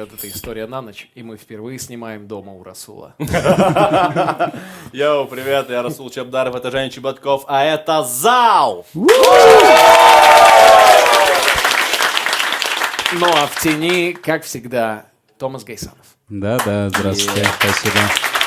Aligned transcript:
А, 0.00 0.06
привет, 0.06 0.18
это 0.18 0.30
«История 0.30 0.66
на 0.66 0.80
ночь», 0.80 1.10
и 1.14 1.22
мы 1.22 1.36
впервые 1.36 1.78
снимаем 1.78 2.26
дома 2.26 2.54
у 2.54 2.62
Расула. 2.62 3.14
Йоу, 4.92 5.26
привет, 5.26 5.68
я 5.68 5.82
Расул 5.82 6.08
Чабдаров, 6.08 6.54
это 6.54 6.70
Женя 6.70 6.88
Чеботков, 6.88 7.44
а 7.46 7.64
это 7.64 8.02
ЗАЛ! 8.02 8.86
Ну 8.94 9.10
а 13.26 13.46
в 13.46 13.60
тени, 13.60 14.12
как 14.12 14.44
всегда, 14.44 15.04
Томас 15.38 15.64
Гейсанов. 15.64 16.06
Да-да, 16.30 16.88
здравствуйте, 16.88 17.46
спасибо. 17.58 17.98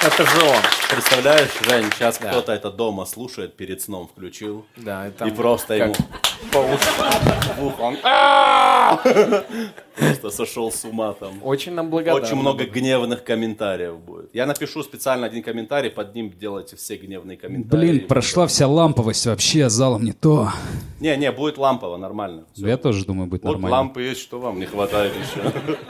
Это 0.03 0.25
же 0.25 0.41
он. 0.43 0.61
Представляешь, 0.89 1.51
Жень, 1.69 1.91
сейчас 1.93 2.17
кто-то 2.17 2.51
это 2.51 2.71
дома 2.71 3.05
слушает, 3.05 3.55
перед 3.55 3.81
сном 3.81 4.07
включил, 4.07 4.65
Да, 4.75 5.05
это 5.07 5.25
и 5.25 5.31
просто 5.31 5.77
как 5.77 5.87
ему 5.89 5.95
по 6.51 6.59
«А-а-а!» 8.03 9.43
просто 9.95 10.29
сошел 10.29 10.71
с 10.71 10.85
ума 10.85 11.13
там. 11.13 11.39
Очень 11.43 11.73
нам 11.73 11.89
благодарны. 11.89 12.21
Очень 12.25 12.35
много 12.37 12.65
гневных 12.65 13.23
комментариев 13.23 13.99
будет. 13.99 14.33
Я 14.33 14.45
напишу 14.45 14.83
специально 14.83 15.25
один 15.27 15.43
комментарий, 15.43 15.89
под 15.89 16.15
ним 16.15 16.31
делайте 16.31 16.75
все 16.75 16.95
гневные 16.97 17.37
комментарии. 17.37 17.91
Блин, 17.91 18.07
прошла 18.07 18.47
вся 18.47 18.67
ламповость 18.67 19.25
вообще, 19.25 19.69
залом 19.69 20.03
не 20.03 20.13
то. 20.13 20.49
Не, 20.99 21.15
не, 21.17 21.31
будет 21.31 21.57
лампово, 21.57 21.97
нормально. 21.97 22.45
Всё. 22.53 22.67
Я 22.67 22.77
тоже 22.77 23.05
думаю, 23.05 23.27
будет 23.29 23.43
Вот 23.43 23.53
нормально. 23.53 23.77
лампы 23.77 24.01
есть, 24.01 24.21
что 24.21 24.39
вам 24.39 24.59
не 24.59 24.65
хватает 24.65 25.13
еще. 25.15 25.51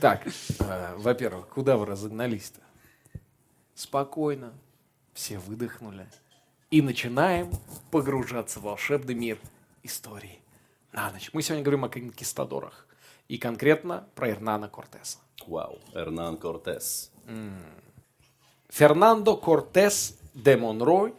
Так, 0.00 0.22
э, 0.60 0.94
во-первых, 0.96 1.48
куда 1.48 1.76
вы 1.76 1.84
разогнались-то? 1.84 2.60
Спокойно, 3.74 4.52
все 5.12 5.38
выдохнули. 5.38 6.06
И 6.70 6.82
начинаем 6.82 7.50
погружаться 7.90 8.60
в 8.60 8.62
волшебный 8.62 9.14
мир 9.14 9.38
истории 9.82 10.38
на 10.92 11.10
ночь. 11.10 11.30
Мы 11.32 11.42
сегодня 11.42 11.64
говорим 11.64 11.84
о 11.84 11.88
конкистадорах. 11.88 12.86
И 13.26 13.38
конкретно 13.38 14.06
про 14.14 14.30
Эрнана 14.30 14.68
Кортеса. 14.68 15.18
Вау, 15.48 15.80
Эрнан 15.94 16.36
Кортес. 16.36 17.10
Фернандо 18.68 19.36
Кортес 19.36 20.16
де 20.32 20.56
Монрой 20.56 21.12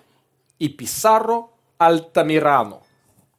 и 0.57 0.69
Писарро 0.69 1.47
Альтамирано. 1.77 2.81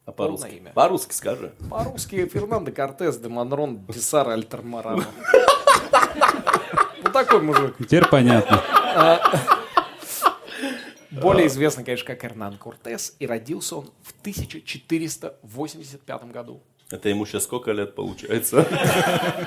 А 0.05 0.13
по-русски? 0.13 0.63
По-русски 0.75 1.15
скажи. 1.15 1.55
По-русски 1.71 2.27
Фернандо 2.27 2.73
Кортес 2.73 3.17
де 3.17 3.29
Монрон 3.31 3.79
Писарро 3.87 4.33
Альтамирано. 4.33 5.07
Вот 7.03 7.13
такой 7.13 7.43
мужик. 7.43 7.77
Теперь 7.79 8.07
понятно. 8.07 8.63
Более 11.23 11.47
известный, 11.47 11.85
конечно, 11.85 12.07
как 12.07 12.23
Эрнан 12.25 12.59
Кортес. 12.59 13.17
И 13.19 13.27
родился 13.27 13.77
он 13.77 13.91
в 14.03 14.13
1485 14.21 16.25
году. 16.31 16.61
Это 16.91 17.09
ему 17.09 17.25
сейчас 17.25 17.45
сколько 17.45 17.73
лет 17.73 17.95
получается? 17.95 18.67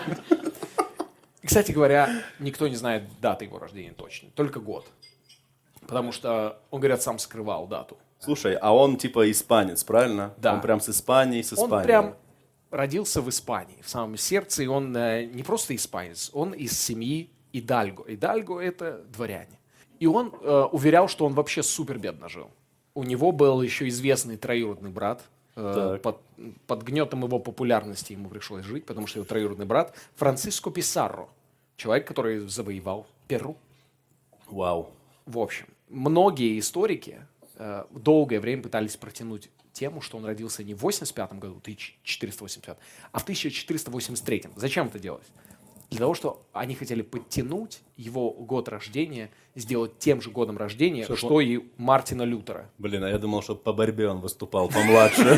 Кстати 1.43 1.71
говоря, 1.71 2.09
никто 2.39 2.67
не 2.67 2.75
знает 2.75 3.03
даты 3.21 3.45
его 3.45 3.59
рождения 3.59 3.93
точно, 3.95 4.29
только 4.33 4.59
год. 4.59 4.87
Потому 5.81 6.11
что, 6.11 6.59
он, 6.71 6.79
говорят, 6.79 7.03
сам 7.03 7.19
скрывал 7.19 7.67
дату. 7.67 7.99
Слушай, 8.19 8.55
а 8.55 8.73
он 8.73 8.97
типа 8.97 9.29
испанец, 9.29 9.83
правильно? 9.83 10.33
Да. 10.37 10.55
Он 10.55 10.61
прям 10.61 10.81
с 10.81 10.89
Испании, 10.89 11.43
с 11.43 11.53
Испании. 11.53 11.75
Он 11.75 11.83
прям 11.83 12.15
родился 12.71 13.21
в 13.21 13.29
Испании, 13.29 13.77
в 13.83 13.89
самом 13.89 14.17
сердце, 14.17 14.63
и 14.63 14.67
он 14.67 14.97
э, 14.97 15.25
не 15.25 15.43
просто 15.43 15.75
испанец, 15.75 16.31
он 16.33 16.53
из 16.53 16.77
семьи 16.77 17.29
Идальго. 17.53 18.03
Идальго– 18.07 18.59
это 18.61 19.03
дворяне. 19.13 19.59
И 19.99 20.07
он 20.07 20.33
э, 20.41 20.63
уверял, 20.71 21.07
что 21.07 21.25
он 21.25 21.33
вообще 21.33 21.63
супер 21.63 21.97
бедно 21.97 22.29
жил. 22.29 22.49
У 22.93 23.03
него 23.03 23.31
был 23.31 23.61
еще 23.61 23.87
известный 23.87 24.37
троюродный 24.37 24.89
брат. 24.89 25.23
э, 25.95 25.99
под, 26.01 26.21
под 26.67 26.83
гнетом 26.83 27.23
его 27.23 27.39
популярности 27.39 28.13
ему 28.13 28.29
пришлось 28.29 28.65
жить, 28.65 28.85
потому 28.85 29.07
что 29.07 29.19
его 29.19 29.25
троюродный 29.25 29.65
брат 29.65 29.95
Франциско 30.15 30.69
Писарро. 30.69 31.27
Человек, 31.77 32.07
который 32.07 32.39
завоевал 32.39 33.05
Перу. 33.27 33.55
Вау. 34.47 34.89
В 35.25 35.39
общем, 35.39 35.65
многие 35.89 36.59
историки 36.59 37.19
э, 37.55 37.85
долгое 37.91 38.39
время 38.39 38.63
пытались 38.63 38.95
протянуть 38.95 39.49
тему, 39.75 40.01
что 40.01 40.17
он 40.17 40.25
родился 40.25 40.63
не 40.63 40.73
в 40.73 40.79
85 40.79 41.33
году, 41.33 41.57
1485, 41.61 42.77
а 43.11 43.19
в 43.19 43.23
1483. 43.23 44.45
Зачем 44.55 44.87
это 44.87 44.99
делать? 44.99 45.25
Для 45.89 45.99
того, 45.99 46.13
что 46.13 46.41
они 46.51 46.75
хотели 46.75 47.01
подтянуть 47.01 47.81
его 47.95 48.31
год 48.31 48.67
рождения, 48.69 49.29
сделать 49.55 49.97
тем 49.99 50.21
же 50.21 50.29
годом 50.31 50.57
рождения, 50.57 51.03
Чтоб 51.03 51.17
что 51.17 51.41
и 51.41 51.61
Мартина 51.77 52.23
Лютера. 52.23 52.69
Блин, 52.77 53.03
а 53.03 53.09
я 53.09 53.17
думал, 53.17 53.41
что 53.41 53.55
по 53.55 53.71
борьбе 53.71 54.09
он 54.09 54.19
выступал 54.19 54.69
помладше. 54.69 55.37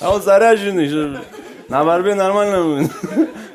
А 0.00 0.14
он 0.14 0.22
заряженный 0.22 0.86
же. 0.86 1.20
На 1.68 1.84
борьбе 1.84 2.14
нормально. 2.14 2.88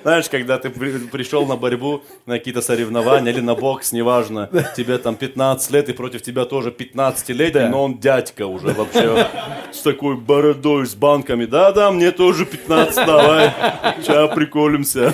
Знаешь, 0.05 0.29
когда 0.29 0.59
ты 0.59 0.69
при- 0.69 0.99
пришел 1.07 1.47
на 1.47 1.55
борьбу, 1.55 2.03
на 2.27 2.37
какие-то 2.37 2.61
соревнования 2.61 3.31
или 3.33 3.39
на 3.41 3.55
бокс, 3.55 3.91
неважно, 3.91 4.51
тебе 4.77 4.99
там 4.99 5.15
15 5.15 5.71
лет, 5.71 5.89
и 5.89 5.93
против 5.93 6.21
тебя 6.21 6.45
тоже 6.45 6.69
15-летний, 6.69 7.61
Да. 7.61 7.69
но 7.69 7.83
он 7.85 7.97
дядька 7.97 8.45
уже 8.45 8.67
вообще 8.67 9.27
с 9.71 9.81
такой 9.81 10.15
бородой, 10.15 10.85
с 10.85 10.93
банками. 10.93 11.45
Да-да, 11.45 11.89
мне 11.91 12.11
тоже 12.11 12.45
15, 12.45 12.95
давай, 13.07 13.51
сейчас 13.99 14.31
приколимся. 14.35 15.11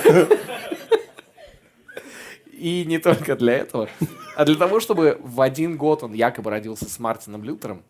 И 2.52 2.84
не 2.86 2.98
только 2.98 3.38
для 3.38 3.54
этого, 3.60 3.88
а 4.36 4.44
для 4.44 4.56
того, 4.56 4.82
чтобы 4.82 5.18
в 5.24 5.40
один 5.40 5.78
год 5.78 6.04
он 6.04 6.12
якобы 6.12 6.50
родился 6.50 6.90
с 6.90 7.00
Мартином 7.00 7.46
Лютером, 7.46 7.82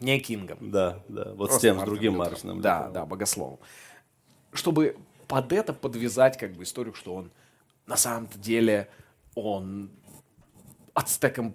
не 0.00 0.18
Кингом. 0.20 0.56
Да, 0.70 1.00
да, 1.06 1.32
вот 1.34 1.52
с 1.52 1.58
тем, 1.58 1.78
с 1.80 1.82
другим. 1.82 2.16
Мартином. 2.16 2.62
Да, 2.62 2.76
Лютером. 2.78 2.92
да, 2.94 3.04
богословом. 3.04 3.58
Чтобы 4.54 4.96
под 5.30 5.52
это 5.52 5.72
подвязать 5.72 6.36
как 6.36 6.54
бы 6.54 6.64
историю, 6.64 6.92
что 6.92 7.14
он 7.14 7.30
на 7.86 7.96
самом-то 7.96 8.36
деле 8.36 8.90
он 9.36 9.90
ацтекам, 10.92 11.54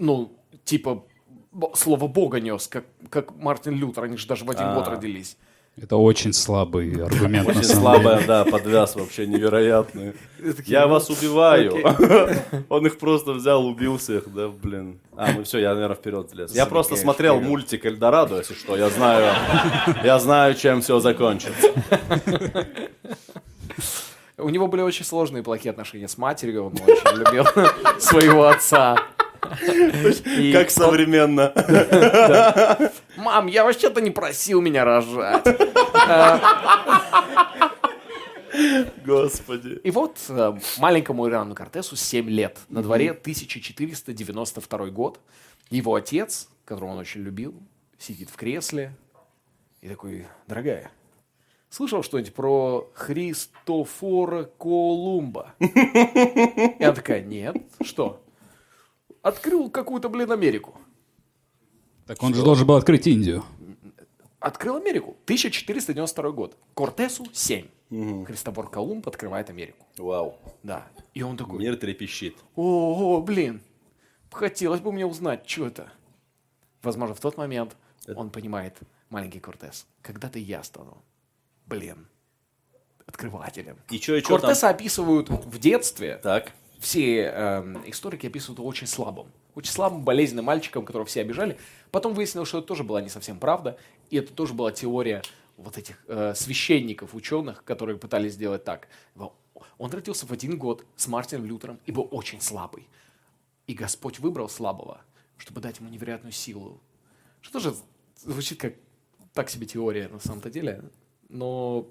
ну, 0.00 0.36
типа 0.64 1.06
слово 1.74 2.08
Бога 2.08 2.40
нес, 2.40 2.66
как, 2.66 2.84
как 3.10 3.32
Мартин 3.36 3.74
Лютер, 3.76 4.04
они 4.04 4.16
же 4.16 4.26
даже 4.26 4.44
в 4.44 4.50
один 4.50 4.64
А. 4.66 4.74
год 4.74 4.88
родились. 4.88 5.36
Это 5.80 5.96
очень 5.96 6.34
слабый 6.34 6.92
аргумент 7.02 7.48
Очень 7.48 7.64
слабая, 7.64 8.26
да, 8.26 8.44
подвяз 8.44 8.94
вообще 8.94 9.26
невероятный. 9.26 10.12
Я 10.66 10.86
вас 10.86 11.08
убиваю. 11.08 11.74
Он 12.68 12.86
их 12.86 12.98
просто 12.98 13.32
взял, 13.32 13.66
убил 13.66 13.96
всех, 13.96 14.30
да, 14.32 14.48
блин. 14.48 15.00
А, 15.16 15.32
ну 15.32 15.44
все, 15.44 15.60
я, 15.60 15.72
наверное, 15.72 15.96
вперед 15.96 16.30
влез. 16.30 16.54
Я 16.54 16.66
просто 16.66 16.96
смотрел 16.96 17.40
мультик 17.40 17.86
Эльдорадо, 17.86 18.38
если 18.38 18.52
что, 18.52 18.76
я 18.76 18.90
знаю, 18.90 19.32
я 20.04 20.18
знаю, 20.18 20.54
чем 20.54 20.82
все 20.82 21.00
закончится. 21.00 21.68
У 24.36 24.48
него 24.50 24.66
были 24.66 24.82
очень 24.82 25.06
сложные 25.06 25.42
плохие 25.42 25.70
отношения 25.70 26.08
с 26.08 26.18
матерью, 26.18 26.66
он 26.66 26.72
очень 26.74 27.16
любил 27.16 27.44
своего 27.98 28.44
отца. 28.44 28.96
И 30.38 30.52
Как 30.52 30.70
современно. 30.70 31.52
Мам, 33.16 33.46
я 33.46 33.64
вообще-то 33.64 34.00
не 34.00 34.10
просил 34.10 34.60
меня 34.60 34.84
рожать. 34.84 35.44
Господи. 39.04 39.80
И 39.82 39.90
вот 39.90 40.18
э, 40.28 40.58
маленькому 40.78 41.28
Ирану 41.28 41.54
Кортесу 41.54 41.96
7 41.96 42.28
лет. 42.28 42.58
На 42.68 42.82
дворе 42.82 43.10
1492 43.10 44.86
год. 44.86 45.20
Его 45.70 45.94
отец, 45.94 46.48
которого 46.64 46.90
он 46.90 46.98
очень 46.98 47.22
любил, 47.22 47.54
сидит 47.98 48.30
в 48.30 48.36
кресле 48.36 48.94
и 49.80 49.88
такой, 49.88 50.26
дорогая, 50.46 50.92
слышал 51.70 52.02
что-нибудь 52.02 52.34
про 52.34 52.88
Христофора 52.94 54.44
Колумба? 54.44 55.54
Она 55.58 56.92
такая, 56.92 57.22
нет, 57.22 57.56
что? 57.80 58.21
Открыл 59.22 59.70
какую-то, 59.70 60.08
блин, 60.08 60.32
Америку. 60.32 60.76
Так 62.06 62.22
он 62.22 62.34
же 62.34 62.42
должен 62.42 62.66
был 62.66 62.74
открыть 62.74 63.06
Индию. 63.06 63.44
Открыл 64.40 64.76
Америку. 64.76 65.16
1492 65.24 66.30
год. 66.32 66.56
Кортесу 66.74 67.26
7. 67.32 67.66
Христофор 68.24 68.68
Колумб 68.70 69.06
открывает 69.06 69.50
Америку. 69.50 69.86
Вау. 69.98 70.38
Да. 70.62 70.88
И 71.14 71.22
он 71.22 71.36
такой, 71.36 71.58
Мир 71.60 71.76
трепещит. 71.76 72.36
О, 72.56 73.20
блин, 73.20 73.60
хотелось 74.30 74.80
бы 74.80 74.92
мне 74.92 75.06
узнать, 75.06 75.48
что 75.48 75.66
это. 75.66 75.92
Возможно, 76.82 77.14
в 77.14 77.20
тот 77.20 77.36
момент 77.36 77.76
он 78.16 78.30
понимает, 78.30 78.76
маленький 79.10 79.38
Кортес, 79.40 79.86
когда-то 80.00 80.38
я 80.38 80.62
стану, 80.64 80.96
блин, 81.66 82.08
открывателем. 83.06 83.76
И 83.90 84.00
чё, 84.00 84.16
и 84.16 84.22
чё 84.22 84.28
там? 84.28 84.40
Кортеса 84.40 84.70
описывают 84.70 85.28
в 85.28 85.58
детстве, 85.58 86.18
Так. 86.22 86.52
Все 86.82 87.26
эм, 87.26 87.88
историки 87.88 88.26
описывают 88.26 88.58
его 88.58 88.68
очень 88.68 88.88
слабым. 88.88 89.28
Очень 89.54 89.70
слабым, 89.70 90.02
болезненным 90.02 90.46
мальчиком, 90.46 90.84
которого 90.84 91.06
все 91.06 91.20
обижали. 91.20 91.56
Потом 91.92 92.12
выяснилось, 92.12 92.48
что 92.48 92.58
это 92.58 92.66
тоже 92.66 92.82
была 92.82 93.00
не 93.00 93.08
совсем 93.08 93.38
правда. 93.38 93.78
И 94.10 94.16
это 94.16 94.32
тоже 94.32 94.52
была 94.52 94.72
теория 94.72 95.22
вот 95.56 95.78
этих 95.78 96.02
э, 96.08 96.34
священников, 96.34 97.14
ученых, 97.14 97.62
которые 97.62 97.98
пытались 97.98 98.32
сделать 98.32 98.64
так. 98.64 98.88
Он 99.78 99.90
родился 99.92 100.26
в 100.26 100.32
один 100.32 100.58
год 100.58 100.84
с 100.96 101.06
Мартином 101.06 101.46
Лютером 101.46 101.78
и 101.86 101.92
был 101.92 102.08
очень 102.10 102.40
слабый. 102.40 102.88
И 103.68 103.74
Господь 103.74 104.18
выбрал 104.18 104.48
слабого, 104.48 105.02
чтобы 105.36 105.60
дать 105.60 105.78
ему 105.78 105.88
невероятную 105.88 106.32
силу. 106.32 106.80
Что 107.42 107.60
тоже 107.60 107.76
звучит 108.16 108.60
как 108.60 108.74
так 109.32 109.48
себе 109.48 109.66
теория 109.66 110.08
на 110.08 110.18
самом-то 110.18 110.50
деле. 110.50 110.82
Но 111.28 111.86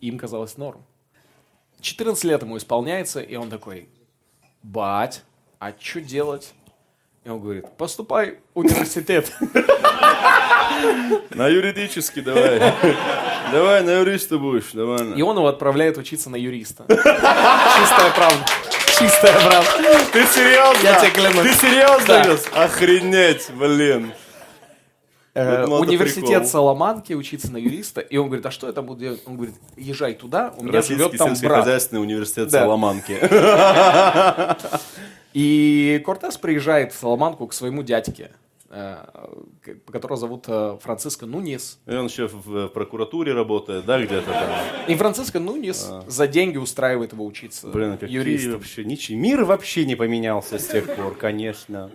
им 0.00 0.18
казалось 0.18 0.56
норм. 0.56 0.82
14 1.82 2.24
лет 2.24 2.42
ему 2.42 2.56
исполняется, 2.56 3.20
и 3.20 3.36
он 3.36 3.50
такой, 3.50 3.88
бать, 4.62 5.22
а 5.58 5.72
что 5.78 6.00
делать? 6.00 6.54
И 7.24 7.28
он 7.28 7.40
говорит, 7.40 7.66
поступай 7.76 8.38
в 8.54 8.60
университет. 8.60 9.32
На 11.30 11.48
юридический 11.48 12.22
давай. 12.22 12.58
Давай, 13.52 13.82
на 13.82 13.98
юриста 13.98 14.38
будешь, 14.38 14.72
давай. 14.72 15.12
И 15.12 15.22
он 15.22 15.36
его 15.36 15.46
отправляет 15.46 15.98
учиться 15.98 16.30
на 16.30 16.36
юриста. 16.36 16.84
Чистая 16.88 18.10
правда. 18.14 18.44
Чистая 18.98 19.40
правда. 19.40 19.70
Ты 20.12 20.26
серьезно? 20.26 20.82
Я 20.82 21.00
тебе 21.00 21.10
клянусь. 21.10 21.42
Ты 21.42 21.54
серьезно? 21.54 22.06
Да. 22.06 22.64
Охренеть, 22.64 23.50
блин. 23.50 24.12
Э, 25.34 25.66
Ну, 25.66 25.76
Университет. 25.76 26.46
Salamanки 26.46 27.14
учиться 27.14 27.50
на 27.50 27.56
юриста. 27.56 28.00
И 28.02 28.16
он 28.18 28.26
говорит, 28.26 28.44
а 28.46 28.50
что 28.50 28.66
я 28.66 28.72
там 28.72 28.84
буду 28.86 29.00
делать? 29.00 29.22
Он 29.26 29.36
говорит, 29.36 29.54
езжай 29.76 30.14
туда, 30.14 30.52
у 30.58 30.62
меня 30.62 30.74
Российский 30.74 30.96
живет 31.04 31.16
там 31.18 31.28
брат. 31.28 31.38
сельскохозяйственный 31.38 32.02
университет 32.02 32.50
Да. 32.50 32.60
Соломанки. 32.60 33.16
И 35.32 36.02
Кортес 36.04 36.36
приезжает 36.36 36.92
в 36.92 36.96
Саламанку 36.98 37.46
к 37.46 37.54
своему 37.54 37.82
дядьке, 37.82 38.32
э, 38.68 38.96
которого 39.90 40.18
зовут 40.18 40.44
э, 40.48 40.76
Франциско 40.82 41.24
Нунис. 41.24 41.78
И 41.86 41.94
он 41.94 42.06
еще 42.06 42.28
в 42.28 42.68
прокуратуре 42.68 43.32
работает, 43.32 43.86
да, 43.86 43.98
где-то 43.98 44.30
там. 44.30 44.50
И 44.88 44.94
Франциско 44.94 45.40
Нунис 45.40 45.90
за 46.06 46.26
деньги 46.26 46.58
устраивает 46.58 47.14
его 47.14 47.24
учиться 47.24 47.68
А. 47.68 47.70
Блин, 47.70 47.96
какие 47.96 48.14
юристом. 48.14 48.52
вообще 48.52 48.84
ничего. 48.84 49.18
Мир 49.18 49.44
вообще 49.44 49.86
не 49.86 49.94
поменялся 49.96 50.58
с 50.58 50.66
тех 50.66 50.94
пор, 50.94 51.14
конечно. 51.14 51.90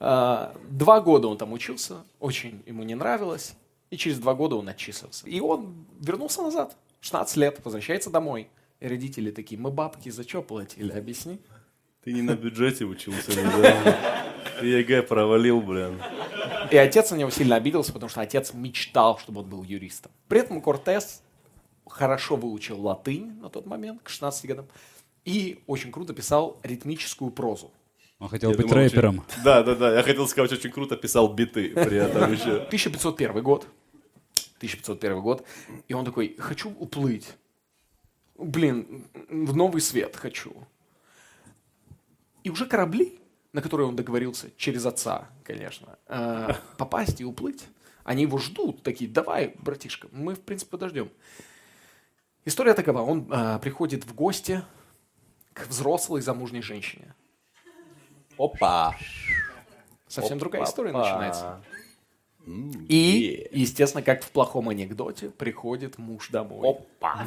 А, 0.00 0.54
Два 0.68 1.00
года 1.00 1.28
он 1.28 1.38
там 1.38 1.52
учился, 1.52 2.04
очень 2.20 2.62
ему 2.66 2.82
не 2.82 2.94
нравилось, 2.94 3.54
и 3.90 3.96
через 3.96 4.18
два 4.18 4.34
года 4.34 4.56
он 4.56 4.68
отчислился. 4.68 5.26
И 5.26 5.40
он 5.40 5.86
вернулся 6.00 6.42
назад, 6.42 6.76
16 7.00 7.36
лет, 7.36 7.60
возвращается 7.64 8.10
домой. 8.10 8.48
И 8.80 8.88
родители 8.88 9.30
такие, 9.30 9.60
мы 9.60 9.70
бабки 9.70 10.08
за 10.08 10.28
что 10.28 10.42
платили, 10.42 10.92
объясни. 10.92 11.40
Ты 12.02 12.12
не 12.12 12.22
на 12.22 12.34
бюджете 12.34 12.84
учился, 12.84 13.34
да? 13.34 13.96
Ты 14.60 14.66
ЕГЭ 14.66 15.02
провалил, 15.02 15.60
блин. 15.60 16.00
И 16.70 16.76
отец 16.76 17.10
на 17.10 17.16
него 17.16 17.30
сильно 17.30 17.56
обиделся, 17.56 17.92
потому 17.92 18.10
что 18.10 18.20
отец 18.20 18.52
мечтал, 18.52 19.18
чтобы 19.18 19.40
он 19.40 19.48
был 19.48 19.62
юристом. 19.62 20.12
При 20.28 20.40
этом 20.40 20.60
Кортес 20.60 21.22
хорошо 21.86 22.36
выучил 22.36 22.80
латынь 22.80 23.38
на 23.40 23.48
тот 23.48 23.66
момент, 23.66 24.02
к 24.02 24.08
16 24.08 24.46
годам, 24.46 24.66
и 25.24 25.62
очень 25.66 25.92
круто 25.92 26.12
писал 26.12 26.58
ритмическую 26.62 27.30
прозу. 27.30 27.70
Он 28.18 28.28
хотел 28.28 28.50
Я 28.50 28.56
быть 28.56 28.66
думал, 28.66 28.78
очень- 28.84 28.94
рэпером. 28.94 29.24
Да, 29.44 29.62
да, 29.62 29.74
да. 29.74 29.96
Я 29.96 30.02
хотел 30.02 30.26
сказать, 30.28 30.52
очень 30.52 30.70
круто 30.70 30.96
писал 30.96 31.32
биты 31.32 31.70
при 31.70 31.96
этом 31.96 32.32
еще. 32.32 32.56
1501 32.62 33.42
год. 33.42 33.66
1501 34.58 35.20
год. 35.20 35.46
И 35.88 35.94
он 35.94 36.04
такой, 36.04 36.36
хочу 36.38 36.70
уплыть. 36.70 37.28
Блин, 38.36 39.04
в 39.28 39.54
новый 39.56 39.80
свет 39.80 40.16
хочу. 40.16 40.54
И 42.44 42.50
уже 42.50 42.66
корабли, 42.66 43.18
на 43.52 43.62
которые 43.62 43.88
он 43.88 43.96
договорился, 43.96 44.50
через 44.56 44.84
отца, 44.86 45.28
конечно, 45.44 45.98
э, 46.08 46.50
попасть 46.78 47.20
и 47.20 47.24
уплыть, 47.24 47.64
они 48.04 48.22
его 48.22 48.38
ждут, 48.38 48.82
такие, 48.82 49.10
давай, 49.10 49.54
братишка, 49.60 50.08
мы, 50.12 50.34
в 50.34 50.40
принципе, 50.40 50.70
подождем. 50.72 51.08
История 52.44 52.74
такова, 52.74 53.00
он 53.00 53.26
э, 53.30 53.58
приходит 53.60 54.04
в 54.04 54.14
гости 54.14 54.62
к 55.54 55.66
взрослой 55.68 56.20
замужней 56.20 56.60
женщине. 56.60 57.14
Опа. 58.38 58.94
Совсем 60.08 60.38
другая 60.38 60.64
история 60.64 60.90
Опа. 60.90 61.00
начинается. 61.00 61.60
И, 62.88 63.48
естественно, 63.52 64.02
как 64.02 64.22
в 64.22 64.30
плохом 64.30 64.68
анекдоте, 64.68 65.30
приходит 65.30 65.96
муж 65.98 66.28
домой. 66.28 66.68
Опа. 66.68 67.24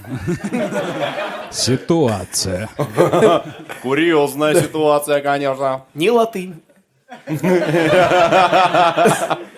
Ситуация. 1.51 2.69
Курьезная 3.81 4.61
ситуация, 4.61 5.21
конечно. 5.21 5.85
Ни 5.95 6.09
латынь, 6.09 6.61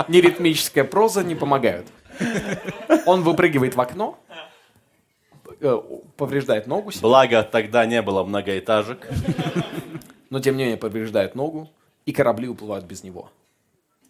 ни 0.07 0.17
ритмическая 0.17 0.83
проза 0.83 1.23
не 1.23 1.35
помогают. 1.35 1.87
Он 3.05 3.23
выпрыгивает 3.23 3.75
в 3.75 3.81
окно, 3.81 4.19
э, 5.59 5.77
повреждает 6.15 6.67
ногу, 6.67 6.91
себе, 6.91 7.01
Благо, 7.01 7.43
тогда 7.43 7.85
не 7.85 8.01
было 8.01 8.23
многоэтажек. 8.23 9.07
Но 10.29 10.39
тем 10.39 10.57
не 10.57 10.63
менее 10.63 10.77
повреждает 10.77 11.35
ногу, 11.35 11.69
и 12.05 12.11
корабли 12.11 12.47
уплывают 12.47 12.85
без 12.85 13.03
него. 13.03 13.31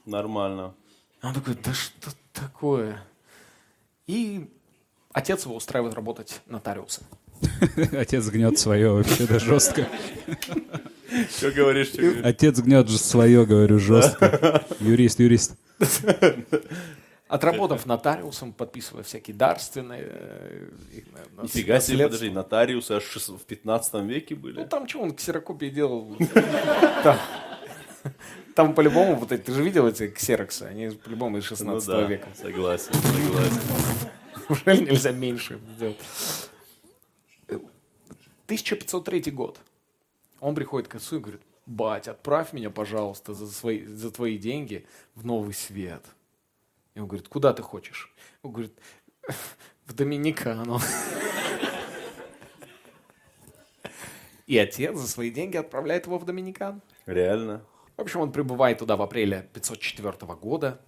Нормально. 0.05 0.73
Он 1.21 1.33
такой, 1.33 1.55
да 1.55 1.73
что 1.73 2.11
такое? 2.33 3.03
И 4.07 4.49
отец 5.11 5.45
его 5.45 5.55
устраивает 5.55 5.93
работать 5.93 6.41
нотариусом. 6.45 7.03
Отец 7.93 8.27
гнет 8.27 8.59
свое 8.59 8.91
вообще, 8.91 9.25
да, 9.25 9.39
жестко. 9.39 9.87
Что 11.37 11.51
говоришь, 11.51 11.87
что 11.87 12.01
говоришь? 12.01 12.25
Отец 12.25 12.59
гнет 12.59 12.89
же 12.89 12.97
свое, 12.97 13.45
говорю, 13.45 13.79
жестко. 13.79 14.65
Юрист, 14.79 15.19
юрист. 15.19 15.55
Отработав 17.29 17.85
нотариусом, 17.85 18.53
подписывая 18.53 19.03
всякие 19.03 19.35
дарственные... 19.35 20.01
э, 20.03 20.69
э, 20.91 21.43
Нифига 21.43 21.79
себе, 21.79 22.05
подожди, 22.05 22.31
нотариусы 22.31 22.93
аж 22.93 23.03
в 23.03 23.45
15 23.45 23.93
веке 24.03 24.33
Ну 24.35 24.41
были? 24.41 24.63
там 24.65 24.87
что, 24.87 25.01
он 25.01 25.13
ксерокопии 25.13 25.69
делал? 25.69 26.17
Там, 28.55 28.73
по-любому, 28.73 29.15
вот 29.15 29.29
ты 29.29 29.53
же 29.53 29.61
видел 29.63 29.87
эти 29.87 30.07
ксероксы, 30.07 30.63
они 30.63 30.89
по-любому 30.89 31.37
из 31.37 31.43
16 31.45 31.87
Ну 31.87 31.93
да, 31.93 32.01
века. 32.07 32.27
согласен, 32.35 32.93
согласен. 32.93 33.61
Неужели 34.49 34.85
нельзя 34.89 35.11
меньше 35.11 35.59
сделать? 35.75 35.97
1503 37.47 39.31
год. 39.31 39.59
Он 40.39 40.55
приходит 40.55 40.87
к 40.87 40.95
отцу 40.95 41.17
и 41.17 41.19
говорит, 41.19 41.41
бать, 41.67 42.07
отправь 42.07 42.53
меня, 42.53 42.71
пожалуйста, 42.71 43.33
за, 43.33 43.47
свои, 43.47 43.85
за 43.85 44.09
твои 44.09 44.37
деньги 44.37 44.85
в 45.13 45.25
новый 45.25 45.53
свет. 45.53 46.03
И 46.99 47.01
он 47.01 47.07
говорит, 47.07 47.29
куда 47.29 47.53
ты 47.53 47.63
хочешь? 47.63 48.13
Он 48.43 48.51
говорит, 48.51 48.77
в 49.85 49.93
Доминикану. 49.93 50.81
И 54.47 54.57
отец 54.57 54.97
за 54.97 55.07
свои 55.07 55.31
деньги 55.31 55.55
отправляет 55.55 56.07
его 56.07 56.17
в 56.17 56.25
Доминикан. 56.25 56.81
Реально? 57.05 57.63
В 57.95 58.01
общем, 58.01 58.19
он 58.19 58.33
прибывает 58.33 58.79
туда 58.79 58.97
в 58.97 59.01
апреле 59.01 59.49
504 59.53 60.11
года, 60.35 60.81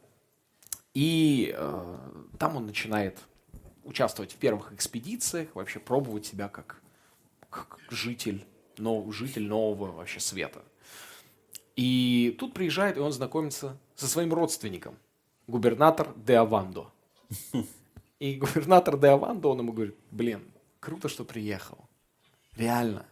и 0.93 1.55
э, 1.57 1.97
там 2.37 2.57
он 2.57 2.65
начинает 2.65 3.17
участвовать 3.85 4.33
в 4.33 4.35
первых 4.35 4.73
экспедициях, 4.73 5.55
вообще 5.55 5.79
пробовать 5.79 6.25
себя 6.25 6.49
как, 6.49 6.81
как 7.49 7.79
житель, 7.89 8.45
нов, 8.77 9.15
житель 9.15 9.47
нового 9.47 9.93
вообще 9.93 10.19
света. 10.19 10.61
И 11.77 12.35
тут 12.37 12.53
приезжает, 12.53 12.97
и 12.97 12.99
он 12.99 13.13
знакомится 13.13 13.77
со 13.95 14.07
своим 14.07 14.33
родственником, 14.33 14.97
губернатор 15.47 16.13
де 16.15 16.35
Авандо. 16.35 16.91
И 18.19 18.35
губернатор 18.35 18.97
де 18.99 19.07
Авандо, 19.07 19.49
он 19.49 19.59
ему 19.59 19.73
говорит, 19.73 19.95
блин, 20.11 20.43
круто, 20.79 21.09
что 21.09 21.25
приехал. 21.25 21.77
Реально. 22.55 23.05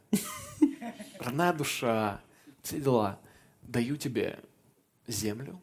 Родная 1.19 1.53
душа, 1.53 2.21
все 2.61 2.79
дела. 2.79 3.19
Даю 3.61 3.97
тебе 3.97 4.39
землю, 5.07 5.59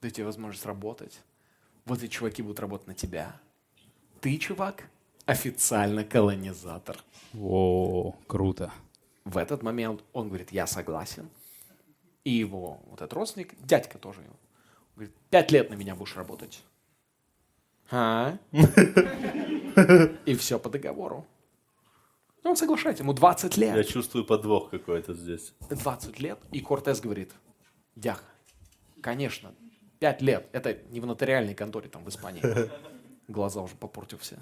даю 0.00 0.12
тебе 0.12 0.26
возможность 0.26 0.66
работать. 0.66 1.20
Вот 1.84 2.02
эти 2.02 2.10
чуваки 2.10 2.42
будут 2.42 2.60
работать 2.60 2.86
на 2.86 2.94
тебя. 2.94 3.40
Ты, 4.20 4.36
чувак, 4.38 4.88
официально 5.26 6.04
колонизатор. 6.04 6.98
О, 7.38 8.14
круто. 8.26 8.72
В 9.24 9.36
этот 9.36 9.62
момент 9.62 10.02
он 10.12 10.28
говорит, 10.28 10.52
я 10.52 10.66
согласен. 10.66 11.28
И 12.24 12.30
его 12.30 12.80
вот 12.86 13.00
этот 13.00 13.12
родственник, 13.12 13.54
дядька 13.64 13.98
тоже 13.98 14.20
его, 14.22 14.34
говорит, 15.00 15.16
пять 15.30 15.50
лет 15.50 15.70
на 15.70 15.74
меня 15.74 15.94
будешь 15.94 16.16
работать. 16.16 16.62
А? 17.90 18.36
И 20.26 20.34
все 20.34 20.58
по 20.58 20.68
договору. 20.68 21.26
И 22.44 22.48
он 22.48 22.56
соглашается, 22.56 23.02
ему 23.02 23.12
20 23.12 23.56
лет. 23.56 23.76
Я 23.76 23.84
чувствую 23.84 24.24
подвох 24.24 24.70
какой-то 24.70 25.14
здесь. 25.14 25.54
20 25.68 26.20
лет, 26.20 26.38
и 26.52 26.60
Кортес 26.60 27.00
говорит, 27.00 27.32
дях, 27.96 28.24
конечно, 29.02 29.52
5 29.98 30.22
лет, 30.22 30.48
это 30.52 30.78
не 30.90 31.00
в 31.00 31.06
нотариальной 31.06 31.54
конторе 31.54 31.88
там 31.88 32.04
в 32.04 32.08
Испании. 32.08 32.42
Глаза 33.28 33.60
уже 33.60 33.74
попортил 33.76 34.18
все. 34.18 34.36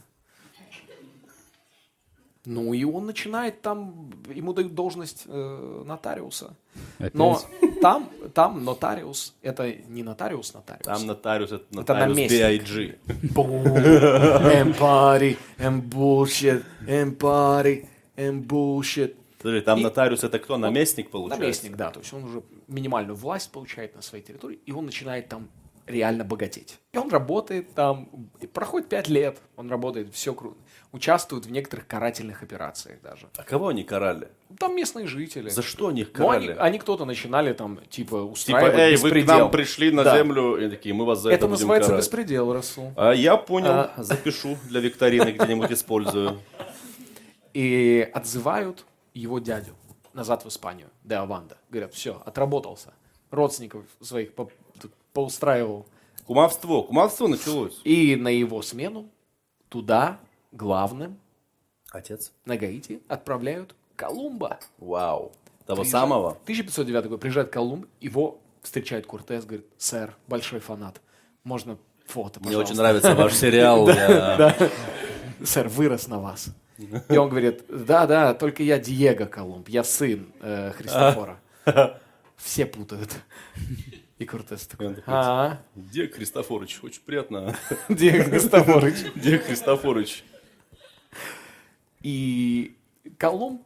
Ну 2.49 2.73
и 2.73 2.83
он 2.83 3.05
начинает 3.05 3.61
там, 3.61 4.11
ему 4.35 4.55
дают 4.55 4.75
должность 4.75 5.25
э, 5.27 5.83
нотариуса. 5.85 6.57
Опять? 6.97 7.15
Но 7.15 7.39
там, 7.83 8.09
там 8.33 8.65
нотариус, 8.65 9.35
это 9.43 9.71
не 9.89 10.03
нотариус 10.03 10.55
нотариус. 10.55 10.87
Там 10.87 11.07
нотариус, 11.07 11.53
это 11.53 11.65
нотариус. 11.73 12.17
B.I.G. 12.17 12.97
Бум, 13.35 13.67
эмпари, 13.67 15.37
эмбушет, 15.59 16.65
эмпари, 16.87 17.87
эмбушет. 18.17 19.17
Подожди, 19.37 19.61
там 19.61 19.81
И- 19.81 19.83
нотариус 19.83 20.25
это 20.25 20.39
кто? 20.39 20.57
Наместник 20.57 21.11
получается? 21.11 21.41
Наместник, 21.41 21.77
да, 21.77 21.91
то 21.91 22.01
есть 22.01 22.15
он 22.15 22.25
уже 22.25 22.43
минимальную 22.67 23.15
власть 23.15 23.53
получает 23.53 23.95
на 23.95 24.01
своей 24.01 24.25
территории, 24.25 24.59
и 24.65 24.73
он 24.73 24.87
начинает 24.87 25.29
там 25.29 25.49
реально 25.87 26.25
богатеть. 26.25 26.79
И 26.93 26.99
он 26.99 27.11
работает 27.11 27.75
там, 27.75 28.09
и 28.41 28.47
проходит 28.47 28.89
пять 28.89 29.09
лет, 29.09 29.39
он 29.57 29.69
работает, 29.71 30.15
все 30.15 30.35
круто. 30.35 30.57
Участвуют 30.93 31.45
в 31.47 31.51
некоторых 31.51 31.87
карательных 31.87 32.43
операциях 32.43 33.01
даже. 33.03 33.29
А 33.37 33.43
кого 33.43 33.69
они 33.69 33.85
карали? 33.85 34.29
Там 34.59 34.75
местные 34.75 35.07
жители. 35.07 35.49
За 35.51 35.63
что 35.63 35.89
они 35.89 36.01
их 36.03 36.11
Ну, 36.17 36.31
они, 36.31 36.47
карали? 36.49 36.61
они 36.61 36.79
кто-то 36.79 37.05
начинали 37.05 37.53
там, 37.53 37.77
типа, 37.77 37.89
Типа, 37.91 38.15
устраивать 38.25 38.75
эй, 38.79 38.93
вы 38.97 39.11
к 39.11 39.15
беспредел. 39.15 39.39
нам 39.39 39.51
пришли 39.51 39.91
на 39.91 40.05
Да. 40.05 40.17
землю, 40.17 40.57
и 40.57 40.71
такие, 40.71 40.95
мы 40.95 41.05
вас 41.05 41.21
за 41.21 41.29
это, 41.31 41.37
Это 41.37 41.47
будем 41.47 41.53
называется 41.53 41.91
карать. 41.91 42.05
беспредел, 42.05 42.53
Расул. 42.53 42.93
А 42.97 43.13
я 43.13 43.37
понял, 43.37 43.71
А. 43.71 43.93
запишу 43.99 44.57
для 44.69 44.81
викторины, 44.81 45.31
где-нибудь 45.33 45.71
использую. 45.73 46.41
И 47.55 48.09
отзывают 48.15 48.85
его 49.15 49.39
дядю 49.39 49.75
назад 50.15 50.45
в 50.45 50.49
Испанию, 50.49 50.89
де 51.05 51.17
Аванда. 51.17 51.59
Говорят, 51.71 51.95
все, 51.95 52.23
отработался. 52.25 52.93
Родственников 53.31 53.85
своих 54.01 54.35
по- 54.35 54.51
поустраивал. 55.13 55.87
Кумовство, 56.27 56.83
кумовство 56.83 57.27
началось. 57.27 57.81
И 57.85 58.17
на 58.17 58.29
его 58.29 58.63
смену 58.63 59.09
туда 59.69 60.19
главным 60.53 61.19
Отец? 61.91 62.33
на 62.45 62.57
Гаити 62.57 63.01
отправляют 63.09 63.75
Колумба. 63.97 64.59
Вау. 64.79 65.33
Того 65.67 65.83
Приезжает- 65.83 65.91
самого? 66.03 66.31
1509 66.45 67.07
год. 67.07 67.21
Приезжает 67.21 67.51
Колумб, 67.51 67.87
его 68.01 68.41
встречает 68.63 69.07
Кортес, 69.07 69.45
говорит, 69.45 69.67
сэр, 69.79 70.15
большой 70.27 70.61
фанат, 70.61 71.01
можно 71.45 71.79
фото, 72.07 72.41
Мне 72.41 72.47
пожалуйста?» 72.49 72.73
очень 72.73 72.81
нравится 72.81 73.15
ваш 73.15 73.35
сериал. 73.37 73.89
я- 73.89 74.55
Сэр, 75.45 75.69
вырос 75.69 76.09
на 76.09 76.19
вас. 76.19 76.49
И 77.09 77.17
он 77.17 77.29
говорит, 77.29 77.65
да, 77.69 78.07
да, 78.07 78.35
только 78.35 78.63
я 78.63 78.79
Диего 78.79 79.25
Колумб, 79.27 79.69
я 79.69 79.83
сын 79.85 80.27
э, 80.41 80.71
Христофора. 80.73 81.41
Все 82.37 82.67
путают. 82.67 83.11
И 84.19 84.25
Кортес 84.25 84.67
такой, 84.67 84.97
а, 85.07 85.59
Где 85.75 86.07
Христофорович? 86.09 86.79
Очень 86.83 87.03
приятно. 87.03 87.57
Диего 87.89 88.25
Христофорович. 88.31 88.97
Где 89.17 89.39
Христофорович? 89.39 90.25
И 92.09 92.75
Колумб, 93.19 93.61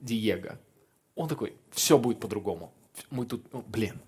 Диего, 0.00 0.58
он 1.14 1.28
такой, 1.28 1.54
все 1.70 1.98
будет 1.98 2.18
по-другому. 2.18 2.72
Мы 3.10 3.26
тут, 3.26 3.52
ну, 3.52 3.60
блин, 3.60 4.00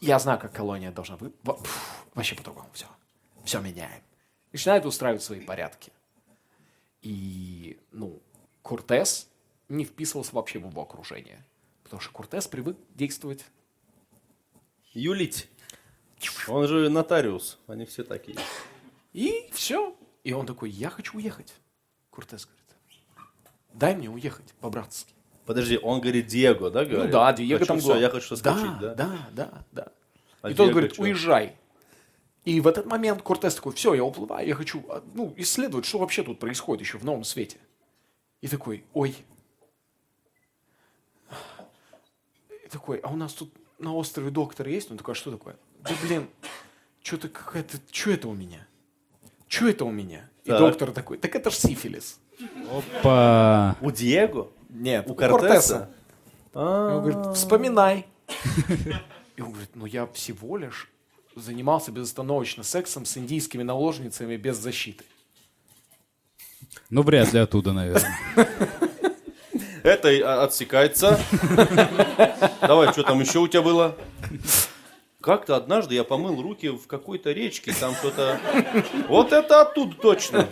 я 0.00 0.18
знаю, 0.18 0.40
как 0.40 0.54
колония 0.54 0.90
должна 0.90 1.18
быть. 1.18 1.34
Вообще 2.14 2.34
по-другому 2.36 2.70
все. 2.72 2.86
Все 3.44 3.60
меняем. 3.60 4.02
Начинает 4.50 4.86
устраивать 4.86 5.22
свои 5.22 5.40
порядки. 5.40 5.92
И, 7.02 7.78
ну, 7.92 8.22
Кортес 8.62 9.28
не 9.68 9.84
вписывался 9.84 10.34
вообще 10.34 10.58
в 10.58 10.66
его 10.66 10.80
окружение. 10.80 11.44
Потому 11.82 12.00
что 12.00 12.12
Кортес 12.12 12.48
привык 12.48 12.78
действовать 12.94 13.44
Юлить. 14.94 15.50
Он 16.48 16.66
же 16.66 16.88
нотариус. 16.88 17.58
Они 17.66 17.84
все 17.84 18.04
такие. 18.04 18.38
И 19.12 19.50
все. 19.52 19.94
И 20.24 20.32
он 20.32 20.46
такой, 20.46 20.70
я 20.70 20.88
хочу 20.88 21.18
уехать. 21.18 21.52
Говорит, 22.10 22.46
дай 23.76 23.94
мне 23.94 24.08
уехать 24.08 24.54
по-братски. 24.60 25.12
Подожди, 25.44 25.78
он 25.78 26.00
говорит 26.00 26.26
Диего, 26.26 26.70
да, 26.70 26.84
говорит? 26.84 27.06
Ну 27.06 27.12
да, 27.12 27.32
Диего 27.32 27.58
Хочу 27.58 27.68
там 27.68 27.78
глав- 27.78 28.00
я 28.00 28.10
хочу 28.10 28.26
соскочить, 28.26 28.78
да? 28.80 28.94
Да, 28.94 29.28
да, 29.32 29.64
да. 29.72 29.92
А 30.42 30.50
и 30.50 30.54
тот 30.54 30.70
говорит, 30.70 30.94
чё? 30.94 31.02
уезжай. 31.02 31.56
И 32.44 32.60
в 32.60 32.66
этот 32.66 32.86
момент 32.86 33.22
Кортес 33.22 33.54
такой, 33.54 33.72
все, 33.74 33.94
я 33.94 34.04
уплываю, 34.04 34.46
я 34.46 34.54
хочу 34.54 34.84
а, 34.88 35.02
ну, 35.14 35.32
исследовать, 35.36 35.84
что 35.84 35.98
вообще 35.98 36.22
тут 36.22 36.38
происходит 36.38 36.84
еще 36.84 36.98
в 36.98 37.04
новом 37.04 37.24
свете. 37.24 37.58
И 38.40 38.48
такой, 38.48 38.84
ой. 38.92 39.16
И 42.64 42.68
такой, 42.68 42.98
а 42.98 43.08
у 43.12 43.16
нас 43.16 43.32
тут 43.32 43.52
на 43.78 43.94
острове 43.94 44.30
доктор 44.30 44.68
есть? 44.68 44.90
Он 44.90 44.96
такой, 44.96 45.12
а 45.12 45.14
что 45.16 45.30
такое? 45.30 45.56
Да 45.80 45.90
блин, 46.02 46.28
что-то 47.02 47.28
какая-то, 47.28 47.78
что 47.90 48.10
это 48.10 48.28
у 48.28 48.34
меня? 48.34 48.66
Что 49.48 49.68
это 49.68 49.84
у 49.84 49.90
меня? 49.90 50.28
И 50.44 50.50
Так. 50.50 50.60
доктор 50.60 50.92
такой, 50.92 51.18
так 51.18 51.34
это 51.34 51.50
ж 51.50 51.54
сифилис. 51.54 52.20
Опа. 52.70 53.76
У 53.80 53.90
Диего? 53.90 54.48
Нет, 54.68 55.06
У 55.08 55.12
у 55.12 55.14
Кортеса? 55.14 55.90
И 56.54 56.58
он 56.58 57.02
говорит, 57.02 57.36
вспоминай. 57.36 58.06
И 59.36 59.42
он 59.42 59.50
говорит, 59.50 59.70
ну 59.74 59.86
я 59.86 60.06
всего 60.06 60.56
лишь 60.56 60.90
занимался 61.34 61.92
безостановочно 61.92 62.62
сексом 62.62 63.04
с 63.04 63.16
индийскими 63.18 63.62
наложницами 63.62 64.36
без 64.36 64.56
защиты. 64.56 65.04
Ну, 66.88 67.02
вряд 67.02 67.32
ли 67.32 67.40
оттуда, 67.40 67.72
наверное. 67.72 68.18
Это 69.82 70.08
а, 70.08 70.44
отсекается. 70.44 71.18
Давай, 72.60 72.90
что 72.92 73.02
там 73.02 73.20
еще 73.20 73.38
у 73.38 73.48
тебя 73.48 73.62
было? 73.62 73.96
Как-то 75.20 75.56
однажды 75.56 75.94
я 75.94 76.04
помыл 76.04 76.40
руки 76.40 76.68
в 76.68 76.86
какой-то 76.86 77.32
речке, 77.32 77.72
там 77.78 77.94
что-то... 77.94 78.40
Вот 79.08 79.32
это 79.32 79.60
оттуда 79.60 79.94
точно. 79.96 80.48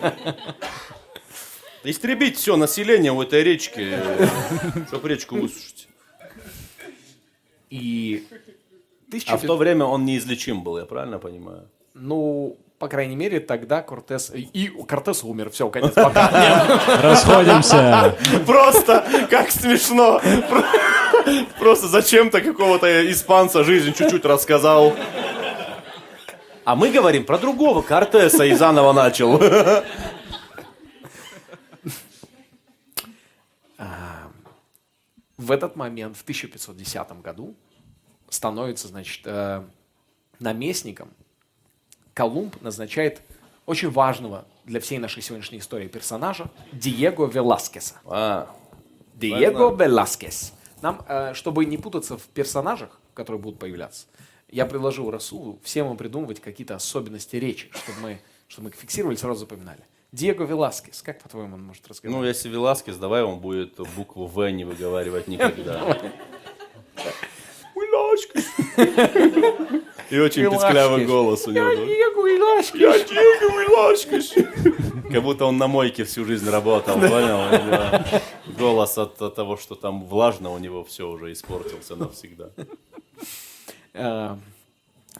Истребить 1.85 2.38
все 2.38 2.57
население 2.57 3.12
у 3.12 3.23
этой 3.23 3.43
речки, 3.43 3.97
чтобы 4.88 5.09
речку 5.09 5.37
высушить. 5.37 5.88
И 7.71 8.26
А 9.29 9.37
в 9.37 9.43
то 9.43 9.57
время 9.57 9.85
он 9.85 10.05
неизлечим 10.05 10.62
был, 10.62 10.79
я 10.79 10.87
правильно 10.87 11.19
понимаю? 11.19 11.69
ну, 11.95 12.57
по 12.79 12.88
крайней 12.88 13.17
мере, 13.17 13.38
тогда 13.41 13.83
Кортес... 13.83 14.33
И 14.35 14.67
Кортес 14.88 15.23
умер, 15.25 15.50
все, 15.50 15.69
конец, 15.71 15.93
пока. 15.95 16.81
Расходимся. 17.03 18.17
Просто, 18.47 19.26
как 19.31 19.50
смешно. 19.50 20.21
Про- 20.50 20.64
Просто 21.59 21.87
зачем-то 21.87 22.41
какого-то 22.41 23.11
испанца 23.11 23.62
жизнь 23.64 23.95
чуть-чуть 23.95 24.25
рассказал. 24.25 24.93
А 26.64 26.75
мы 26.75 26.91
говорим 26.91 27.25
про 27.25 27.38
другого 27.38 27.81
Кортеса 27.81 28.45
и 28.45 28.55
заново 28.55 28.93
начал. 28.93 29.41
В 35.44 35.50
этот 35.50 35.76
момент, 35.76 36.16
в 36.16 36.22
1510 36.22 37.20
году, 37.20 37.54
становится, 38.30 38.88
значит, 38.88 39.20
э, 39.26 39.62
наместником. 40.38 41.10
Колумб 42.14 42.58
назначает 42.62 43.20
очень 43.66 43.90
важного 43.90 44.46
для 44.64 44.80
всей 44.80 44.96
нашей 44.96 45.20
сегодняшней 45.20 45.58
истории 45.58 45.86
персонажа 45.86 46.50
Диего 46.72 47.26
Веласкеса. 47.26 47.96
А, 48.06 48.56
Диего 49.12 49.76
Веласкес. 49.76 50.54
Нам, 50.80 51.04
э, 51.06 51.34
чтобы 51.34 51.66
не 51.66 51.76
путаться 51.76 52.16
в 52.16 52.24
персонажах, 52.28 52.98
которые 53.12 53.42
будут 53.42 53.58
появляться, 53.58 54.06
я 54.48 54.64
предложил 54.64 55.10
Расулу 55.10 55.60
всем 55.62 55.90
им 55.90 55.98
придумывать 55.98 56.40
какие-то 56.40 56.74
особенности 56.74 57.36
речи, 57.36 57.70
чтобы 57.74 58.00
мы, 58.00 58.20
чтобы 58.48 58.64
мы 58.64 58.70
их 58.70 58.76
фиксировали, 58.76 59.16
сразу 59.16 59.40
запоминали. 59.40 59.84
Диего 60.14 60.44
Веласкес, 60.44 61.02
как 61.02 61.21
по-твоему 61.21 61.56
он 61.56 61.64
может 61.64 61.88
разговаривать? 61.88 62.23
ну 62.23 62.28
если 62.28 62.49
Веласкес, 62.49 62.97
давай 62.99 63.25
он 63.25 63.40
будет 63.40 63.80
букву 63.97 64.26
В 64.26 64.49
не 64.52 64.64
выговаривать 64.64 65.26
никогда. 65.26 65.99
Веласкес. 67.75 68.44
И 70.11 70.18
очень 70.21 70.49
песклявый 70.49 71.04
голос 71.04 71.49
у 71.49 71.50
него. 71.50 71.64
да? 71.66 71.75
Диего 71.75 72.28
Веласкес. 72.28 72.80
Я 72.80 72.99
Диего 73.02 73.61
Веласкес. 73.61 74.35
Как 75.12 75.23
будто 75.25 75.47
он 75.47 75.59
на 75.59 75.66
мойке 75.66 76.04
всю 76.04 76.25
жизнь 76.25 76.49
работал, 76.49 76.94
понял? 76.94 78.00
Голос 78.56 78.97
от 78.97 79.16
того, 79.35 79.56
что 79.56 79.75
там 79.75 80.04
влажно, 80.04 80.50
у 80.50 80.59
него 80.59 80.85
все 80.85 81.09
уже 81.09 81.33
испортился 81.33 81.97
навсегда. 81.97 82.50
Э, 83.94 84.37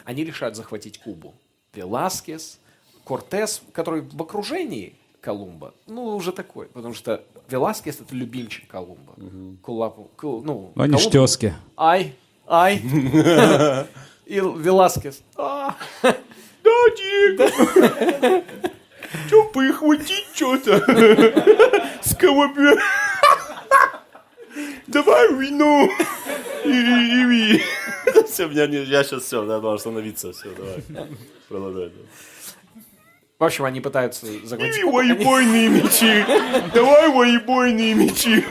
Они 0.05 0.25
решают 0.25 0.55
захватить 0.55 0.99
Кубу. 0.99 1.35
Веласкес, 1.75 2.61
Кортес, 3.05 3.63
который 3.73 4.03
в 4.03 4.21
окружении 4.23 4.95
Колумба, 5.21 5.75
ну, 5.87 6.17
уже 6.17 6.33
такой, 6.33 6.67
потому 6.67 6.95
что 6.95 7.23
Веласкес 7.49 8.01
это 8.01 8.15
любимчик 8.15 8.67
Колумба. 8.69 9.15
Кулапу- 9.63 10.11
Кул- 10.17 10.43
ну, 10.45 10.73
Ну, 10.75 10.83
Они 10.83 10.97
тезки. 11.11 11.55
Ай, 11.77 12.15
ай. 12.47 12.77
И 14.27 14.35
Веласкес. 14.41 15.21
«А, 15.37 15.77
Да, 16.03 16.71
Диего. 16.97 18.43
Че, 19.29 19.45
похватить 19.53 20.27
что-то? 20.35 20.79
С 22.03 22.15
кого 22.17 22.49
Давай 24.87 25.29
вину. 25.35 25.91
Все, 28.27 28.49
меня 28.49 28.67
не, 28.67 28.83
я 28.85 29.05
сейчас 29.05 29.23
все, 29.25 29.43
надо 29.43 29.73
остановиться, 29.73 30.33
все, 30.33 30.51
давай. 30.55 30.83
Продолжай. 31.49 31.93
В 33.45 33.47
общем, 33.47 33.67
они 33.67 33.83
пытаются 33.83 34.25
захватить 34.43 34.79
И 34.79 34.83
Кубу. 34.85 35.01
Они- 35.01 35.13
воебойные 35.13 35.69
мечи. 35.69 36.25
Давай 36.73 37.11
воебойные 37.11 37.93
мечи. 37.93 38.43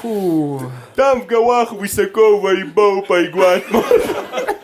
Фу. 0.00 0.72
Там 0.96 1.20
в 1.20 1.26
горах 1.26 1.72
высоко 1.72 2.40
воебол 2.40 3.02
поиграть 3.02 3.70
можно. 3.70 4.56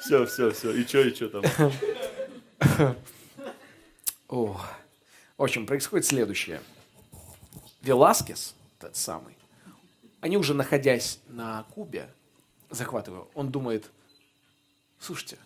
Все, 0.00 0.24
все, 0.26 0.50
все. 0.52 0.70
И 0.72 0.86
что, 0.86 1.00
и 1.00 1.12
что 1.12 1.28
там? 1.40 2.94
О. 4.28 4.56
В 5.36 5.42
общем, 5.42 5.66
происходит 5.66 6.06
следующее. 6.06 6.60
Веласкес, 7.82 8.54
тот 8.78 8.94
самый, 8.94 9.36
они 10.20 10.36
уже 10.36 10.54
находясь 10.54 11.18
на 11.26 11.64
Кубе, 11.74 12.08
захватывая, 12.70 13.24
он 13.34 13.50
думает, 13.50 13.90
слушайте, 14.98 15.38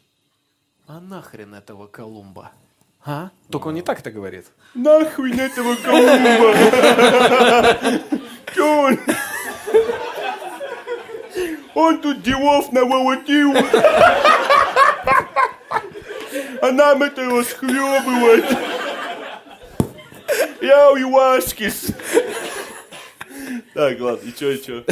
а 0.87 1.01
нахрен 1.01 1.55
этого 1.55 1.87
Колумба? 1.87 2.53
А? 3.05 3.31
Только 3.51 3.69
он 3.69 3.75
не 3.75 3.83
так 3.83 4.01
это 4.01 4.11
говорит. 4.11 4.47
Нахуй 4.75 5.37
этого 5.39 5.77
Колумба! 5.77 6.55
Он? 11.75 12.01
Тут 12.01 12.23
делов 12.23 12.71
наволотил. 12.73 13.55
А 16.63 16.71
нам 16.71 17.03
это 17.03 17.25
расхлебывать. 17.25 18.45
Я 20.61 20.91
Уиласкис. 20.93 21.89
Так, 23.75 24.01
ладно, 24.01 24.29
и 24.29 24.33
чё, 24.33 24.51
и 24.51 24.63
чё? 24.63 24.85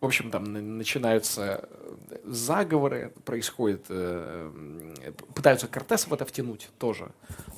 В 0.00 0.06
общем, 0.06 0.30
там 0.30 0.44
на- 0.44 0.60
начинаются 0.62 1.68
э, 2.10 2.16
заговоры, 2.24 3.12
происходит, 3.24 3.86
э, 3.88 4.50
м, 4.54 4.94
пытаются 5.34 5.66
Кортеса 5.66 6.08
в 6.08 6.12
это 6.12 6.24
втянуть 6.24 6.68
тоже. 6.78 7.10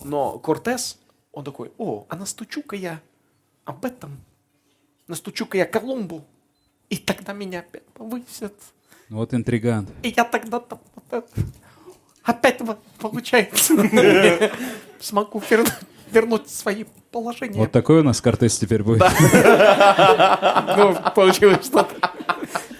Но 0.04 0.38
Кортес, 0.38 0.98
он 1.32 1.44
такой, 1.44 1.70
о, 1.76 2.06
а 2.08 2.16
настучу-ка 2.16 2.76
я 2.76 3.00
об 3.66 3.84
этом, 3.84 4.20
настучу-ка 5.06 5.58
я 5.58 5.66
Колумбу, 5.66 6.24
и 6.88 6.96
тогда 6.96 7.34
меня 7.34 7.60
опять 7.60 7.84
повысят. 7.92 8.54
Вот 9.10 9.34
интригант. 9.34 9.90
И 10.02 10.14
я 10.16 10.24
тогда 10.24 10.62
опять 12.22 12.60
получается 12.98 13.74
смогу 15.00 15.42
вернуть, 15.50 15.72
вернуть 16.10 16.48
свои 16.48 16.84
положения. 17.10 17.58
Вот 17.58 17.72
такой 17.72 18.00
у 18.00 18.02
нас 18.02 18.20
Кортес 18.22 18.58
теперь 18.58 18.82
будет. 18.82 19.02
Ну, 20.76 20.94
получилось 21.14 21.66
что-то. 21.66 21.94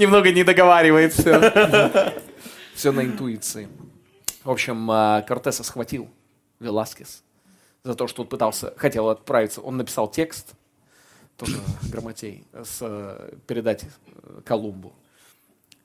Немного 0.00 0.33
не 0.33 0.45
договаривается. 0.45 2.14
Все 2.75 2.90
на 2.90 3.04
интуиции. 3.04 3.69
В 4.42 4.50
общем, 4.50 4.90
а, 4.90 5.21
Кортеса 5.21 5.62
схватил 5.62 6.09
Веласкес 6.59 7.23
за 7.85 7.95
то, 7.95 8.07
что 8.07 8.23
он 8.23 8.28
пытался, 8.28 8.73
хотел 8.78 9.11
отправиться. 9.11 9.61
Он 9.61 9.76
написал 9.76 10.11
текст, 10.11 10.54
тоже 11.37 11.59
грамотей, 11.90 12.47
с, 12.54 12.78
э, 12.80 13.35
передать 13.47 13.85
э, 13.85 14.40
Колумбу. 14.42 14.95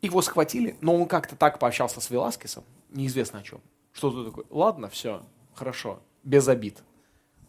Его 0.01 0.22
схватили, 0.22 0.77
но 0.79 0.95
он 0.95 1.07
как-то 1.10 1.36
так 1.36 1.60
пообщался 1.60 2.00
с 2.00 2.10
Веласкесом, 2.10 2.63
неизвестно 2.91 3.39
о 3.39 3.43
чем. 3.43 3.60
Что-то 3.91 4.24
такое. 4.24 4.45
Ладно, 4.50 4.88
все, 4.88 5.24
хорошо, 5.55 6.00
без 6.24 6.48
обид. 6.48 6.84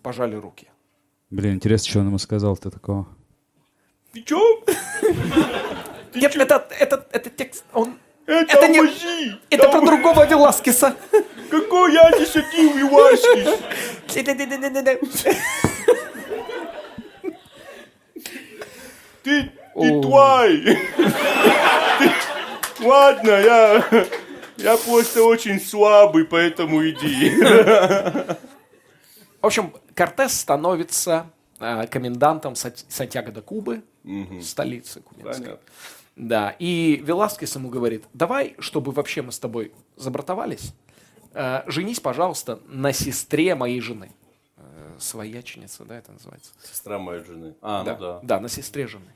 Пожали 0.03 0.35
руки. 0.35 0.67
Блин, 1.31 1.55
интересно, 1.55 1.89
что 1.89 2.01
он 2.01 2.07
ему 2.07 2.19
сказал-то 2.19 2.73
такого. 2.73 3.07
Ты 4.13 4.23
чё? 4.23 4.65
Нет, 6.17 6.37
это, 6.37 6.67
это, 6.79 7.07
это 7.13 7.31
текст, 7.31 7.65
он... 7.73 7.99
Это, 8.27 8.57
Это 8.57 8.69
не- 8.69 8.81
мужик! 8.81 9.39
Это 9.51 9.69
про 9.69 9.81
другого 9.81 10.27
Веласкеса. 10.27 10.97
Какой 11.51 11.93
я 11.95 12.11
здесь 12.17 12.35
один 12.35 12.73
Уиласкис? 12.73 13.61
Ты, 19.23 19.53
ты 19.75 20.01
твой. 20.01 20.79
Ладно, 22.81 23.31
я, 23.31 23.85
я 24.57 24.77
просто 24.77 25.23
очень 25.25 25.61
слабый, 25.61 26.25
поэтому 26.25 26.87
иди. 26.89 27.31
В 29.41 29.47
общем, 29.47 29.73
Кортес 29.95 30.33
становится 30.41 31.31
э, 31.61 31.87
комендантом 31.87 32.55
Сантьяго 32.57 33.33
де 33.33 33.41
Кубы, 33.41 33.83
столицы 34.43 35.01
кубинской. 35.01 35.45
Понятно. 35.45 35.59
Да, 36.17 36.57
и 36.59 37.03
Веласкес 37.05 37.55
ему 37.57 37.69
говорит, 37.69 38.05
давай, 38.15 38.57
чтобы 38.59 38.91
вообще 38.91 39.21
мы 39.21 39.33
с 39.33 39.39
тобой 39.39 39.73
забратовались, 39.97 40.73
э, 41.35 41.63
женись, 41.67 42.01
пожалуйста, 42.01 42.61
на 42.67 42.93
сестре 42.93 43.55
моей 43.55 43.81
жены. 43.83 44.11
Э, 44.57 44.97
свояченица, 44.99 45.85
да, 45.85 45.99
это 45.99 46.13
называется? 46.13 46.53
Сестра 46.63 46.99
моей 46.99 47.23
жены. 47.23 47.55
А, 47.61 47.85
да, 47.85 47.93
ну 47.93 48.01
да. 48.01 48.21
да, 48.23 48.41
на 48.41 48.49
сестре 48.49 48.87
жены. 48.87 49.13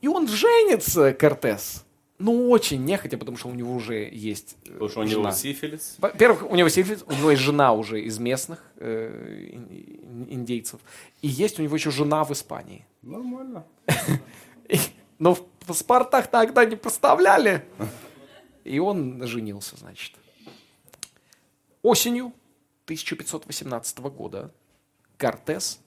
И 0.00 0.06
он 0.06 0.28
женится, 0.28 1.12
Кортес. 1.12 1.84
Ну, 2.20 2.50
очень 2.50 2.84
нехотя, 2.84 3.16
потому 3.16 3.38
что 3.38 3.48
у 3.48 3.54
него 3.54 3.74
уже 3.74 4.08
есть 4.12 4.56
э, 4.66 4.72
Потому 4.72 4.90
что 4.90 5.00
у 5.00 5.04
него 5.04 5.30
сифилис. 5.32 5.96
Во-первых, 5.98 6.48
у 6.48 6.54
него 6.54 6.68
сифилис, 6.68 7.02
у 7.06 7.12
него 7.12 7.30
есть 7.30 7.42
жена 7.42 7.72
уже 7.72 8.00
из 8.02 8.18
местных 8.18 8.62
э, 8.76 9.48
ин- 9.52 9.68
ин- 9.70 10.26
индейцев. 10.28 10.80
И 11.22 11.28
есть 11.28 11.58
у 11.58 11.62
него 11.62 11.74
еще 11.74 11.90
жена 11.90 12.22
в 12.24 12.30
Испании. 12.30 12.86
Нормально. 13.02 13.64
Но 15.18 15.34
в 15.34 15.49
паспортах 15.66 16.26
тогда 16.28 16.64
не 16.64 16.76
поставляли. 16.76 17.64
И 18.64 18.78
он 18.78 19.24
женился, 19.26 19.76
значит. 19.76 20.14
Осенью 21.82 22.32
1518 22.84 23.98
года 24.00 24.50
Кортес 25.16 25.80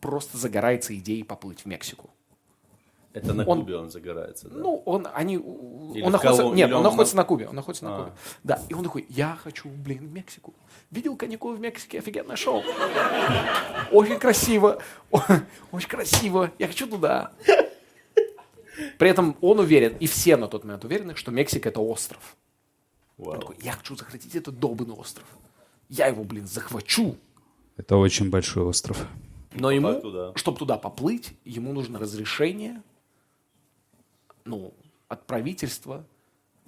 просто 0.00 0.36
загорается 0.36 0.94
идеей 0.96 1.22
поплыть 1.24 1.60
в 1.62 1.66
Мексику. 1.66 2.10
Это 3.14 3.32
на 3.32 3.44
Он- 3.46 3.60
Кубе 3.60 3.76
он 3.76 3.90
загорается, 3.90 4.48
да? 4.48 4.56
Ну, 4.58 4.82
он, 4.84 5.06
они, 5.14 5.34
Или 5.36 6.02
он 6.02 6.08
в 6.08 6.12
находится, 6.12 6.42
Колум- 6.42 6.54
нет, 6.56 6.68
он, 6.72 6.78
он 6.78 6.82
находится 6.82 7.14
на- 7.16 7.22
на 7.22 7.26
Кубе, 7.26 7.48
он 7.48 7.54
находится 7.54 7.84
на 7.84 7.94
А. 7.94 7.98
Кубе. 8.00 8.12
Да, 8.42 8.60
и 8.68 8.74
он 8.74 8.82
такой, 8.82 9.06
я 9.08 9.38
хочу, 9.40 9.68
блин, 9.68 10.08
в 10.08 10.12
Мексику. 10.12 10.52
Видел 10.90 11.16
каникулы 11.16 11.54
в 11.54 11.60
Мексике, 11.60 12.00
офигенное 12.00 12.34
шоу. 12.34 12.64
Очень 13.92 14.18
красиво, 14.18 14.82
очень 15.70 15.88
красиво, 15.88 16.50
я 16.58 16.66
хочу 16.66 16.88
туда. 16.88 17.30
При 18.98 19.08
этом 19.08 19.36
он 19.40 19.60
уверен, 19.60 19.96
и 19.98 20.06
все 20.06 20.36
на 20.36 20.48
тот 20.48 20.64
момент 20.64 20.84
уверены, 20.84 21.14
что 21.14 21.30
Мексика 21.30 21.68
это 21.68 21.80
остров. 21.80 22.36
Он 23.18 23.26
Вау. 23.26 23.40
такой, 23.40 23.56
я 23.62 23.72
хочу 23.72 23.96
захватить 23.96 24.34
этот 24.34 24.58
долбанный 24.58 24.94
остров. 24.94 25.24
Я 25.88 26.08
его, 26.08 26.24
блин, 26.24 26.46
захвачу. 26.46 27.16
Это 27.76 27.96
очень 27.96 28.30
большой 28.30 28.64
остров. 28.64 29.06
Но 29.52 29.70
ему, 29.70 29.92
факту, 29.92 30.10
да. 30.10 30.32
чтобы 30.34 30.58
туда 30.58 30.76
поплыть, 30.76 31.36
ему 31.44 31.72
нужно 31.72 31.98
разрешение, 31.98 32.82
ну, 34.44 34.74
от 35.08 35.26
правительства 35.26 36.04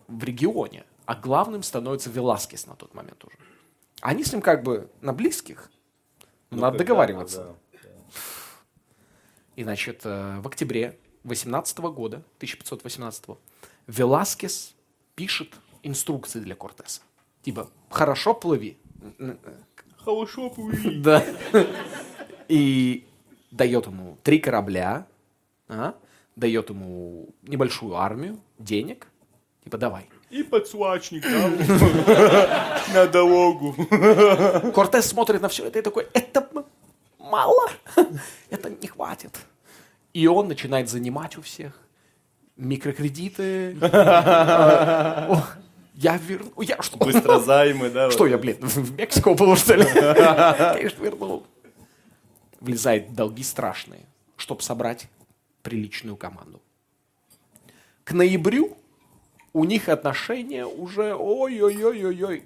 в 0.07 0.23
регионе. 0.23 0.85
А 1.05 1.15
главным 1.15 1.63
становится 1.63 2.11
Веласкес 2.11 2.67
на 2.67 2.75
тот 2.75 2.95
момент 2.95 3.25
уже. 3.25 3.37
Они 4.01 4.25
с 4.25 4.33
ним 4.33 4.43
как 4.43 4.63
бы 4.63 4.91
на 5.01 5.13
близких. 5.13 5.71
но 6.51 6.57
Ну, 6.57 6.63
надо 6.63 6.79
договариваться. 6.79 7.57
да. 7.73 7.79
И, 9.57 9.63
значит, 9.63 10.03
э, 10.05 10.39
в 10.41 10.47
октябре 10.47 10.99
18 11.27 11.79
года, 11.79 12.17
1518 12.39 13.25
Веласкес 13.87 14.75
пишет 15.15 15.55
инструкции 15.83 16.41
для 16.41 16.55
Кортеса. 16.55 17.01
Типа, 17.43 17.69
хорошо 17.91 18.35
плыви. 18.35 18.77
Н- 19.19 19.39
Хорошо 19.99 20.51
плыви. 20.51 21.01
Да. 21.03 21.25
И 22.49 23.05
дает 23.51 23.87
ему 23.87 24.17
три 24.23 24.39
корабля, 24.39 25.07
а, 25.69 25.95
дает 26.37 26.71
ему 26.71 27.29
небольшую 27.43 27.97
армию, 27.97 28.39
денег. 28.59 29.09
Типа, 29.65 29.79
давай. 29.79 30.09
И 30.31 30.43
подсвачник 30.45 31.25
на 32.95 33.07
дорогу. 33.07 33.75
Кортес 34.73 35.07
смотрит 35.07 35.41
на 35.43 35.49
все 35.49 35.67
это 35.67 35.79
и 35.81 35.83
такой, 35.83 36.07
это 36.15 36.49
мало, 37.19 37.69
это 38.51 38.71
не 38.71 38.87
хватит. 38.89 39.37
И 40.17 40.27
он 40.29 40.49
начинает 40.49 40.89
занимать 40.89 41.37
у 41.37 41.43
всех 41.43 41.79
микрокредиты. 42.57 43.77
Я 45.93 46.17
верну, 46.17 46.61
я 46.63 46.81
что? 46.81 46.97
Быстро 46.97 47.39
займы, 47.39 47.91
да? 47.91 48.11
Что 48.11 48.27
я, 48.27 48.37
блин, 48.37 48.57
в 48.61 48.99
Мексику 48.99 49.35
был, 49.35 49.57
что 49.57 49.75
ли? 49.75 49.85
Конечно, 49.95 51.03
вернул. 51.03 51.47
Влезает 52.61 53.15
долги 53.15 53.43
страшные, 53.43 54.07
чтобы 54.37 54.63
собрать 54.63 55.09
приличную 55.63 56.17
команду. 56.17 56.63
К 58.05 58.13
ноябрю 58.13 58.77
у 59.55 59.65
них 59.65 59.89
отношения 59.89 60.67
уже 60.67 61.15
ой-ой-ой-ой-ой. 61.15 62.45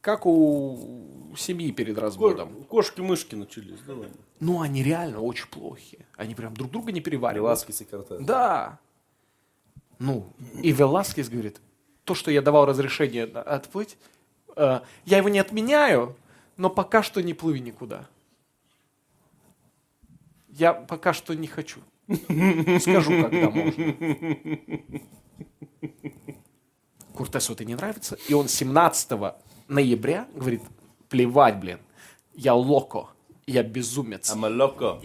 Как 0.00 0.24
у 0.24 1.19
семьи 1.36 1.70
перед 1.72 1.98
разводом. 1.98 2.54
Ко- 2.54 2.64
Кошки-мышки 2.64 3.34
начались, 3.34 3.80
да 3.86 3.94
ладно. 3.94 4.16
Ну, 4.40 4.60
они 4.60 4.82
реально 4.82 5.20
очень 5.20 5.48
плохие. 5.48 6.06
Они 6.16 6.34
прям 6.34 6.54
друг 6.54 6.70
друга 6.70 6.92
не 6.92 7.00
переваривают. 7.00 7.48
Веласкес 7.48 7.80
и 7.80 7.84
Кортес. 7.84 8.24
Да. 8.24 8.78
Ну, 9.98 10.32
и 10.62 10.72
Веласкес 10.72 11.28
говорит, 11.28 11.60
то, 12.04 12.14
что 12.14 12.30
я 12.30 12.40
давал 12.42 12.64
разрешение 12.66 13.24
отплыть, 13.24 13.96
э, 14.56 14.80
я 15.04 15.16
его 15.18 15.28
не 15.28 15.38
отменяю, 15.38 16.16
но 16.56 16.70
пока 16.70 17.02
что 17.02 17.22
не 17.22 17.34
плыви 17.34 17.60
никуда. 17.60 18.08
Я 20.48 20.72
пока 20.74 21.12
что 21.12 21.34
не 21.34 21.46
хочу. 21.46 21.80
Скажу, 22.08 23.22
когда 23.22 23.50
можно. 23.50 23.94
Куртесу 27.14 27.52
это 27.52 27.64
не 27.64 27.74
нравится, 27.74 28.18
и 28.28 28.34
он 28.34 28.48
17 28.48 29.34
ноября 29.68 30.26
говорит, 30.34 30.62
плевать, 31.10 31.58
блин, 31.58 31.80
я 32.34 32.54
локо, 32.54 33.10
я 33.46 33.62
безумец. 33.62 34.32
I'm 34.32 34.44
a 34.46 34.48
loco. 34.48 35.02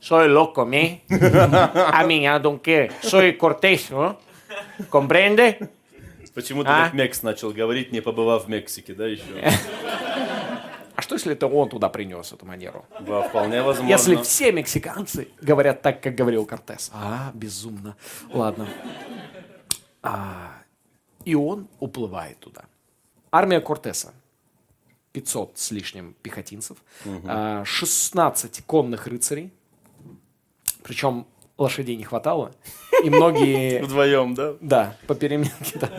Soy 0.00 0.28
loco, 0.28 0.64
me. 0.64 1.02
I 1.10 2.04
mean, 2.06 2.24
I 2.26 2.38
don't 2.40 2.60
care. 2.60 2.90
Soy 3.02 3.36
Cortés, 3.36 3.90
¿no? 3.90 4.16
¿Comprende? 4.90 5.70
Почему 6.34 6.62
ты 6.62 6.70
А? 6.70 6.84
как 6.84 6.94
Мекс 6.94 7.22
начал 7.22 7.50
говорить, 7.50 7.90
не 7.92 8.00
побывав 8.00 8.44
в 8.44 8.48
Мексике, 8.48 8.94
да, 8.94 9.06
еще? 9.06 9.24
А 10.94 11.02
что, 11.02 11.16
если 11.16 11.32
это 11.32 11.48
он 11.48 11.68
туда 11.68 11.88
принес 11.88 12.32
эту 12.32 12.46
манеру? 12.46 12.86
Да, 13.00 13.22
вполне 13.22 13.62
возможно. 13.62 13.90
Если 13.90 14.16
все 14.22 14.52
мексиканцы 14.52 15.28
говорят 15.40 15.82
так, 15.82 16.00
как 16.00 16.14
говорил 16.14 16.44
Кортес. 16.46 16.90
А, 16.94 17.30
безумно. 17.34 17.96
Ладно. 18.32 18.68
А, 20.02 20.52
и 21.24 21.34
он 21.34 21.68
уплывает 21.80 22.38
туда. 22.38 22.64
Армия 23.32 23.60
Кортеса. 23.60 24.12
500 25.18 25.58
с 25.58 25.70
лишним 25.72 26.14
пехотинцев. 26.22 26.76
а, 27.26 27.64
16 27.64 28.62
конных 28.64 29.06
рыцарей. 29.08 29.52
Причем 30.84 31.26
лошадей 31.56 31.96
не 31.96 32.04
хватало. 32.04 32.54
И 33.02 33.10
многие... 33.10 33.82
Вдвоем, 33.82 34.34
да? 34.34 34.54
Да, 34.60 34.96
по 35.08 35.14
переменке. 35.16 35.78
да. 35.80 35.90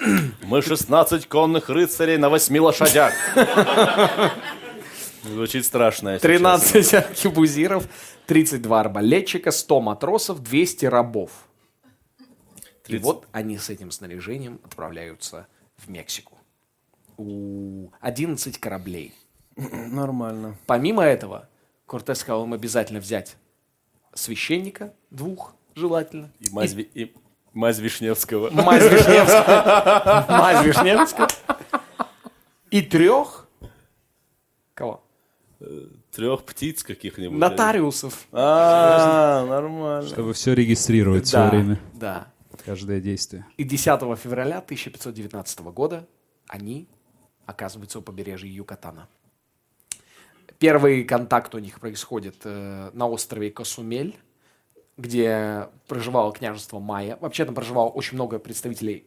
Мы 0.44 0.62
16 0.62 1.28
конных 1.28 1.68
рыцарей 1.68 2.16
на 2.16 2.30
8 2.30 2.58
лошадях. 2.58 3.12
Звучит 5.24 5.64
страшно, 5.66 6.10
если 6.14 6.26
13 6.26 6.94
аркебузиров, 6.94 7.86
32 8.26 8.80
арбалетчика, 8.80 9.50
100 9.50 9.80
матросов, 9.80 10.42
200 10.42 10.86
рабов. 10.86 11.30
И 12.18 12.88
30. 12.88 13.04
вот 13.04 13.26
они 13.32 13.58
с 13.58 13.68
этим 13.70 13.90
снаряжением 13.90 14.60
отправляются 14.64 15.46
в 15.76 15.88
Мексику. 15.90 16.38
У 17.16 17.90
11 18.00 18.58
кораблей. 18.58 19.14
Нормально. 19.56 20.56
Помимо 20.66 21.02
этого, 21.04 21.48
Кортес 21.86 22.18
сказал 22.18 22.44
им 22.44 22.52
обязательно 22.52 23.00
взять 23.00 23.36
священника, 24.14 24.94
двух 25.10 25.54
желательно, 25.74 26.32
И 26.40 26.50
мазь, 26.50 26.72
Ви- 26.72 26.90
и 26.94 27.14
мазь 27.52 27.78
Вишневского. 27.78 28.50
мазь 28.50 28.82
Вишневского, 28.84 30.26
мазь 30.28 30.64
Вишневского 30.66 31.28
и 32.70 32.82
трех, 32.82 33.48
кого? 34.74 35.04
Трех 36.10 36.44
птиц 36.44 36.82
каких-нибудь. 36.82 37.38
Нотариусов. 37.38 38.26
А, 38.32 39.46
нормально. 39.46 40.08
Чтобы 40.08 40.32
все 40.34 40.52
регистрировать 40.54 41.26
все 41.26 41.36
Да, 41.38 41.48
время, 41.50 41.80
да. 41.94 42.26
каждое 42.64 43.00
действие. 43.00 43.46
И 43.56 43.64
10 43.64 44.00
февраля 44.18 44.58
1519 44.58 45.60
года 45.72 46.06
они 46.48 46.88
оказываются 47.46 47.98
у 47.98 48.02
побережья 48.02 48.48
Юкатана. 48.48 49.08
Первый 50.58 51.04
контакт 51.04 51.54
у 51.54 51.58
них 51.58 51.80
происходит 51.80 52.36
э, 52.44 52.90
на 52.92 53.08
острове 53.08 53.50
Косумель, 53.50 54.16
где 54.96 55.68
проживало 55.88 56.32
княжество 56.32 56.78
Майя. 56.78 57.18
Вообще 57.20 57.44
там 57.44 57.54
проживало 57.54 57.88
очень 57.88 58.14
много 58.14 58.38
представителей 58.38 59.04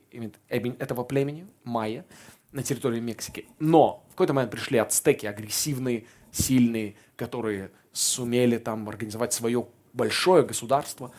этого 0.49 1.03
племени, 1.03 1.47
Майя, 1.63 2.05
на 2.51 2.63
территории 2.63 2.99
Мексики. 2.99 3.45
Но 3.59 4.03
в 4.09 4.11
какой-то 4.11 4.33
момент 4.33 4.51
пришли 4.51 4.77
ацтеки, 4.77 5.25
агрессивные, 5.25 6.05
сильные, 6.31 6.95
которые 7.15 7.71
сумели 7.93 8.57
там 8.57 8.87
организовать 8.89 9.33
свое 9.33 9.67
большое 9.93 10.45
государство, 10.45 11.11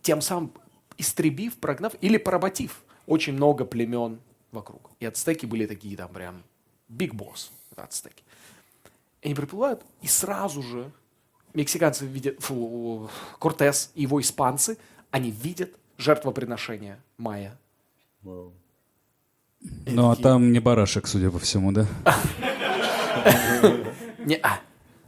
тем 0.00 0.20
самым 0.20 0.52
истребив, 0.98 1.58
прогнав 1.58 1.94
или 2.00 2.16
поработив 2.16 2.82
очень 3.06 3.34
много 3.34 3.64
племен 3.64 4.20
вокруг. 4.52 4.90
И 5.00 5.06
ацтеки 5.06 5.46
были 5.46 5.66
такие 5.66 5.96
там 5.96 6.12
прям 6.12 6.42
big 6.88 7.10
boss, 7.10 7.50
это 7.72 7.84
ацтеки. 7.84 8.22
И 9.22 9.26
они 9.26 9.34
приплывают, 9.34 9.82
и 10.02 10.06
сразу 10.06 10.62
же 10.62 10.90
мексиканцы 11.54 12.06
видят, 12.06 12.40
фу, 12.40 13.10
Кортес 13.38 13.90
и 13.94 14.02
его 14.02 14.20
испанцы, 14.20 14.78
они 15.10 15.30
видят 15.30 15.70
жертвоприношение 15.98 16.98
майя. 17.18 17.58
Ну, 18.22 18.52
а 20.10 20.16
там 20.16 20.52
не 20.52 20.60
барашек, 20.60 21.06
судя 21.06 21.30
по 21.30 21.38
всему, 21.38 21.72
да? 21.72 21.86
Не, 24.24 24.36
а, 24.36 24.60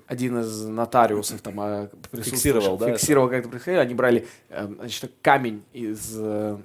один 0.07 0.39
из 0.41 0.65
нотариусов 0.65 1.41
там 1.41 1.61
а, 1.61 1.89
Фиксировал, 2.13 2.77
да, 2.77 2.93
фиксировал, 2.93 3.29
как 3.29 3.41
это 3.41 3.49
происходило. 3.49 3.83
Они 3.83 3.95
брали 3.95 4.27
э, 4.49 4.69
значит, 4.79 5.13
камень 5.23 5.65
из 5.73 6.15
э, 6.17 6.59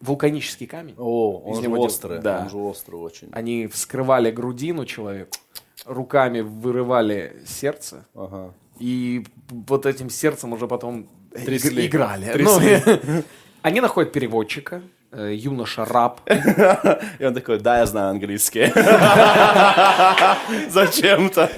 вулканический 0.00 0.66
камень. 0.66 0.94
О, 0.98 1.42
Из 1.46 1.56
он 1.56 1.62
же 1.62 1.68
него 1.68 1.82
острый. 1.82 2.20
да. 2.20 2.40
Он 2.42 2.50
же 2.50 2.56
острый 2.56 2.96
очень. 2.96 3.28
Они 3.32 3.66
вскрывали 3.66 4.30
грудину 4.30 4.84
человеку, 4.84 5.38
руками 5.84 6.40
вырывали 6.40 7.42
сердце, 7.46 8.06
Ага. 8.14 8.52
и 8.78 9.24
вот 9.48 9.86
этим 9.86 10.10
сердцем 10.10 10.52
уже 10.52 10.66
потом 10.68 11.06
Трясли. 11.32 11.84
иг- 11.84 11.90
играли. 11.90 12.32
Трясли. 12.32 12.82
Ну, 12.86 13.22
они 13.62 13.80
находят 13.80 14.12
переводчика, 14.12 14.82
э, 15.12 15.32
юноша 15.34 15.84
раб. 15.84 16.20
И 17.18 17.24
он 17.24 17.34
такой, 17.34 17.58
да, 17.60 17.78
я 17.78 17.86
знаю 17.86 18.10
английский. 18.10 18.72
Зачем-то. 20.70 21.50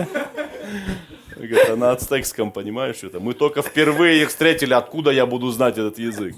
Говорит, 1.37 1.70
а 1.70 1.77
на 1.77 1.92
ацтекском, 1.92 2.51
понимаешь, 2.51 2.96
что-то? 2.96 3.20
Мы 3.20 3.33
только 3.33 3.62
впервые 3.62 4.22
их 4.22 4.29
встретили, 4.29 4.74
откуда 4.74 5.11
я 5.12 5.24
буду 5.27 5.51
знать 5.51 5.79
этот 5.79 5.98
язык? 5.98 6.35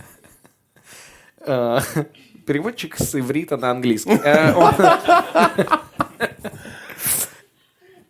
Э, 1.41 1.81
Переводчик 2.47 2.97
с 2.97 3.15
иврита 3.15 3.57
на 3.57 3.71
английский. 3.71 4.19
Э, 4.25 4.53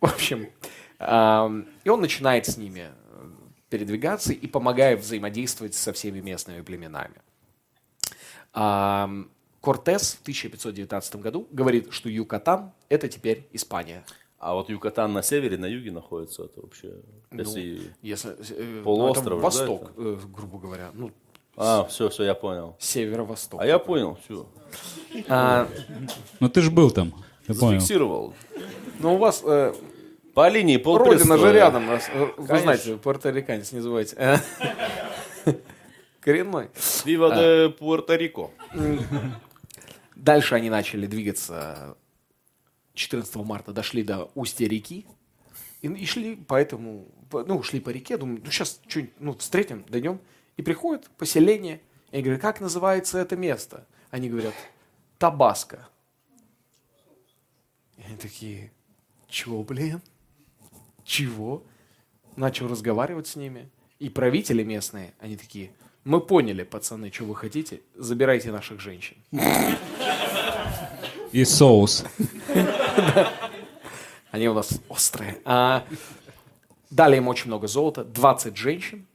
В 0.01 0.05
общем, 0.05 0.49
и 0.99 1.89
он 1.89 2.01
начинает 2.01 2.45
с 2.45 2.57
ними 2.57 2.89
э, 2.89 3.29
передвигаться 3.69 4.33
и 4.33 4.47
помогает 4.47 4.99
взаимодействовать 4.99 5.73
со 5.73 5.93
всеми 5.93 6.19
местными 6.19 6.61
племенами. 6.61 7.15
Ам, 8.53 9.31
Кортес 9.61 10.15
в 10.15 10.21
1519 10.21 11.15
году 11.17 11.47
говорит, 11.51 11.91
что 11.91 12.09
Юкатан– 12.09 12.71
это 12.89 13.07
теперь 13.07 13.47
Испания. 13.51 14.03
А 14.39 14.55
вот 14.55 14.69
Юкатан 14.69 15.13
на 15.13 15.21
севере, 15.21 15.57
на 15.57 15.67
юге 15.67 15.91
находится, 15.91 16.45
это 16.45 16.61
вообще, 16.61 16.95
Ну, 17.29 17.39
если... 17.39 17.93
Если, 18.01 18.35
э, 18.39 18.81
Полуостров 18.83 19.25
ну, 19.25 19.31
это 19.31 19.35
да, 19.37 19.43
восток, 19.43 19.91
э, 19.97 20.17
грубо 20.33 20.57
говоря. 20.57 20.89
Ну, 20.95 21.11
А, 21.57 21.85
все, 21.85 22.09
все, 22.09 22.23
я 22.23 22.33
понял. 22.33 22.75
северо-восток. 22.79 23.61
А 23.61 23.65
я 23.65 23.77
понял, 23.79 24.17
все. 24.25 24.47
А, 25.27 25.67
Ну 26.39 26.49
ты 26.49 26.61
же 26.61 26.71
был 26.71 26.91
там, 26.91 27.13
я 27.47 27.55
понял. 27.55 27.79
Зафиксировал. 27.79 28.33
ну, 28.99 29.15
у 29.15 29.17
вас 29.17 29.41
э, 29.45 29.73
По 30.33 30.47
линии 30.49 30.75
Родина 30.77 30.83
полпредства. 30.83 31.37
же 31.37 31.51
рядом. 31.53 31.89
раз, 31.89 32.09
э, 32.13 32.19
Вы 32.19 32.47
Конечно. 32.47 32.57
знаете, 32.59 32.97
пуэрториканец 32.97 33.71
не 33.73 33.81
забывайте. 33.81 34.15
Э, 34.17 34.37
Коренной. 36.21 36.69
Вива 37.05 37.35
де 37.35 37.67
Пуэрто-Рико. 37.69 38.49
Дальше 40.15 40.55
они 40.55 40.69
начали 40.69 41.07
двигаться 41.07 41.97
14 42.93 43.35
марта, 43.37 43.71
дошли 43.73 44.03
до 44.03 44.29
устья 44.35 44.67
реки. 44.67 45.05
И, 45.81 45.87
и 45.87 46.05
шли 46.05 46.35
по 46.35 46.53
этому, 46.55 47.07
ну, 47.31 47.63
шли 47.63 47.79
по 47.79 47.89
реке, 47.89 48.17
думаю, 48.17 48.41
ну, 48.45 48.51
сейчас 48.51 48.79
что-нибудь, 48.87 49.13
ну, 49.19 49.33
встретим, 49.33 49.83
дойдем. 49.89 50.19
И 50.57 50.61
приходит 50.61 51.09
поселение, 51.17 51.81
и 52.11 52.17
я 52.17 52.23
говорю, 52.23 52.39
как 52.39 52.61
называется 52.61 53.17
это 53.17 53.35
место? 53.35 53.87
Они 54.09 54.29
говорят, 54.29 54.53
Табаско. 55.17 55.87
И 57.97 58.03
они 58.03 58.17
такие, 58.17 58.71
чего, 59.27 59.63
блин? 59.63 60.01
Чего? 61.03 61.63
Начал 62.35 62.67
разговаривать 62.67 63.27
с 63.27 63.35
ними. 63.35 63.69
И 63.99 64.09
правители 64.09 64.63
местные, 64.63 65.13
они 65.19 65.37
такие, 65.37 65.71
мы 66.03 66.19
поняли, 66.19 66.63
пацаны, 66.63 67.11
что 67.11 67.25
вы 67.25 67.35
хотите, 67.35 67.81
забирайте 67.95 68.51
наших 68.51 68.79
женщин. 68.79 69.17
И 71.31 71.45
соус. 71.45 72.03
Они 74.31 74.47
у 74.47 74.53
нас 74.53 74.81
острые. 74.89 75.39
А, 75.45 75.85
дали 76.89 77.17
им 77.17 77.27
очень 77.27 77.47
много 77.47 77.67
золота, 77.67 78.03
20 78.03 78.57
женщин. 78.57 79.05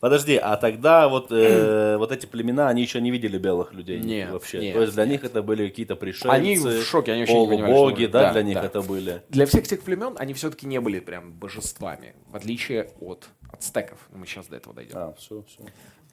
Подожди, 0.00 0.36
а 0.36 0.56
тогда 0.56 1.08
вот, 1.08 1.32
э, 1.32 1.96
вот 1.98 2.12
эти 2.12 2.26
племена, 2.26 2.68
они 2.68 2.82
еще 2.82 3.00
не 3.00 3.10
видели 3.10 3.38
белых 3.38 3.72
людей 3.72 3.98
Нет, 3.98 4.30
вообще. 4.30 4.60
нет, 4.60 4.74
То 4.74 4.82
есть 4.82 4.94
для 4.94 5.06
них 5.06 5.24
это 5.24 5.42
были 5.42 5.68
какие-то 5.68 5.96
пришельцы, 5.96 6.26
Они 6.28 6.56
в 6.56 6.82
шоке, 6.84 7.12
они 7.12 7.22
вообще 7.22 7.38
не 7.40 7.46
понимали, 7.48 7.72
что- 8.04 8.08
да, 8.12 8.22
да, 8.22 8.32
для 8.32 8.42
них 8.42 8.54
да. 8.54 8.64
это 8.64 8.82
были. 8.82 9.22
Для 9.28 9.46
всех 9.46 9.64
этих 9.64 9.82
племен 9.82 10.14
они 10.18 10.34
все-таки 10.34 10.66
не 10.66 10.80
были 10.80 11.00
прям 11.00 11.32
божествами, 11.32 12.14
в 12.28 12.36
отличие 12.36 12.90
от 13.00 13.28
ацтеков. 13.52 13.98
Мы 14.14 14.26
сейчас 14.26 14.46
до 14.46 14.56
этого 14.56 14.74
дойдем. 14.74 14.96
А, 14.96 15.14
все, 15.18 15.42
все. 15.48 15.62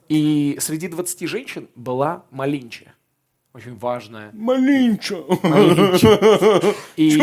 И 0.08 0.56
среди 0.60 0.88
20 0.88 1.28
женщин 1.28 1.68
была 1.74 2.24
Малинча. 2.30 2.92
Очень 3.52 3.76
важная. 3.78 4.30
Малинча. 4.32 5.16
И 6.96 7.18